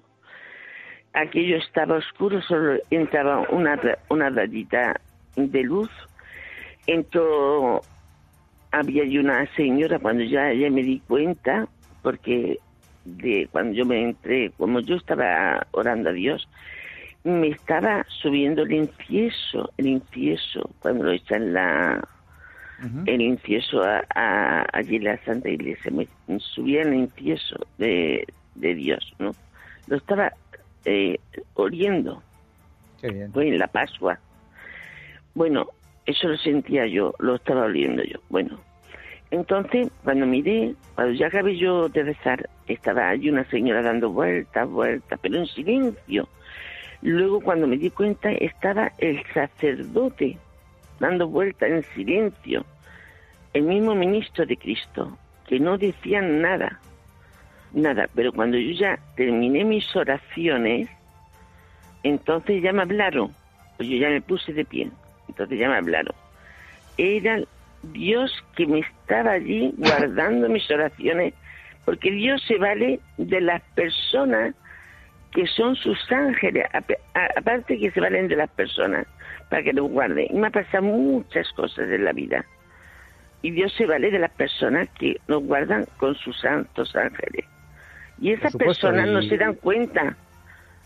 Aquello 1.13 1.57
estaba 1.57 1.97
oscuro, 1.97 2.41
solo 2.41 2.79
entraba 2.89 3.47
una, 3.49 3.79
una 4.09 4.29
rayita 4.29 4.99
de 5.35 5.63
luz. 5.63 5.89
Entró, 6.85 7.81
había 8.71 9.03
allí 9.03 9.17
una 9.17 9.45
señora, 9.55 9.99
cuando 9.99 10.23
ya, 10.23 10.53
ya 10.53 10.69
me 10.69 10.83
di 10.83 10.99
cuenta, 11.07 11.67
porque 12.01 12.59
de 13.15 13.47
cuando 13.51 13.73
yo 13.73 13.85
me 13.85 14.03
entré, 14.03 14.51
como 14.57 14.79
yo 14.81 14.95
estaba 14.95 15.65
orando 15.71 16.09
a 16.09 16.13
Dios, 16.13 16.47
me 17.23 17.49
estaba 17.49 18.05
subiendo 18.21 18.63
el 18.63 18.73
incienso, 18.73 19.71
el 19.77 19.87
incienso, 19.87 20.69
cuando 20.79 21.05
lo 21.05 21.11
echan 21.11 21.53
la, 21.53 22.05
el 23.05 23.21
incienso 23.21 23.81
a, 23.83 24.65
allí 24.73 24.97
en 24.97 25.05
la 25.05 25.17
Santa 25.23 25.49
Iglesia, 25.49 25.91
me 25.91 26.07
subía 26.39 26.83
el 26.83 26.93
incienso 26.93 27.57
de, 27.77 28.25
Dios, 28.55 29.13
¿no? 29.19 29.31
Lo 29.87 29.97
estaba 29.97 30.33
eh, 30.85 31.19
oliendo. 31.53 32.21
Fue 33.31 33.47
en 33.47 33.59
la 33.59 33.67
Pascua. 33.67 34.19
Bueno, 35.35 35.67
eso 36.05 36.27
lo 36.27 36.37
sentía 36.37 36.87
yo, 36.87 37.13
lo 37.19 37.35
estaba 37.35 37.63
oliendo 37.63 38.03
yo. 38.03 38.19
Bueno, 38.29 38.59
entonces, 39.31 39.89
cuando 40.03 40.25
miré, 40.25 40.73
cuando 40.95 41.13
ya 41.13 41.27
acabé 41.27 41.57
yo 41.57 41.89
de 41.89 42.03
rezar, 42.03 42.49
estaba 42.67 43.09
allí 43.09 43.29
una 43.29 43.43
señora 43.45 43.81
dando 43.81 44.09
vueltas, 44.09 44.69
vueltas, 44.69 45.19
pero 45.21 45.37
en 45.37 45.47
silencio. 45.47 46.27
Luego, 47.01 47.41
cuando 47.41 47.67
me 47.67 47.77
di 47.77 47.89
cuenta, 47.89 48.31
estaba 48.31 48.91
el 48.97 49.23
sacerdote 49.33 50.37
dando 50.99 51.27
vuelta 51.27 51.67
en 51.67 51.83
silencio, 51.95 52.65
el 53.53 53.63
mismo 53.63 53.95
ministro 53.95 54.45
de 54.45 54.57
Cristo, 54.57 55.17
que 55.47 55.59
no 55.59 55.77
decían 55.77 56.41
nada, 56.41 56.79
nada, 57.73 58.07
pero 58.13 58.31
cuando 58.31 58.57
yo 58.57 58.71
ya 58.71 58.99
terminé 59.15 59.63
mis 59.63 59.95
oraciones, 59.95 60.89
entonces 62.03 62.61
ya 62.61 62.73
me 62.73 62.81
hablaron, 62.81 63.31
pues 63.77 63.89
yo 63.89 63.97
ya 63.97 64.09
me 64.09 64.21
puse 64.21 64.53
de 64.53 64.65
pie, 64.65 64.89
entonces 65.27 65.59
ya 65.59 65.69
me 65.69 65.77
hablaron. 65.77 66.15
Era 66.97 67.39
Dios 67.83 68.31
que 68.55 68.65
me 68.65 68.79
estaba 68.79 69.31
allí 69.31 69.73
guardando 69.77 70.49
mis 70.49 70.69
oraciones, 70.71 71.33
porque 71.87 72.11
Dios 72.11 72.43
se 72.45 72.57
vale 72.57 72.99
de 73.15 73.39
las 73.39 73.61
personas 73.73 74.53
que 75.31 75.47
son 75.47 75.73
sus 75.77 75.97
ángeles, 76.11 76.65
aparte 77.37 77.79
que 77.79 77.91
se 77.91 78.01
valen 78.01 78.27
de 78.27 78.35
las 78.35 78.49
personas 78.49 79.07
para 79.49 79.63
que 79.63 79.71
los 79.71 79.89
guarde. 79.89 80.27
Y 80.29 80.33
me 80.33 80.51
pasado 80.51 80.83
muchas 80.83 81.49
cosas 81.53 81.89
en 81.89 82.03
la 82.03 82.11
vida. 82.11 82.43
Y 83.41 83.51
Dios 83.51 83.73
se 83.77 83.85
vale 83.85 84.11
de 84.11 84.19
las 84.19 84.31
personas 84.31 84.89
que 84.99 85.21
nos 85.29 85.41
guardan 85.43 85.85
con 85.95 86.13
sus 86.15 86.37
santos 86.41 86.93
ángeles. 86.93 87.45
Y 88.19 88.33
esas 88.33 88.53
personas 88.57 89.07
no 89.07 89.21
se 89.21 89.37
dan 89.37 89.53
cuenta, 89.53 90.17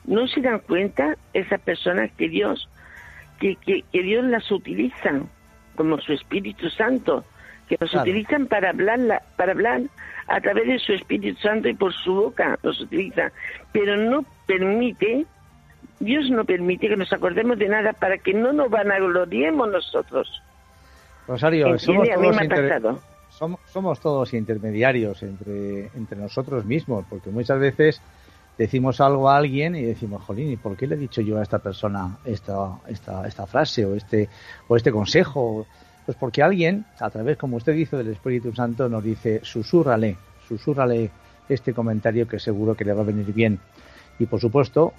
no 0.06 0.28
se 0.28 0.41
dan 0.41 0.60
cuenta 0.60 1.18
esas 1.34 1.62
personas 1.62 2.12
que 2.12 2.30
Dios, 2.30 2.70
que, 3.39 3.56
que, 3.56 3.84
Dios 3.91 4.24
las 4.26 4.52
utiliza 4.52 5.20
como 5.76 5.97
su 5.97 6.14
Espíritu 6.14 6.70
Santo, 6.70 7.26
que 7.72 7.78
nos 7.80 7.94
utilizan 7.94 8.48
para 8.48 8.72
hablar, 8.72 9.24
para 9.38 9.54
hablar 9.54 9.82
a 10.28 10.42
través 10.42 10.68
de 10.68 10.80
su 10.80 10.92
Espíritu 10.92 11.40
Santo 11.40 11.70
y 11.70 11.74
por 11.74 11.94
su 11.94 12.14
boca 12.14 12.60
nos 12.64 12.82
utiliza, 12.82 13.32
pero 13.72 13.96
no 13.96 14.26
permite 14.46 15.26
Dios 16.00 16.30
no 16.32 16.44
permite 16.46 16.90
que 16.90 16.98
nos 16.98 17.14
acordemos 17.14 17.60
de 17.60 17.70
nada 17.70 17.94
para 17.94 18.18
que 18.18 18.34
no 18.34 18.52
nos 18.52 18.70
vanagloriemos 18.72 19.70
nosotros. 19.70 20.42
Rosario, 21.28 21.78
somos 21.78 22.08
todos, 22.10 23.60
somos, 23.68 24.00
todos, 24.00 24.34
intermediarios 24.34 25.22
entre, 25.22 25.86
entre 25.96 26.18
nosotros 26.18 26.66
mismos, 26.66 27.06
porque 27.08 27.30
muchas 27.30 27.60
veces 27.60 28.02
decimos 28.58 29.00
algo 29.00 29.30
a 29.30 29.38
alguien 29.38 29.76
y 29.76 29.84
decimos, 29.84 30.24
jolín, 30.24 30.52
¿y 30.52 30.58
por 30.58 30.76
qué 30.76 30.88
le 30.88 30.96
he 30.96 30.98
dicho 30.98 31.22
yo 31.22 31.38
a 31.38 31.44
esta 31.44 31.60
persona 31.60 32.18
esta, 32.26 32.80
esta, 32.88 33.28
esta 33.28 33.46
frase 33.46 33.86
o 33.86 33.96
este, 33.96 34.28
o 34.68 34.76
este 34.76 34.92
consejo? 34.92 35.68
Pues 36.06 36.18
porque 36.18 36.41
alguien, 36.41 36.86
a 36.99 37.10
través, 37.10 37.38
como 37.38 37.58
usted 37.58 37.74
dice, 37.74 37.95
del 37.97 38.10
Espíritu 38.10 38.54
Santo, 38.54 38.89
nos 38.89 39.04
dice, 39.04 39.39
susúrrale, 39.43 40.18
susúrrale 40.47 41.12
este 41.47 41.74
comentario 41.74 42.28
que 42.28 42.39
seguro 42.39 42.76
que 42.76 42.86
le 42.86 42.93
va 42.93 43.02
a 43.02 43.06
venir 43.06 43.34
bien. 43.34 43.60
Y 44.20 44.26
por 44.26 44.39
supuesto, 44.39 44.93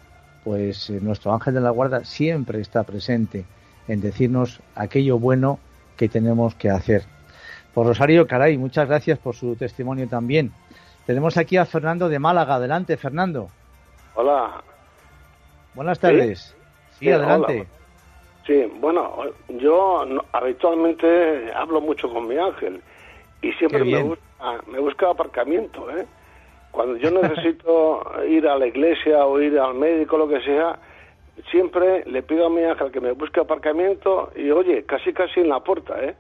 pues 0.45 0.91
eh, 0.91 0.99
nuestro 1.01 1.33
ángel 1.33 1.55
de 1.55 1.61
la 1.61 1.71
guarda 1.71 2.05
siempre 2.05 2.61
está 2.61 2.83
presente 2.85 3.45
en 3.89 4.01
decirnos 4.01 4.61
aquello 4.75 5.19
bueno 5.19 5.59
que 5.97 6.09
tenemos 6.09 6.55
que 6.55 6.71
hacer. 6.71 7.05
Por 7.75 7.87
Rosario, 7.87 8.27
caray, 8.27 8.59
muchas 8.59 8.87
gracias 8.87 9.19
por 9.19 9.35
su 9.35 9.57
testimonio 9.57 10.09
también. 10.09 10.53
Tenemos 11.07 11.37
aquí 11.37 11.57
a 11.57 11.65
Fernando 11.65 12.09
de 12.09 12.19
Málaga. 12.19 12.57
Adelante, 12.57 12.97
Fernando. 12.97 13.49
Hola. 14.15 14.63
Buenas 15.75 15.99
tardes. 15.99 16.55
Sí, 16.99 17.11
adelante. 17.11 17.67
Sí, 18.47 18.65
bueno, 18.81 19.23
yo 19.49 20.05
habitualmente 20.33 21.53
hablo 21.55 21.81
mucho 21.81 22.13
con 22.13 22.27
mi 22.27 22.37
ángel 22.37 22.81
y 23.41 23.53
siempre 23.53 23.85
me 23.85 24.03
busca, 24.03 24.25
me 24.67 24.81
busca 24.81 25.11
aparcamiento, 25.11 25.89
¿eh? 25.91 26.07
Cuando 26.73 26.97
yo 26.97 27.11
necesito 27.11 28.03
ir 28.29 28.49
a 28.49 28.59
la 28.59 28.67
iglesia 28.67 29.25
o 29.27 29.41
ir 29.41 29.59
al 29.59 29.75
médico, 29.75 30.19
lo 30.19 30.29
que 30.29 30.41
sea, 30.41 30.79
siempre 31.51 32.05
le 32.07 32.23
pido 32.23 32.47
a 32.47 32.51
mi 32.51 32.65
ángel 32.65 32.91
que 32.91 33.01
me 33.01 33.13
busque 33.13 33.41
aparcamiento 33.41 34.33
y 34.35 34.51
oye, 34.51 34.85
casi 34.85 35.13
casi 35.13 35.41
en 35.41 35.49
la 35.49 35.61
puerta, 35.61 36.03
¿eh? 36.03 36.17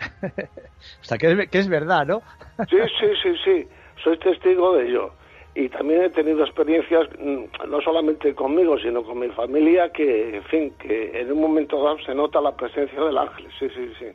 o 0.20 1.04
sea, 1.04 1.16
que 1.16 1.30
es, 1.30 1.48
que 1.48 1.58
es 1.58 1.68
verdad, 1.68 2.04
¿no? 2.06 2.22
sí, 2.68 2.76
sí, 3.00 3.06
sí, 3.22 3.34
sí, 3.42 3.68
soy 4.02 4.18
testigo 4.18 4.76
de 4.76 4.88
ello. 4.88 5.12
Y 5.54 5.68
también 5.68 6.02
he 6.02 6.10
tenido 6.10 6.44
experiencias, 6.44 7.08
mm, 7.18 7.68
no 7.70 7.80
solamente 7.80 8.34
conmigo, 8.34 8.76
sino 8.78 9.04
con 9.04 9.20
mi 9.20 9.28
familia, 9.28 9.90
que, 9.90 10.36
en 10.36 10.44
fin, 10.44 10.72
que 10.78 11.20
en 11.20 11.30
un 11.30 11.40
momento 11.40 11.82
dado 11.82 11.98
se 12.04 12.14
nota 12.14 12.40
la 12.40 12.56
presencia 12.56 13.00
del 13.00 13.16
ángel, 13.16 13.46
sí, 13.58 13.68
sí, 13.68 13.88
sí. 13.98 14.06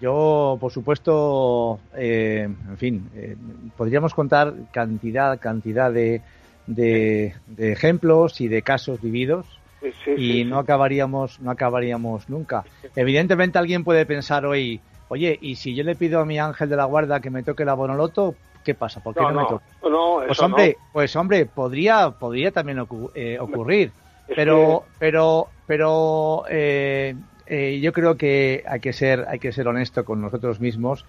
Yo, 0.00 0.58
por 0.60 0.70
supuesto, 0.70 1.80
eh, 1.96 2.42
en 2.44 2.76
fin, 2.76 3.08
eh, 3.16 3.36
podríamos 3.76 4.14
contar 4.14 4.52
cantidad, 4.70 5.40
cantidad 5.40 5.90
de, 5.90 6.20
de, 6.66 7.32
ejemplos 7.58 8.40
y 8.40 8.48
de 8.48 8.62
casos 8.62 9.00
vividos 9.00 9.46
y 10.16 10.44
no 10.44 10.58
acabaríamos, 10.58 11.40
no 11.40 11.50
acabaríamos 11.50 12.28
nunca. 12.28 12.64
Evidentemente, 12.94 13.58
alguien 13.58 13.82
puede 13.82 14.06
pensar 14.06 14.44
hoy, 14.46 14.80
oye, 15.08 15.38
y 15.40 15.56
si 15.56 15.74
yo 15.74 15.84
le 15.84 15.96
pido 15.96 16.20
a 16.20 16.24
mi 16.24 16.38
ángel 16.38 16.68
de 16.68 16.76
la 16.76 16.84
guarda 16.84 17.20
que 17.20 17.30
me 17.30 17.42
toque 17.42 17.64
la 17.64 17.74
bonoloto, 17.74 18.34
¿qué 18.68 18.74
pasa? 18.74 19.02
¿Por 19.02 19.14
qué 19.14 19.22
no, 19.22 19.32
me 19.32 19.44
toca? 19.46 19.64
pues 20.26 20.40
hombre, 20.40 20.76
pues 20.92 21.16
hombre, 21.16 21.46
podría, 21.46 22.10
podría 22.10 22.50
también 22.50 22.86
eh, 23.14 23.38
ocurrir, 23.40 23.92
pero, 24.36 24.84
pero, 24.98 25.48
pero 25.66 26.44
eh, 26.50 27.14
yo 27.80 27.92
creo 27.94 28.18
que 28.18 28.62
hay 28.68 28.80
que 28.80 28.92
ser 28.92 29.24
hay 29.26 29.38
que 29.38 29.52
ser 29.52 29.68
honesto 29.68 30.04
con 30.04 30.20
nosotros 30.20 30.60
mismos 30.60 31.06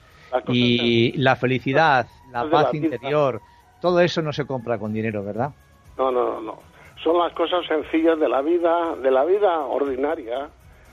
y 0.47 1.12
la 1.18 1.36
felicidad, 1.36 2.07
la 2.32 2.49
paz 2.49 2.74
interior, 2.74 3.41
todo 3.82 3.99
eso 3.99 4.22
no 4.22 4.32
se 4.32 4.45
compra 4.45 4.78
con 4.78 4.93
dinero, 4.93 5.22
¿verdad? 5.22 5.51
No, 5.97 6.14
no, 6.14 6.39
no. 6.39 6.60
Son 7.03 7.18
las 7.18 7.34
cosas 7.34 7.66
sencillas 7.66 8.18
de 8.20 8.30
la 8.30 8.41
vida, 8.41 8.95
de 8.95 9.12
la 9.12 9.26
vida 9.26 9.60
ordinaria. 9.66 10.47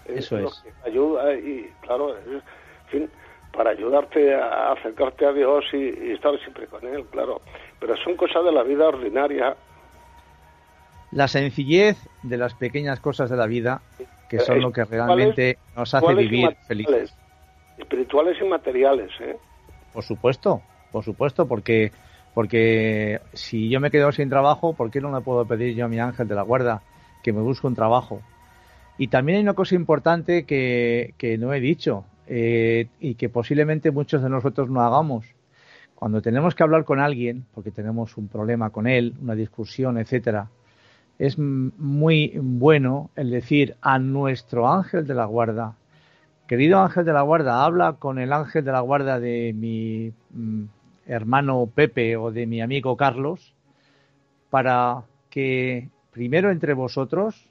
Eso 0.05 0.39
es. 0.39 0.65
ayuda 0.85 1.33
y, 1.35 1.71
claro, 1.83 2.17
en 2.17 2.43
fin, 2.89 3.11
para 3.57 3.71
ayudarte 3.71 4.35
a 4.35 4.73
acercarte 4.73 5.27
a 5.27 5.33
Dios 5.33 5.65
y, 5.73 6.13
estar 6.13 6.39
siempre 6.41 6.67
con 6.67 6.87
Él, 6.87 7.05
claro. 7.11 7.41
Pero 7.81 7.97
son 7.97 8.17
cosas 8.17 8.45
de 8.45 8.53
la 8.53 8.63
vida 8.63 8.89
ordinaria. 8.89 9.57
La 11.13 11.29
sencillez 11.29 11.97
de 12.23 12.37
las 12.37 12.55
pequeñas 12.55 13.01
cosas 13.01 13.31
de 13.31 13.37
la 13.37 13.47
vida 13.47 13.81
que 14.29 14.41
son 14.41 14.61
lo 14.61 14.73
que 14.73 14.85
realmente 14.85 15.59
nos 15.77 15.95
hace 15.95 16.15
vivir 16.15 16.57
felices. 16.67 17.17
Espirituales 17.79 18.37
y 18.41 18.45
materiales, 18.45 19.11
¿eh? 19.21 19.37
Por 19.93 20.03
supuesto, 20.03 20.63
por 20.91 21.05
supuesto, 21.05 21.47
porque 21.47 21.93
porque 22.35 23.21
si 23.33 23.71
yo 23.71 23.81
me 23.81 23.91
quedo 23.91 24.13
sin 24.13 24.29
trabajo, 24.29 24.75
¿por 24.75 24.91
qué 24.91 25.01
no 25.01 25.15
le 25.15 25.23
puedo 25.23 25.47
pedir 25.47 25.75
yo 25.75 25.87
a 25.87 25.89
mi 25.89 25.99
ángel 25.99 26.29
de 26.29 26.35
la 26.35 26.43
guarda 26.43 26.83
que 27.23 27.33
me 27.33 27.41
busque 27.41 27.67
un 27.67 27.75
trabajo? 27.75 28.21
Y 28.99 29.09
también 29.09 29.37
hay 29.37 29.43
una 29.43 29.55
cosa 29.55 29.75
importante 29.75 30.45
que, 30.45 31.15
que 31.17 31.39
no 31.39 31.55
he 31.55 31.61
dicho 31.61 32.05
eh, 32.27 32.89
y 33.01 33.15
que 33.15 33.29
posiblemente 33.29 33.91
muchos 33.91 34.23
de 34.23 34.29
nosotros 34.29 34.69
no 34.69 34.81
hagamos. 34.81 35.27
Cuando 35.95 36.21
tenemos 36.21 36.55
que 36.55 36.63
hablar 36.63 36.85
con 36.85 37.01
alguien, 37.01 37.47
porque 37.55 37.71
tenemos 37.71 38.17
un 38.17 38.29
problema 38.29 38.71
con 38.71 38.87
él, 38.87 39.15
una 39.23 39.35
discusión, 39.35 39.99
etcétera, 39.99 40.49
es 41.19 41.39
muy 41.39 42.33
bueno 42.37 43.11
el 43.17 43.31
decir 43.31 43.77
a 43.81 43.99
nuestro 43.99 44.69
ángel 44.69 45.07
de 45.07 45.15
la 45.15 45.25
guarda, 45.25 45.75
querido 46.47 46.81
ángel 46.81 47.05
de 47.05 47.13
la 47.13 47.23
guarda, 47.23 47.65
habla 47.65 47.95
con 47.95 48.19
el 48.19 48.33
ángel 48.33 48.65
de 48.65 48.73
la 48.73 48.81
guarda 48.81 49.19
de 49.19 49.55
mi 49.55 50.13
mm, 50.31 50.65
hermano 51.07 51.71
Pepe 51.75 52.17
o 52.17 52.31
de 52.31 52.47
mi 52.47 52.61
amigo 52.61 52.97
Carlos, 52.97 53.55
para 54.51 55.05
que 55.31 55.89
primero 56.13 56.51
entre 56.51 56.75
vosotros, 56.75 57.49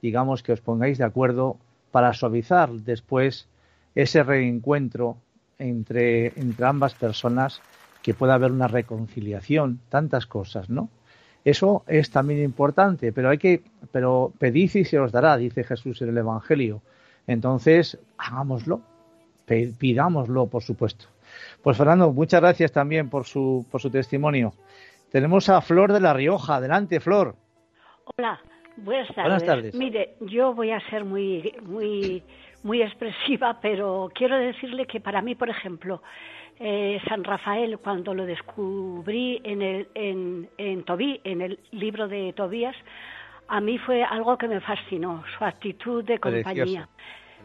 digamos 0.00 0.42
que 0.42 0.52
os 0.52 0.60
pongáis 0.60 0.98
de 0.98 1.04
acuerdo 1.04 1.58
para 1.90 2.12
suavizar 2.14 2.70
después 2.70 3.48
ese 3.94 4.22
reencuentro 4.22 5.16
entre, 5.58 6.28
entre 6.38 6.66
ambas 6.66 6.94
personas, 6.94 7.60
que 8.02 8.14
pueda 8.14 8.34
haber 8.34 8.50
una 8.50 8.66
reconciliación, 8.66 9.80
tantas 9.88 10.26
cosas, 10.26 10.68
¿no? 10.68 10.88
Eso 11.44 11.84
es 11.86 12.10
también 12.10 12.42
importante, 12.42 13.12
pero 13.12 13.30
hay 13.30 13.38
que, 13.38 13.62
pero 13.90 14.32
pedid 14.38 14.74
y 14.74 14.84
se 14.84 14.98
os 14.98 15.10
dará, 15.10 15.36
dice 15.36 15.64
Jesús 15.64 16.00
en 16.02 16.10
el 16.10 16.18
Evangelio. 16.18 16.82
Entonces, 17.26 17.98
hagámoslo, 18.16 18.80
pidámoslo, 19.46 20.46
por 20.46 20.62
supuesto. 20.62 21.06
Pues 21.62 21.76
Fernando, 21.76 22.12
muchas 22.12 22.40
gracias 22.40 22.72
también 22.72 23.08
por 23.08 23.24
su, 23.24 23.66
por 23.70 23.80
su 23.80 23.90
testimonio. 23.90 24.52
Tenemos 25.10 25.48
a 25.48 25.60
Flor 25.60 25.92
de 25.92 26.00
la 26.00 26.12
Rioja. 26.12 26.56
Adelante, 26.56 27.00
Flor. 27.00 27.34
Hola, 28.16 28.40
buenas 28.76 29.08
tardes. 29.08 29.24
Buenas 29.24 29.44
tardes. 29.44 29.74
Mire, 29.74 30.16
yo 30.20 30.54
voy 30.54 30.70
a 30.70 30.80
ser 30.90 31.04
muy, 31.04 31.54
muy, 31.62 32.22
muy 32.62 32.82
expresiva, 32.82 33.58
pero 33.60 34.10
quiero 34.14 34.36
decirle 34.36 34.86
que 34.86 35.00
para 35.00 35.22
mí, 35.22 35.34
por 35.34 35.50
ejemplo, 35.50 36.02
eh, 36.58 37.00
San 37.08 37.24
Rafael 37.24 37.78
cuando 37.78 38.14
lo 38.14 38.24
descubrí 38.24 39.40
en, 39.42 39.62
el, 39.62 39.88
en, 39.94 40.48
en, 40.58 40.84
Tobí, 40.84 41.20
en 41.24 41.40
el 41.40 41.58
libro 41.72 42.08
de 42.08 42.32
Tobías, 42.34 42.76
a 43.48 43.60
mí 43.60 43.78
fue 43.78 44.04
algo 44.04 44.38
que 44.38 44.48
me 44.48 44.60
fascinó, 44.60 45.24
su 45.36 45.44
actitud 45.44 46.04
de 46.04 46.18
compañía. 46.18 46.88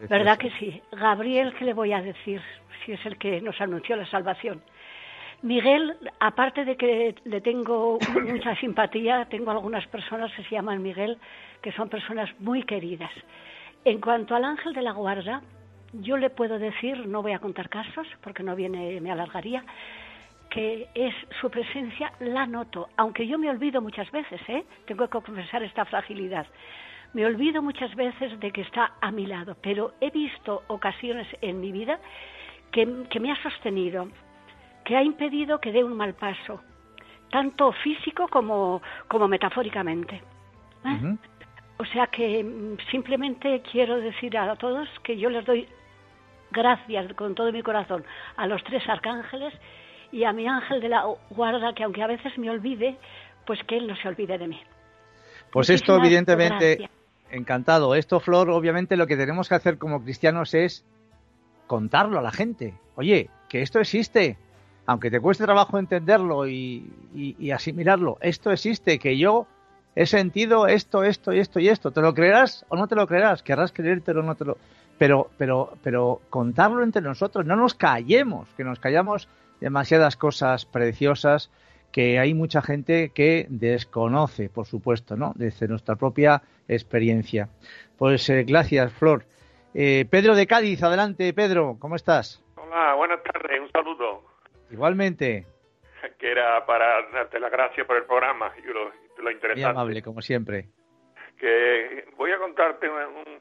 ¿Verdad 0.08 0.38
que 0.38 0.50
sí? 0.58 0.80
Gabriel, 0.92 1.54
¿qué 1.58 1.64
le 1.64 1.74
voy 1.74 1.92
a 1.92 2.00
decir? 2.00 2.40
Si 2.84 2.92
es 2.92 3.04
el 3.04 3.18
que 3.18 3.40
nos 3.40 3.60
anunció 3.60 3.96
la 3.96 4.06
salvación. 4.06 4.62
Miguel, 5.42 5.96
aparte 6.20 6.64
de 6.64 6.76
que 6.76 7.14
le 7.24 7.40
tengo 7.40 7.98
mucha 8.22 8.56
simpatía, 8.56 9.26
tengo 9.28 9.50
algunas 9.50 9.86
personas 9.88 10.32
que 10.34 10.44
se 10.44 10.50
llaman 10.50 10.82
Miguel, 10.82 11.18
que 11.62 11.72
son 11.72 11.88
personas 11.88 12.30
muy 12.40 12.62
queridas. 12.62 13.10
En 13.84 14.00
cuanto 14.00 14.34
al 14.34 14.44
ángel 14.44 14.72
de 14.72 14.82
la 14.82 14.92
guarda, 14.92 15.42
yo 15.92 16.16
le 16.16 16.30
puedo 16.30 16.58
decir, 16.58 17.06
no 17.06 17.22
voy 17.22 17.32
a 17.32 17.38
contar 17.38 17.68
casos 17.68 18.06
porque 18.22 18.42
no 18.42 18.54
viene, 18.54 19.00
me 19.00 19.10
alargaría, 19.10 19.64
que 20.50 20.88
es 20.94 21.14
su 21.40 21.50
presencia, 21.50 22.12
la 22.20 22.46
noto, 22.46 22.88
aunque 22.96 23.26
yo 23.26 23.38
me 23.38 23.50
olvido 23.50 23.80
muchas 23.80 24.10
veces, 24.10 24.40
¿eh? 24.48 24.64
tengo 24.86 25.04
que 25.04 25.10
confesar 25.10 25.62
esta 25.62 25.84
fragilidad. 25.84 26.46
Me 27.14 27.24
olvido 27.24 27.62
muchas 27.62 27.94
veces 27.94 28.38
de 28.40 28.50
que 28.50 28.62
está 28.62 28.92
a 29.00 29.10
mi 29.10 29.26
lado, 29.26 29.56
pero 29.62 29.92
he 30.00 30.10
visto 30.10 30.62
ocasiones 30.68 31.26
en 31.40 31.60
mi 31.60 31.72
vida 31.72 31.98
que, 32.70 32.86
me 32.86 33.32
ha 33.32 33.42
sostenido, 33.42 34.08
que 34.84 34.96
ha 34.96 35.02
impedido 35.02 35.58
que 35.58 35.72
dé 35.72 35.82
un 35.82 35.96
mal 35.96 36.14
paso, 36.14 36.60
tanto 37.30 37.72
físico 37.72 38.28
como, 38.28 38.82
como 39.06 39.26
metafóricamente. 39.28 40.22
¿eh? 40.84 41.16
O 41.78 41.84
sea 41.86 42.08
que 42.08 42.42
mm, 42.44 42.76
simplemente 42.90 43.62
quiero 43.70 43.96
decir 44.00 44.36
a 44.36 44.54
todos 44.56 44.88
que 45.02 45.16
yo 45.16 45.30
les 45.30 45.44
doy 45.46 45.68
gracias 46.50 47.12
con 47.14 47.34
todo 47.34 47.52
mi 47.52 47.62
corazón 47.62 48.04
a 48.36 48.46
los 48.46 48.62
tres 48.64 48.82
arcángeles 48.88 49.54
y 50.10 50.24
a 50.24 50.32
mi 50.32 50.46
ángel 50.46 50.80
de 50.80 50.88
la 50.88 51.04
guarda, 51.30 51.74
que 51.74 51.84
aunque 51.84 52.02
a 52.02 52.06
veces 52.06 52.36
me 52.38 52.50
olvide, 52.50 52.96
pues 53.46 53.62
que 53.64 53.76
él 53.76 53.86
no 53.86 53.96
se 53.96 54.08
olvide 54.08 54.38
de 54.38 54.48
mí. 54.48 54.60
Pues 55.50 55.70
esto, 55.70 55.96
evidentemente, 55.96 56.88
encantado. 57.30 57.94
Esto, 57.94 58.18
Flor, 58.20 58.50
obviamente 58.50 58.96
lo 58.96 59.06
que 59.06 59.16
tenemos 59.16 59.48
que 59.48 59.54
hacer 59.54 59.78
como 59.78 60.02
cristianos 60.02 60.54
es 60.54 60.84
contarlo 61.66 62.18
a 62.18 62.22
la 62.22 62.32
gente. 62.32 62.74
Oye, 62.96 63.28
que 63.48 63.60
esto 63.62 63.80
existe, 63.80 64.38
aunque 64.86 65.10
te 65.10 65.20
cueste 65.20 65.44
trabajo 65.44 65.78
entenderlo 65.78 66.48
y, 66.48 66.90
y 67.14 67.50
asimilarlo, 67.50 68.16
esto 68.20 68.50
existe, 68.50 68.98
que 68.98 69.18
yo 69.18 69.46
he 69.94 70.06
sentido 70.06 70.66
esto, 70.66 71.04
esto 71.04 71.32
y 71.32 71.38
esto 71.40 71.60
y 71.60 71.68
esto. 71.68 71.90
¿Te 71.90 72.00
lo 72.00 72.14
creerás 72.14 72.64
o 72.68 72.76
no 72.76 72.86
te 72.88 72.94
lo 72.94 73.06
creerás? 73.06 73.42
Querrás 73.42 73.72
creértelo 73.72 74.20
o 74.20 74.22
no 74.22 74.34
te 74.34 74.44
lo 74.44 74.58
pero, 74.98 75.30
pero, 75.38 75.72
pero 75.82 76.20
contarlo 76.28 76.82
entre 76.82 77.02
nosotros, 77.02 77.46
no 77.46 77.56
nos 77.56 77.74
callemos, 77.74 78.48
que 78.56 78.64
nos 78.64 78.80
callamos 78.80 79.28
demasiadas 79.60 80.16
cosas 80.16 80.66
preciosas 80.66 81.50
que 81.92 82.18
hay 82.18 82.34
mucha 82.34 82.60
gente 82.60 83.12
que 83.14 83.46
desconoce, 83.48 84.50
por 84.50 84.66
supuesto, 84.66 85.16
¿no? 85.16 85.32
Desde 85.36 85.68
nuestra 85.68 85.96
propia 85.96 86.42
experiencia. 86.66 87.48
Pues 87.96 88.28
eh, 88.28 88.44
gracias, 88.44 88.92
Flor. 88.92 89.24
Eh, 89.72 90.04
Pedro 90.10 90.34
de 90.34 90.46
Cádiz, 90.46 90.82
adelante, 90.82 91.32
Pedro, 91.32 91.76
¿cómo 91.78 91.96
estás? 91.96 92.42
Hola, 92.56 92.94
buenas 92.94 93.22
tardes, 93.22 93.60
un 93.60 93.70
saludo. 93.70 94.22
Igualmente. 94.70 95.46
Que 96.18 96.30
era 96.30 96.64
para 96.66 97.08
darte 97.10 97.40
las 97.40 97.50
gracias 97.50 97.86
por 97.86 97.96
el 97.96 98.04
programa 98.04 98.52
y 98.58 98.66
lo, 98.66 98.90
lo 99.18 99.30
interesante. 99.30 99.62
Muy 99.62 99.70
amable, 99.70 100.02
como 100.02 100.22
siempre. 100.22 100.68
Que 101.38 102.08
voy 102.16 102.32
a 102.32 102.38
contarte 102.38 102.88
un, 102.88 103.40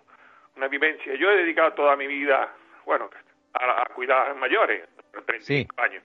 una 0.56 0.68
vivencia. 0.68 1.16
Yo 1.16 1.32
he 1.32 1.38
dedicado 1.38 1.74
toda 1.74 1.96
mi 1.96 2.08
vida, 2.08 2.54
bueno, 2.86 3.10
a, 3.54 3.86
cuidar 3.94 4.30
a 4.30 4.34
mayores, 4.34 4.88
35 5.12 5.82
años. 5.82 6.04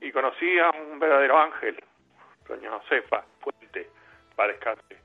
Y 0.00 0.10
conocí 0.12 0.58
a 0.58 0.70
un 0.70 0.98
verdadero 0.98 1.38
ángel, 1.38 1.76
doña 2.48 2.70
Josefa 2.70 3.24
Fuente, 3.40 3.88
para 4.36 4.52
descanse. 4.52 4.96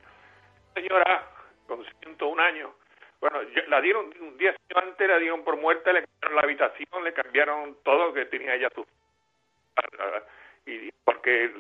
Señora, 0.74 1.26
con 1.68 1.84
101 2.02 2.42
años, 2.42 2.72
bueno, 3.22 3.40
la 3.68 3.82
dieron 3.82 4.14
un 4.22 4.38
día 4.38 4.56
antes, 4.76 5.08
la 5.08 5.18
dieron 5.18 5.44
por 5.44 5.58
muerta, 5.58 5.92
le 5.92 6.04
cambiaron 6.04 6.36
la 6.36 6.42
habitación, 6.42 7.04
le 7.04 7.14
cambiaron 7.14 7.78
todo 7.84 8.14
que 8.14 8.26
tenía 8.26 8.56
ella 8.56 8.70
su... 8.74 8.86
Y 10.66 10.92
porque 11.04 11.52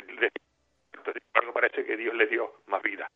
parece 1.53 1.85
que 1.85 1.97
Dios 1.97 2.13
le 2.15 2.27
dio 2.27 2.53
más 2.67 2.81
vida. 2.81 3.09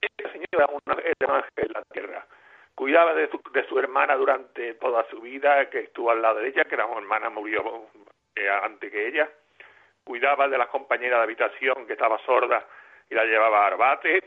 Esta 0.00 0.30
señora 0.32 0.48
era 0.52 0.66
un 0.66 0.80
ángel 0.86 1.52
en 1.56 1.72
la 1.72 1.82
tierra. 1.92 2.26
Cuidaba 2.74 3.14
de 3.14 3.28
su, 3.28 3.40
de 3.52 3.66
su 3.66 3.78
hermana 3.78 4.16
durante 4.16 4.74
toda 4.74 5.06
su 5.10 5.20
vida, 5.20 5.68
que 5.68 5.80
estuvo 5.80 6.10
al 6.10 6.22
lado 6.22 6.38
de 6.38 6.48
ella, 6.48 6.64
que 6.64 6.76
una 6.76 6.98
hermana, 6.98 7.30
murió 7.30 7.88
eh, 8.34 8.48
antes 8.48 8.90
que 8.90 9.08
ella, 9.08 9.28
cuidaba 10.04 10.48
de 10.48 10.56
la 10.56 10.68
compañera 10.68 11.18
de 11.18 11.24
habitación 11.24 11.86
que 11.86 11.92
estaba 11.92 12.18
sorda 12.24 12.66
y 13.08 13.14
la 13.14 13.24
llevaba 13.24 13.64
a 13.64 13.66
Arbate, 13.66 14.20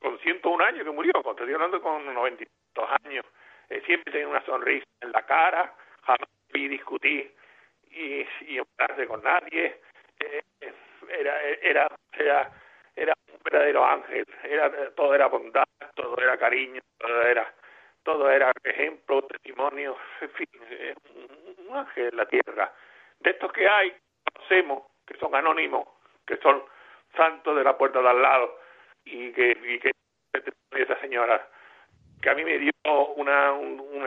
con 0.00 0.18
101 0.18 0.64
años 0.64 0.84
que 0.84 0.90
murió, 0.90 1.12
estoy 1.16 1.54
hablando 1.54 1.80
con 1.80 2.12
92 2.12 2.88
años, 3.04 3.24
eh, 3.70 3.82
siempre 3.86 4.12
tenía 4.12 4.28
una 4.28 4.44
sonrisa 4.44 4.84
en 5.00 5.12
la 5.12 5.24
cara, 5.24 5.72
jamás 6.02 6.28
vi 6.52 6.68
discutir 6.68 7.34
y, 7.90 8.26
y 8.40 8.60
con 9.06 9.22
nadie, 9.22 9.80
eh, 10.20 10.42
era, 11.10 11.42
era, 11.42 11.88
era, 12.12 12.50
era 12.96 13.14
un 13.32 13.38
verdadero 13.44 13.84
ángel, 13.84 14.26
era, 14.42 14.90
todo 14.94 15.14
era 15.14 15.26
bondad, 15.26 15.64
todo 15.94 16.16
era 16.18 16.36
cariño, 16.38 16.80
todo 16.98 17.22
era, 17.22 17.54
todo 18.02 18.30
era 18.30 18.52
ejemplo, 18.62 19.22
testimonio, 19.22 19.96
en 20.20 20.30
fin, 20.30 20.48
un 21.68 21.76
ángel 21.76 22.08
en 22.08 22.16
la 22.16 22.26
tierra. 22.26 22.72
De 23.20 23.30
estos 23.30 23.52
que 23.52 23.68
hay, 23.68 23.94
conocemos, 24.32 24.84
que 25.06 25.16
son 25.18 25.34
anónimos, 25.34 25.86
que 26.26 26.36
son 26.38 26.62
santos 27.16 27.56
de 27.56 27.64
la 27.64 27.76
puerta 27.76 28.00
de 28.00 28.08
al 28.08 28.22
lado, 28.22 28.58
y 29.04 29.32
que, 29.32 29.50
y 29.64 29.78
que 29.78 29.92
esa 30.72 31.00
señora, 31.00 31.48
que 32.20 32.30
a 32.30 32.34
mí 32.34 32.44
me 32.44 32.58
dio 32.58 32.72
una, 33.16 33.52
un, 33.52 33.80
un 33.80 34.06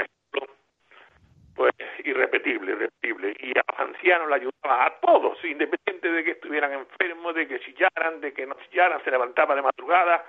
pues 1.58 1.74
irrepetible, 2.06 2.74
irrepetible. 2.74 3.36
Y 3.40 3.52
a 3.58 3.64
los 3.68 3.90
ancianos 3.90 4.30
le 4.30 4.36
ayudaba 4.36 4.86
a 4.86 5.00
todos, 5.02 5.44
independiente 5.44 6.10
de 6.10 6.24
que 6.24 6.32
estuvieran 6.32 6.72
enfermos, 6.72 7.34
de 7.34 7.48
que 7.48 7.60
sillaran, 7.60 8.22
de 8.22 8.32
que 8.32 8.46
no 8.46 8.56
sillaran, 8.70 9.04
se 9.04 9.10
levantaba 9.10 9.56
de 9.56 9.64
madrugada, 9.64 10.24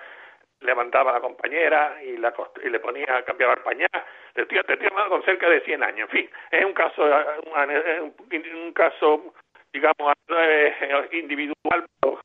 levantaba 0.60 1.10
a 1.10 1.14
la 1.14 1.20
compañera 1.20 2.02
y, 2.02 2.16
la, 2.16 2.32
y 2.64 2.70
le 2.70 2.80
ponía, 2.80 3.22
cambiaba 3.24 3.54
el 3.54 3.60
pañal. 3.60 3.90
Te 4.32 4.42
estoy, 4.42 4.58
te 4.62 4.90
con 4.90 5.22
cerca 5.24 5.50
de 5.50 5.60
100 5.60 5.82
años. 5.82 6.08
En 6.10 6.18
fin, 6.18 6.30
es 6.50 6.64
un 6.64 6.72
caso, 6.72 7.02
un, 7.04 8.72
caso 8.72 9.34
digamos, 9.70 10.14
eh, 10.30 11.08
individual, 11.12 11.86
pero 12.00 12.20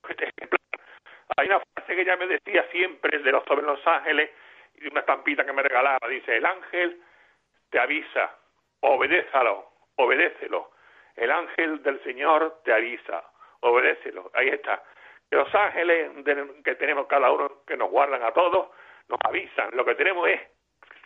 Hay 1.37 1.47
una 1.47 1.59
frase 1.59 1.95
que 1.95 2.01
ella 2.01 2.15
me 2.15 2.27
decía 2.27 2.65
siempre 2.71 3.19
de 3.19 3.31
los 3.33 3.43
sobre 3.43 3.65
los 3.65 3.85
ángeles 3.85 4.31
y 4.75 4.87
una 4.87 5.01
estampita 5.01 5.45
que 5.45 5.53
me 5.53 5.61
regalaba. 5.61 6.07
Dice, 6.07 6.37
el 6.37 6.45
ángel 6.45 7.01
te 7.69 7.79
avisa 7.79 8.37
obedézalo, 8.83 9.71
obedécelo. 9.95 10.71
El 11.15 11.31
ángel 11.31 11.81
del 11.83 12.03
Señor 12.03 12.61
te 12.63 12.73
avisa, 12.73 13.23
obedécelo. 13.61 14.31
Ahí 14.33 14.49
está. 14.49 14.83
Los 15.31 15.53
ángeles 15.55 16.11
que 16.63 16.75
tenemos 16.75 17.07
cada 17.07 17.31
uno, 17.31 17.63
que 17.65 17.77
nos 17.77 17.89
guardan 17.89 18.23
a 18.23 18.31
todos, 18.31 18.67
nos 19.09 19.19
avisan. 19.23 19.69
Lo 19.73 19.85
que 19.85 19.95
tenemos 19.95 20.27
es 20.27 20.39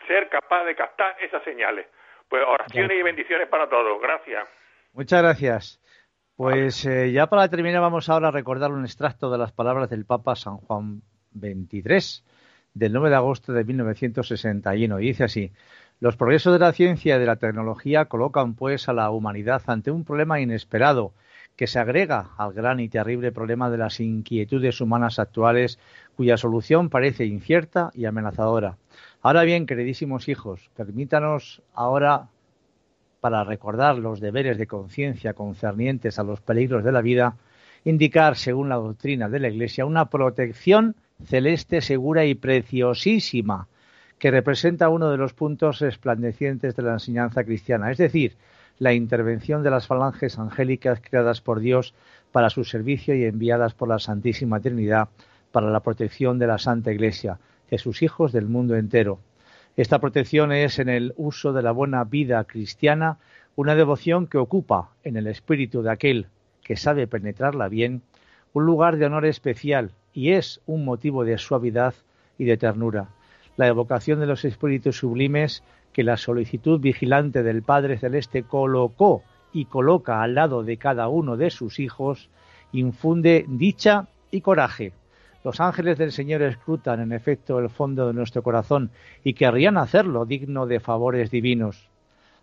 ser 0.07 0.28
capaz 0.30 0.65
de 0.65 0.75
captar 0.75 1.15
esas 1.21 1.43
señales. 1.43 1.88
Pues 2.28 2.43
oraciones 2.45 2.97
y 2.97 3.03
bendiciones 3.03 3.47
para 3.47 3.69
todos. 3.69 4.01
Gracias. 4.01 4.47
Muchas 4.93 5.21
gracias. 5.21 5.82
Pues 6.36 6.86
eh, 6.86 7.11
ya 7.11 7.28
para 7.28 7.49
terminar 7.49 7.82
vamos 7.82 8.09
ahora 8.09 8.28
a 8.28 8.32
recordar 8.32 8.71
un 8.71 8.84
extracto 8.86 9.32
de 9.32 9.38
las 9.38 9.51
palabras 9.51 9.89
del 9.89 10.05
Papa 10.05 10.36
San 10.36 10.57
Juan 10.57 11.01
XXIII 11.34 12.23
del 12.73 12.93
9 12.93 13.09
de 13.09 13.15
agosto 13.15 13.53
de 13.53 13.63
1961. 13.63 14.99
Y 14.99 15.07
dice 15.07 15.23
así, 15.23 15.51
los 16.00 16.16
progresos 16.16 16.54
de 16.54 16.60
la 16.60 16.74
ciencia 16.74 17.16
y 17.16 17.20
de 17.20 17.26
la 17.26 17.38
tecnología 17.38 18.06
colocan 18.06 18.54
pues 18.54 18.88
a 18.88 18.93
la 18.93 19.10
humanidad 19.10 19.64
ante 19.66 19.89
un 19.89 20.04
problema 20.04 20.39
inesperado 20.39 21.14
que 21.56 21.66
se 21.66 21.80
agrega 21.80 22.30
al 22.38 22.54
gran 22.54 22.80
y 22.80 22.88
terrible 22.88 23.32
problema 23.32 23.72
de 23.72 23.80
las 23.80 24.00
inquietudes 24.00 24.80
humanas 24.80 25.18
actuales 25.18 25.80
cuya 26.16 26.38
solución 26.38 26.89
parece 26.89 27.26
incierta 27.26 27.89
y 27.95 28.06
amenazadora. 28.06 28.78
Ahora 29.24 29.41
bien, 29.41 29.66
queridísimos 29.66 30.30
hijos, 30.30 30.70
permítanos 30.76 31.64
ahora, 31.74 32.28
para 33.20 33.43
recordar 33.43 33.98
los 33.98 34.20
deberes 34.20 34.60
de 34.60 34.68
conciencia 34.68 35.34
concernientes 35.34 36.20
a 36.20 36.24
los 36.24 36.41
peligros 36.41 36.84
de 36.84 36.91
la 36.91 37.02
vida, 37.02 37.38
indicar, 37.84 38.36
según 38.36 38.70
la 38.70 38.76
doctrina 38.76 39.30
de 39.30 39.39
la 39.39 39.50
Iglesia, 39.50 39.86
una 39.86 40.06
protección 40.12 40.95
celeste, 41.26 41.82
segura 41.82 42.26
y 42.26 42.36
preciosísima 42.36 43.68
que 44.20 44.32
representa 44.32 44.89
uno 44.89 45.09
de 45.09 45.18
los 45.18 45.34
puntos 45.34 45.80
resplandecientes 45.80 46.76
de 46.76 46.84
la 46.84 46.93
enseñanza 46.93 47.43
cristiana, 47.43 47.91
es 47.91 47.97
decir, 47.97 48.36
la 48.80 48.93
intervención 48.93 49.63
de 49.63 49.72
las 49.72 49.88
falanges 49.88 50.38
angélicas 50.39 51.01
creadas 51.01 51.41
por 51.41 51.59
Dios 51.59 51.93
para 52.32 52.49
su 52.49 52.63
servicio 52.63 53.15
y 53.15 53.26
enviadas 53.26 53.74
por 53.74 53.89
la 53.89 53.99
Santísima 53.99 54.59
Trinidad 54.59 55.09
para 55.51 55.70
la 55.70 55.82
protección 55.82 56.39
de 56.39 56.47
la 56.47 56.57
Santa 56.57 56.91
Iglesia, 56.91 57.39
de 57.70 57.78
sus 57.78 58.01
hijos 58.01 58.32
del 58.32 58.47
mundo 58.47 58.76
entero. 58.76 59.20
Esta 59.76 59.99
protección 59.99 60.51
es 60.51 60.80
en 60.80 60.89
el 60.89 61.13
uso 61.18 61.53
de 61.53 61.61
la 61.61 61.72
buena 61.72 62.03
vida 62.03 62.43
cristiana 62.45 63.18
una 63.55 63.76
devoción 63.76 64.28
que 64.28 64.38
ocupa 64.38 64.89
en 65.03 65.18
el 65.18 65.28
espíritu 65.28 65.82
de 65.82 65.91
aquel 65.91 66.28
que 66.63 66.76
sabe 66.76 67.07
penetrarla 67.07 67.68
bien 67.70 68.01
un 68.53 68.65
lugar 68.65 68.97
de 68.97 69.05
honor 69.05 69.26
especial 69.26 69.91
y 70.13 70.32
es 70.32 70.61
un 70.65 70.86
motivo 70.86 71.24
de 71.24 71.38
suavidad 71.38 71.93
y 72.38 72.45
de 72.45 72.57
ternura 72.57 73.09
la 73.58 73.68
evocación 73.68 74.20
de 74.20 74.28
los 74.28 74.45
espíritus 74.45 74.97
sublimes 74.97 75.64
que 75.91 76.03
la 76.03 76.16
solicitud 76.16 76.80
vigilante 76.80 77.43
del 77.43 77.64
Padre 77.64 77.97
Celeste 77.97 78.43
colocó 78.43 79.24
y 79.51 79.66
coloca 79.66 80.22
al 80.22 80.36
lado 80.36 80.64
de 80.64 80.78
cada 80.78 81.08
uno 81.08 81.38
de 81.38 81.49
sus 81.49 81.80
hijos, 81.80 82.30
infunde 82.72 83.45
dicha 83.47 84.08
y 84.30 84.41
coraje. 84.41 84.93
Los 85.43 85.60
ángeles 85.60 85.97
del 85.97 86.12
Señor 86.12 86.41
escrutan 86.43 86.99
en 86.99 87.12
efecto 87.14 87.58
el 87.60 87.70
fondo 87.70 88.08
de 88.08 88.14
nuestro 88.14 88.43
corazón 88.43 88.91
y 89.24 89.34
querrían 89.34 89.78
hacerlo 89.78 90.26
digno 90.26 90.68
de 90.68 90.80
favores 90.80 91.32
divinos. 91.32 91.89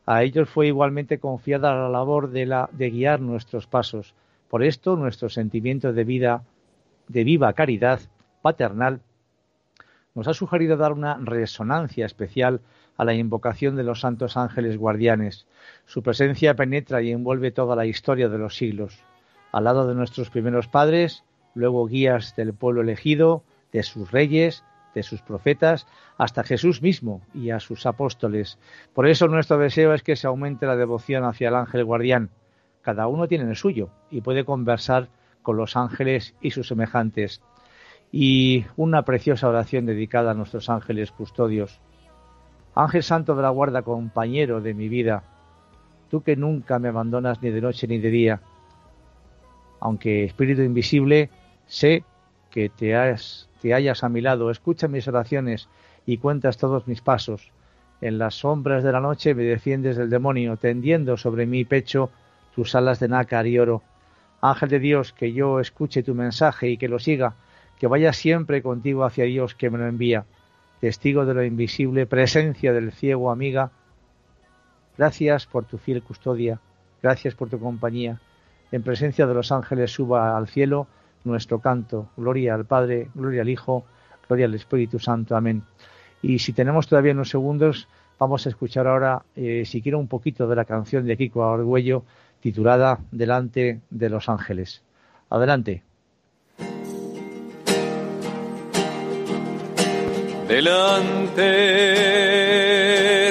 A 0.07 0.23
ellos 0.23 0.49
fue 0.49 0.67
igualmente 0.67 1.19
confiada 1.19 1.75
la 1.75 1.89
labor 1.89 2.31
de, 2.31 2.47
la, 2.47 2.69
de 2.73 2.91
guiar 2.91 3.21
nuestros 3.21 3.67
pasos. 3.67 4.15
Por 4.49 4.65
esto 4.65 4.97
nuestro 4.97 5.29
sentimiento 5.29 5.93
de 5.93 6.05
vida, 6.05 6.43
de 7.09 7.25
viva 7.25 7.53
caridad 7.53 8.01
paternal, 8.43 9.01
nos 10.15 10.29
ha 10.29 10.35
sugerido 10.35 10.77
dar 10.77 10.93
una 10.93 11.19
resonancia 11.21 12.07
especial 12.07 12.61
a 12.97 13.05
la 13.05 13.15
invocación 13.15 13.75
de 13.75 13.83
los 13.83 14.01
santos 14.01 14.37
ángeles 14.37 14.77
guardianes. 14.77 15.47
Su 15.87 16.03
presencia 16.03 16.55
penetra 16.55 17.03
y 17.03 17.11
envuelve 17.11 17.51
toda 17.51 17.75
la 17.75 17.87
historia 17.87 18.29
de 18.29 18.39
los 18.39 18.57
siglos. 18.57 18.99
Al 19.51 19.65
lado 19.65 19.87
de 19.89 19.95
nuestros 19.95 20.31
primeros 20.31 20.69
padres, 20.69 21.25
luego 21.55 21.87
guías 21.87 22.37
del 22.37 22.55
pueblo 22.55 22.83
elegido, 22.83 23.43
de 23.73 23.83
sus 23.83 24.13
reyes, 24.13 24.65
de 24.95 25.03
sus 25.03 25.21
profetas, 25.21 25.89
hasta 26.17 26.45
Jesús 26.45 26.81
mismo 26.81 27.21
y 27.35 27.51
a 27.51 27.59
sus 27.59 27.85
apóstoles. 27.85 28.59
Por 28.93 29.09
eso 29.09 29.27
nuestro 29.27 29.59
deseo 29.59 29.93
es 29.95 30.05
que 30.05 30.15
se 30.15 30.29
aumente 30.29 30.67
la 30.67 30.77
devoción 30.77 31.25
hacia 31.25 31.49
el 31.49 31.57
ángel 31.57 31.85
guardián. 31.85 32.31
Cada 32.83 33.09
uno 33.09 33.27
tiene 33.27 33.51
el 33.51 33.57
suyo 33.57 33.91
y 34.13 34.21
puede 34.21 34.45
conversar 34.45 35.09
con 35.43 35.57
los 35.57 35.77
ángeles 35.77 36.37
y 36.41 36.53
sus 36.53 36.69
semejantes 36.69 37.43
y 38.13 38.65
una 38.77 39.03
preciosa 39.03 39.49
oración 39.49 39.87
dedicada 39.87 40.31
a 40.31 40.35
nuestros 40.35 40.71
ángeles 40.71 41.11
custodios. 41.11 41.81
Ángel 42.75 43.03
Santo 43.03 43.35
de 43.35 43.43
la 43.43 43.51
Guarda, 43.51 43.83
compañero 43.83 44.61
de 44.61 44.75
mi 44.75 44.89
vida, 44.89 45.23
tú 46.11 46.23
que 46.23 46.37
nunca 46.37 46.79
me 46.79 46.89
abandonas 46.89 47.43
ni 47.43 47.51
de 47.51 47.61
noche 47.61 47.87
ni 47.87 47.99
de 47.99 48.11
día, 48.11 48.41
aunque 49.81 50.25
Espíritu 50.25 50.63
Invisible, 50.63 51.31
sé 51.67 52.05
que 52.51 52.69
te, 52.69 52.95
has, 52.95 53.49
te 53.61 53.75
hallas 53.75 54.03
a 54.05 54.09
mi 54.09 54.21
lado, 54.21 54.51
escucha 54.51 54.89
mis 54.89 55.07
oraciones 55.09 55.69
y 56.07 56.19
cuentas 56.19 56.57
todos 56.57 56.87
mis 56.87 57.01
pasos. 57.01 57.51
En 58.01 58.19
las 58.19 58.37
sombras 58.37 58.85
de 58.85 58.93
la 58.93 59.01
noche 59.01 59.35
me 59.35 59.43
defiendes 59.43 59.97
del 59.97 60.11
demonio, 60.11 60.57
tendiendo 60.57 61.17
sobre 61.17 61.47
mi 61.47 61.65
pecho 61.65 62.11
tus 62.55 62.75
alas 62.75 63.01
de 63.01 63.09
nácar 63.09 63.47
y 63.47 63.59
oro. 63.59 63.83
Ángel 64.41 64.69
de 64.69 64.79
Dios, 64.79 65.13
que 65.13 65.33
yo 65.33 65.61
escuche 65.61 66.03
tu 66.03 66.15
mensaje 66.15 66.69
y 66.69 66.77
que 66.77 66.89
lo 66.89 66.99
siga, 66.99 67.35
que 67.79 67.87
vaya 67.87 68.13
siempre 68.13 68.63
contigo 68.63 69.05
hacia 69.05 69.25
Dios 69.25 69.55
que 69.55 69.71
me 69.71 69.79
lo 69.79 69.87
envía, 69.87 70.25
testigo 70.81 71.27
de 71.27 71.35
lo 71.35 71.45
invisible, 71.45 72.07
presencia 72.07 72.73
del 72.73 72.93
ciego, 72.93 73.31
amiga. 73.31 73.71
Gracias 74.97 75.47
por 75.47 75.65
tu 75.65 75.79
fiel 75.79 76.03
custodia, 76.03 76.61
gracias 77.03 77.35
por 77.35 77.49
tu 77.49 77.59
compañía. 77.59 78.21
En 78.73 78.83
presencia 78.83 79.27
de 79.27 79.35
los 79.35 79.53
ángeles 79.53 79.93
suba 79.93 80.37
al 80.37 80.49
cielo 80.49 80.87
nuestro 81.25 81.61
canto. 81.61 82.09
Gloria 82.17 82.55
al 82.55 82.65
Padre, 82.65 83.09
gloria 83.15 83.43
al 83.43 83.49
Hijo, 83.49 83.85
gloria 84.29 84.47
al 84.47 84.55
Espíritu 84.55 84.99
Santo. 84.99 85.37
Amén. 85.37 85.63
Y 86.23 86.39
si 86.39 86.53
tenemos 86.53 86.89
todavía 86.89 87.13
unos 87.13 87.31
segundos, 87.31 87.89
Vamos 88.19 88.47
a 88.47 88.49
escuchar 88.49 88.87
ahora, 88.87 89.25
eh, 89.35 89.65
si 89.67 89.83
quiero, 89.83 89.99
un 89.99 90.07
poquito 90.07 90.47
de 90.47 90.55
la 90.55 90.65
canción 90.65 91.05
de 91.05 91.17
Kiko 91.17 91.45
Argüello 91.45 92.05
titulada 92.41 93.01
Delante 93.11 93.81
de 93.91 94.09
los 94.09 94.29
Ángeles. 94.29 94.83
Adelante. 95.31 95.83
Delante 100.49 101.41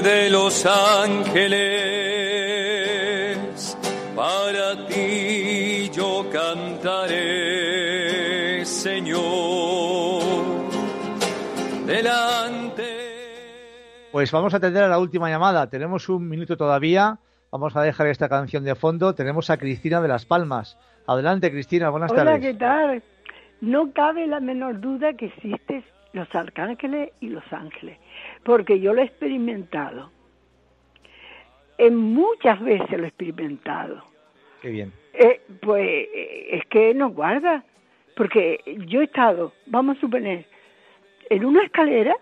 de 0.01 0.29
los 0.31 0.65
ángeles, 0.65 1.53
para 4.15 4.87
ti 4.87 5.91
yo 5.91 6.25
cantaré, 6.31 7.05
Señor. 8.65 10.23
Delante. 11.85 12.83
Pues 14.11 14.31
vamos 14.31 14.55
a 14.55 14.57
atender 14.57 14.83
a 14.83 14.87
la 14.87 14.97
última 14.97 15.29
llamada. 15.29 15.69
Tenemos 15.69 16.09
un 16.09 16.27
minuto 16.27 16.57
todavía. 16.57 17.19
Vamos 17.51 17.75
a 17.75 17.83
dejar 17.83 18.07
esta 18.07 18.27
canción 18.27 18.63
de 18.63 18.73
fondo. 18.73 19.13
Tenemos 19.13 19.51
a 19.51 19.57
Cristina 19.57 20.01
de 20.01 20.07
Las 20.07 20.25
Palmas. 20.25 20.79
Adelante, 21.05 21.51
Cristina, 21.51 21.91
buenas 21.91 22.11
tardes. 22.11 22.33
Hola, 22.33 22.39
¿qué 22.39 22.55
tal? 22.55 23.03
No 23.61 23.93
cabe 23.93 24.25
la 24.25 24.39
menor 24.39 24.81
duda 24.81 25.13
que 25.13 25.27
existen 25.27 25.83
los 26.13 26.33
arcángeles 26.33 27.11
y 27.19 27.29
los 27.29 27.43
ángeles, 27.51 27.97
porque 28.43 28.79
yo 28.79 28.93
lo 28.93 29.01
he 29.01 29.05
experimentado. 29.05 30.11
En 31.77 31.97
muchas 31.97 32.61
veces 32.61 32.91
lo 32.91 33.03
he 33.03 33.07
experimentado. 33.07 34.03
Qué 34.61 34.69
bien. 34.69 34.93
Eh, 35.13 35.41
pues 35.61 35.85
eh, 35.85 36.47
es 36.51 36.65
que 36.67 36.93
nos 36.93 37.13
guarda, 37.13 37.63
porque 38.15 38.59
yo 38.87 39.01
he 39.01 39.05
estado, 39.05 39.53
vamos 39.65 39.97
a 39.97 40.01
suponer, 40.01 40.45
en 41.29 41.45
una 41.45 41.63
escalera 41.63 42.15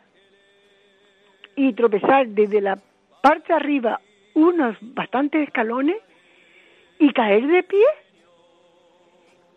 y 1.56 1.74
tropezar 1.74 2.28
desde 2.28 2.62
la 2.62 2.78
parte 3.22 3.54
arriba 3.54 4.00
unos 4.34 4.78
bastantes 4.82 5.48
escalones 5.48 5.98
y 7.00 7.12
caer 7.12 7.46
de 7.48 7.64
pie. 7.64 7.86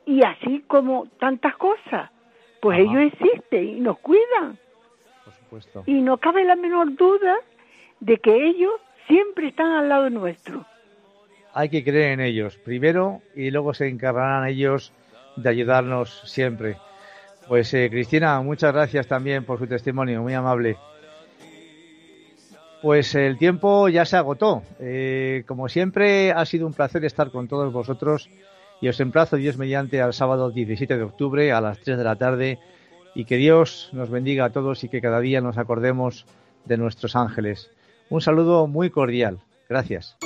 Y 0.07 0.23
así 0.23 0.65
como 0.67 1.07
tantas 1.19 1.57
cosas, 1.57 2.11
pues 2.65 2.79
ellos 2.79 3.13
existen 3.13 3.69
y 3.69 3.81
nos 3.81 3.99
cuidan. 3.99 4.59
Por 5.23 5.35
supuesto. 5.35 5.83
Y 5.85 6.01
no 6.01 6.17
cabe 6.17 6.47
la 6.47 6.57
menor 6.57 6.97
duda 6.97 7.37
de 8.01 8.17
que 8.17 8.35
ellos 8.35 8.73
siempre 9.07 9.49
están 9.49 9.73
al 9.73 9.91
lado 9.91 10.09
nuestro. 10.09 10.65
Hay 11.53 11.69
que 11.69 11.85
creer 11.85 12.13
en 12.13 12.21
ellos 12.21 12.57
primero 12.57 13.21
y 13.37 13.51
luego 13.51 13.75
se 13.75 13.89
encargarán 13.89 14.49
ellos 14.49 14.95
de 15.37 15.51
ayudarnos 15.51 16.23
siempre. 16.25 16.79
Pues 17.49 17.75
eh, 17.75 17.91
Cristina, 17.91 18.41
muchas 18.41 18.73
gracias 18.73 19.07
también 19.07 19.45
por 19.45 19.59
su 19.59 19.67
testimonio, 19.67 20.23
muy 20.23 20.33
amable. 20.33 20.79
Pues 22.81 23.15
el 23.15 23.37
tiempo 23.37 23.91
ya 23.91 24.07
se 24.07 24.17
agotó. 24.17 24.63
Eh, 24.81 25.45
como 25.47 25.69
siempre, 25.69 26.33
ha 26.33 26.47
sido 26.47 26.67
un 26.67 26.73
placer 26.73 27.05
estar 27.05 27.31
con 27.31 27.47
todos 27.47 27.71
vosotros 27.71 28.31
y 28.81 28.89
os 28.89 29.01
emplazo 29.01 29.37
Dios 29.37 29.57
mediante 29.57 30.01
al 30.01 30.13
sábado 30.13 30.51
17 30.51 30.97
de 30.97 31.03
octubre 31.03 31.53
a 31.53 31.61
las 31.61 31.79
3 31.81 31.99
de 31.99 32.05
la 32.05 32.17
tarde 32.17 32.59
y 33.15 33.25
que 33.25 33.37
Dios 33.37 33.91
nos 33.93 34.11
bendiga 34.11 34.47
a 34.47 34.51
todos 34.51 34.85
y 34.85 34.89
que 34.89 35.01
cada 35.01 35.21
día 35.21 35.41
nos 35.41 35.59
acordemos 35.59 36.27
de 36.65 36.77
nuestros 36.77 37.17
ángeles. 37.17 37.71
Un 38.11 38.21
saludo 38.21 38.67
muy 38.67 38.91
cordial. 38.91 39.39
Gracias. 39.69 40.17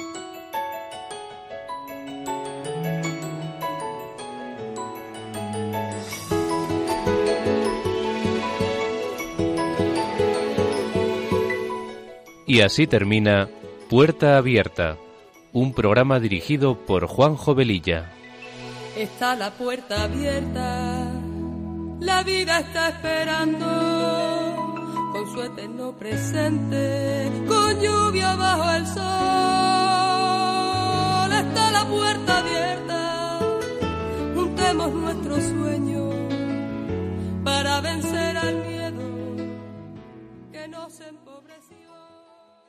Y 12.46 12.62
así 12.62 12.86
termina 12.86 13.51
Puerta 13.90 14.38
Abierta, 14.38 14.96
un 15.53 15.74
programa 15.74 16.18
dirigido 16.18 16.78
por 16.86 17.07
Juan 17.07 17.36
Jovelilla. 17.36 18.18
Está 18.99 19.36
la 19.36 19.51
puerta 19.53 20.03
abierta, 20.03 21.12
la 22.01 22.24
vida 22.24 22.59
está 22.59 22.88
esperando, 22.88 23.64
con 25.12 25.32
su 25.32 25.40
eterno 25.40 25.92
presente, 25.92 27.30
con 27.46 27.80
lluvia 27.80 28.34
bajo 28.34 28.72
el 28.72 28.86
sol. 28.88 29.05
Está 31.32 31.70
la 31.70 31.84
puerta 31.84 32.38
abierta, 32.38 33.38
juntemos 34.34 34.92
nuestros 34.92 35.44
sueños 35.44 36.12
para 37.44 37.80
vencer 37.80 38.36
al 38.36 38.57
miedo 38.57 38.78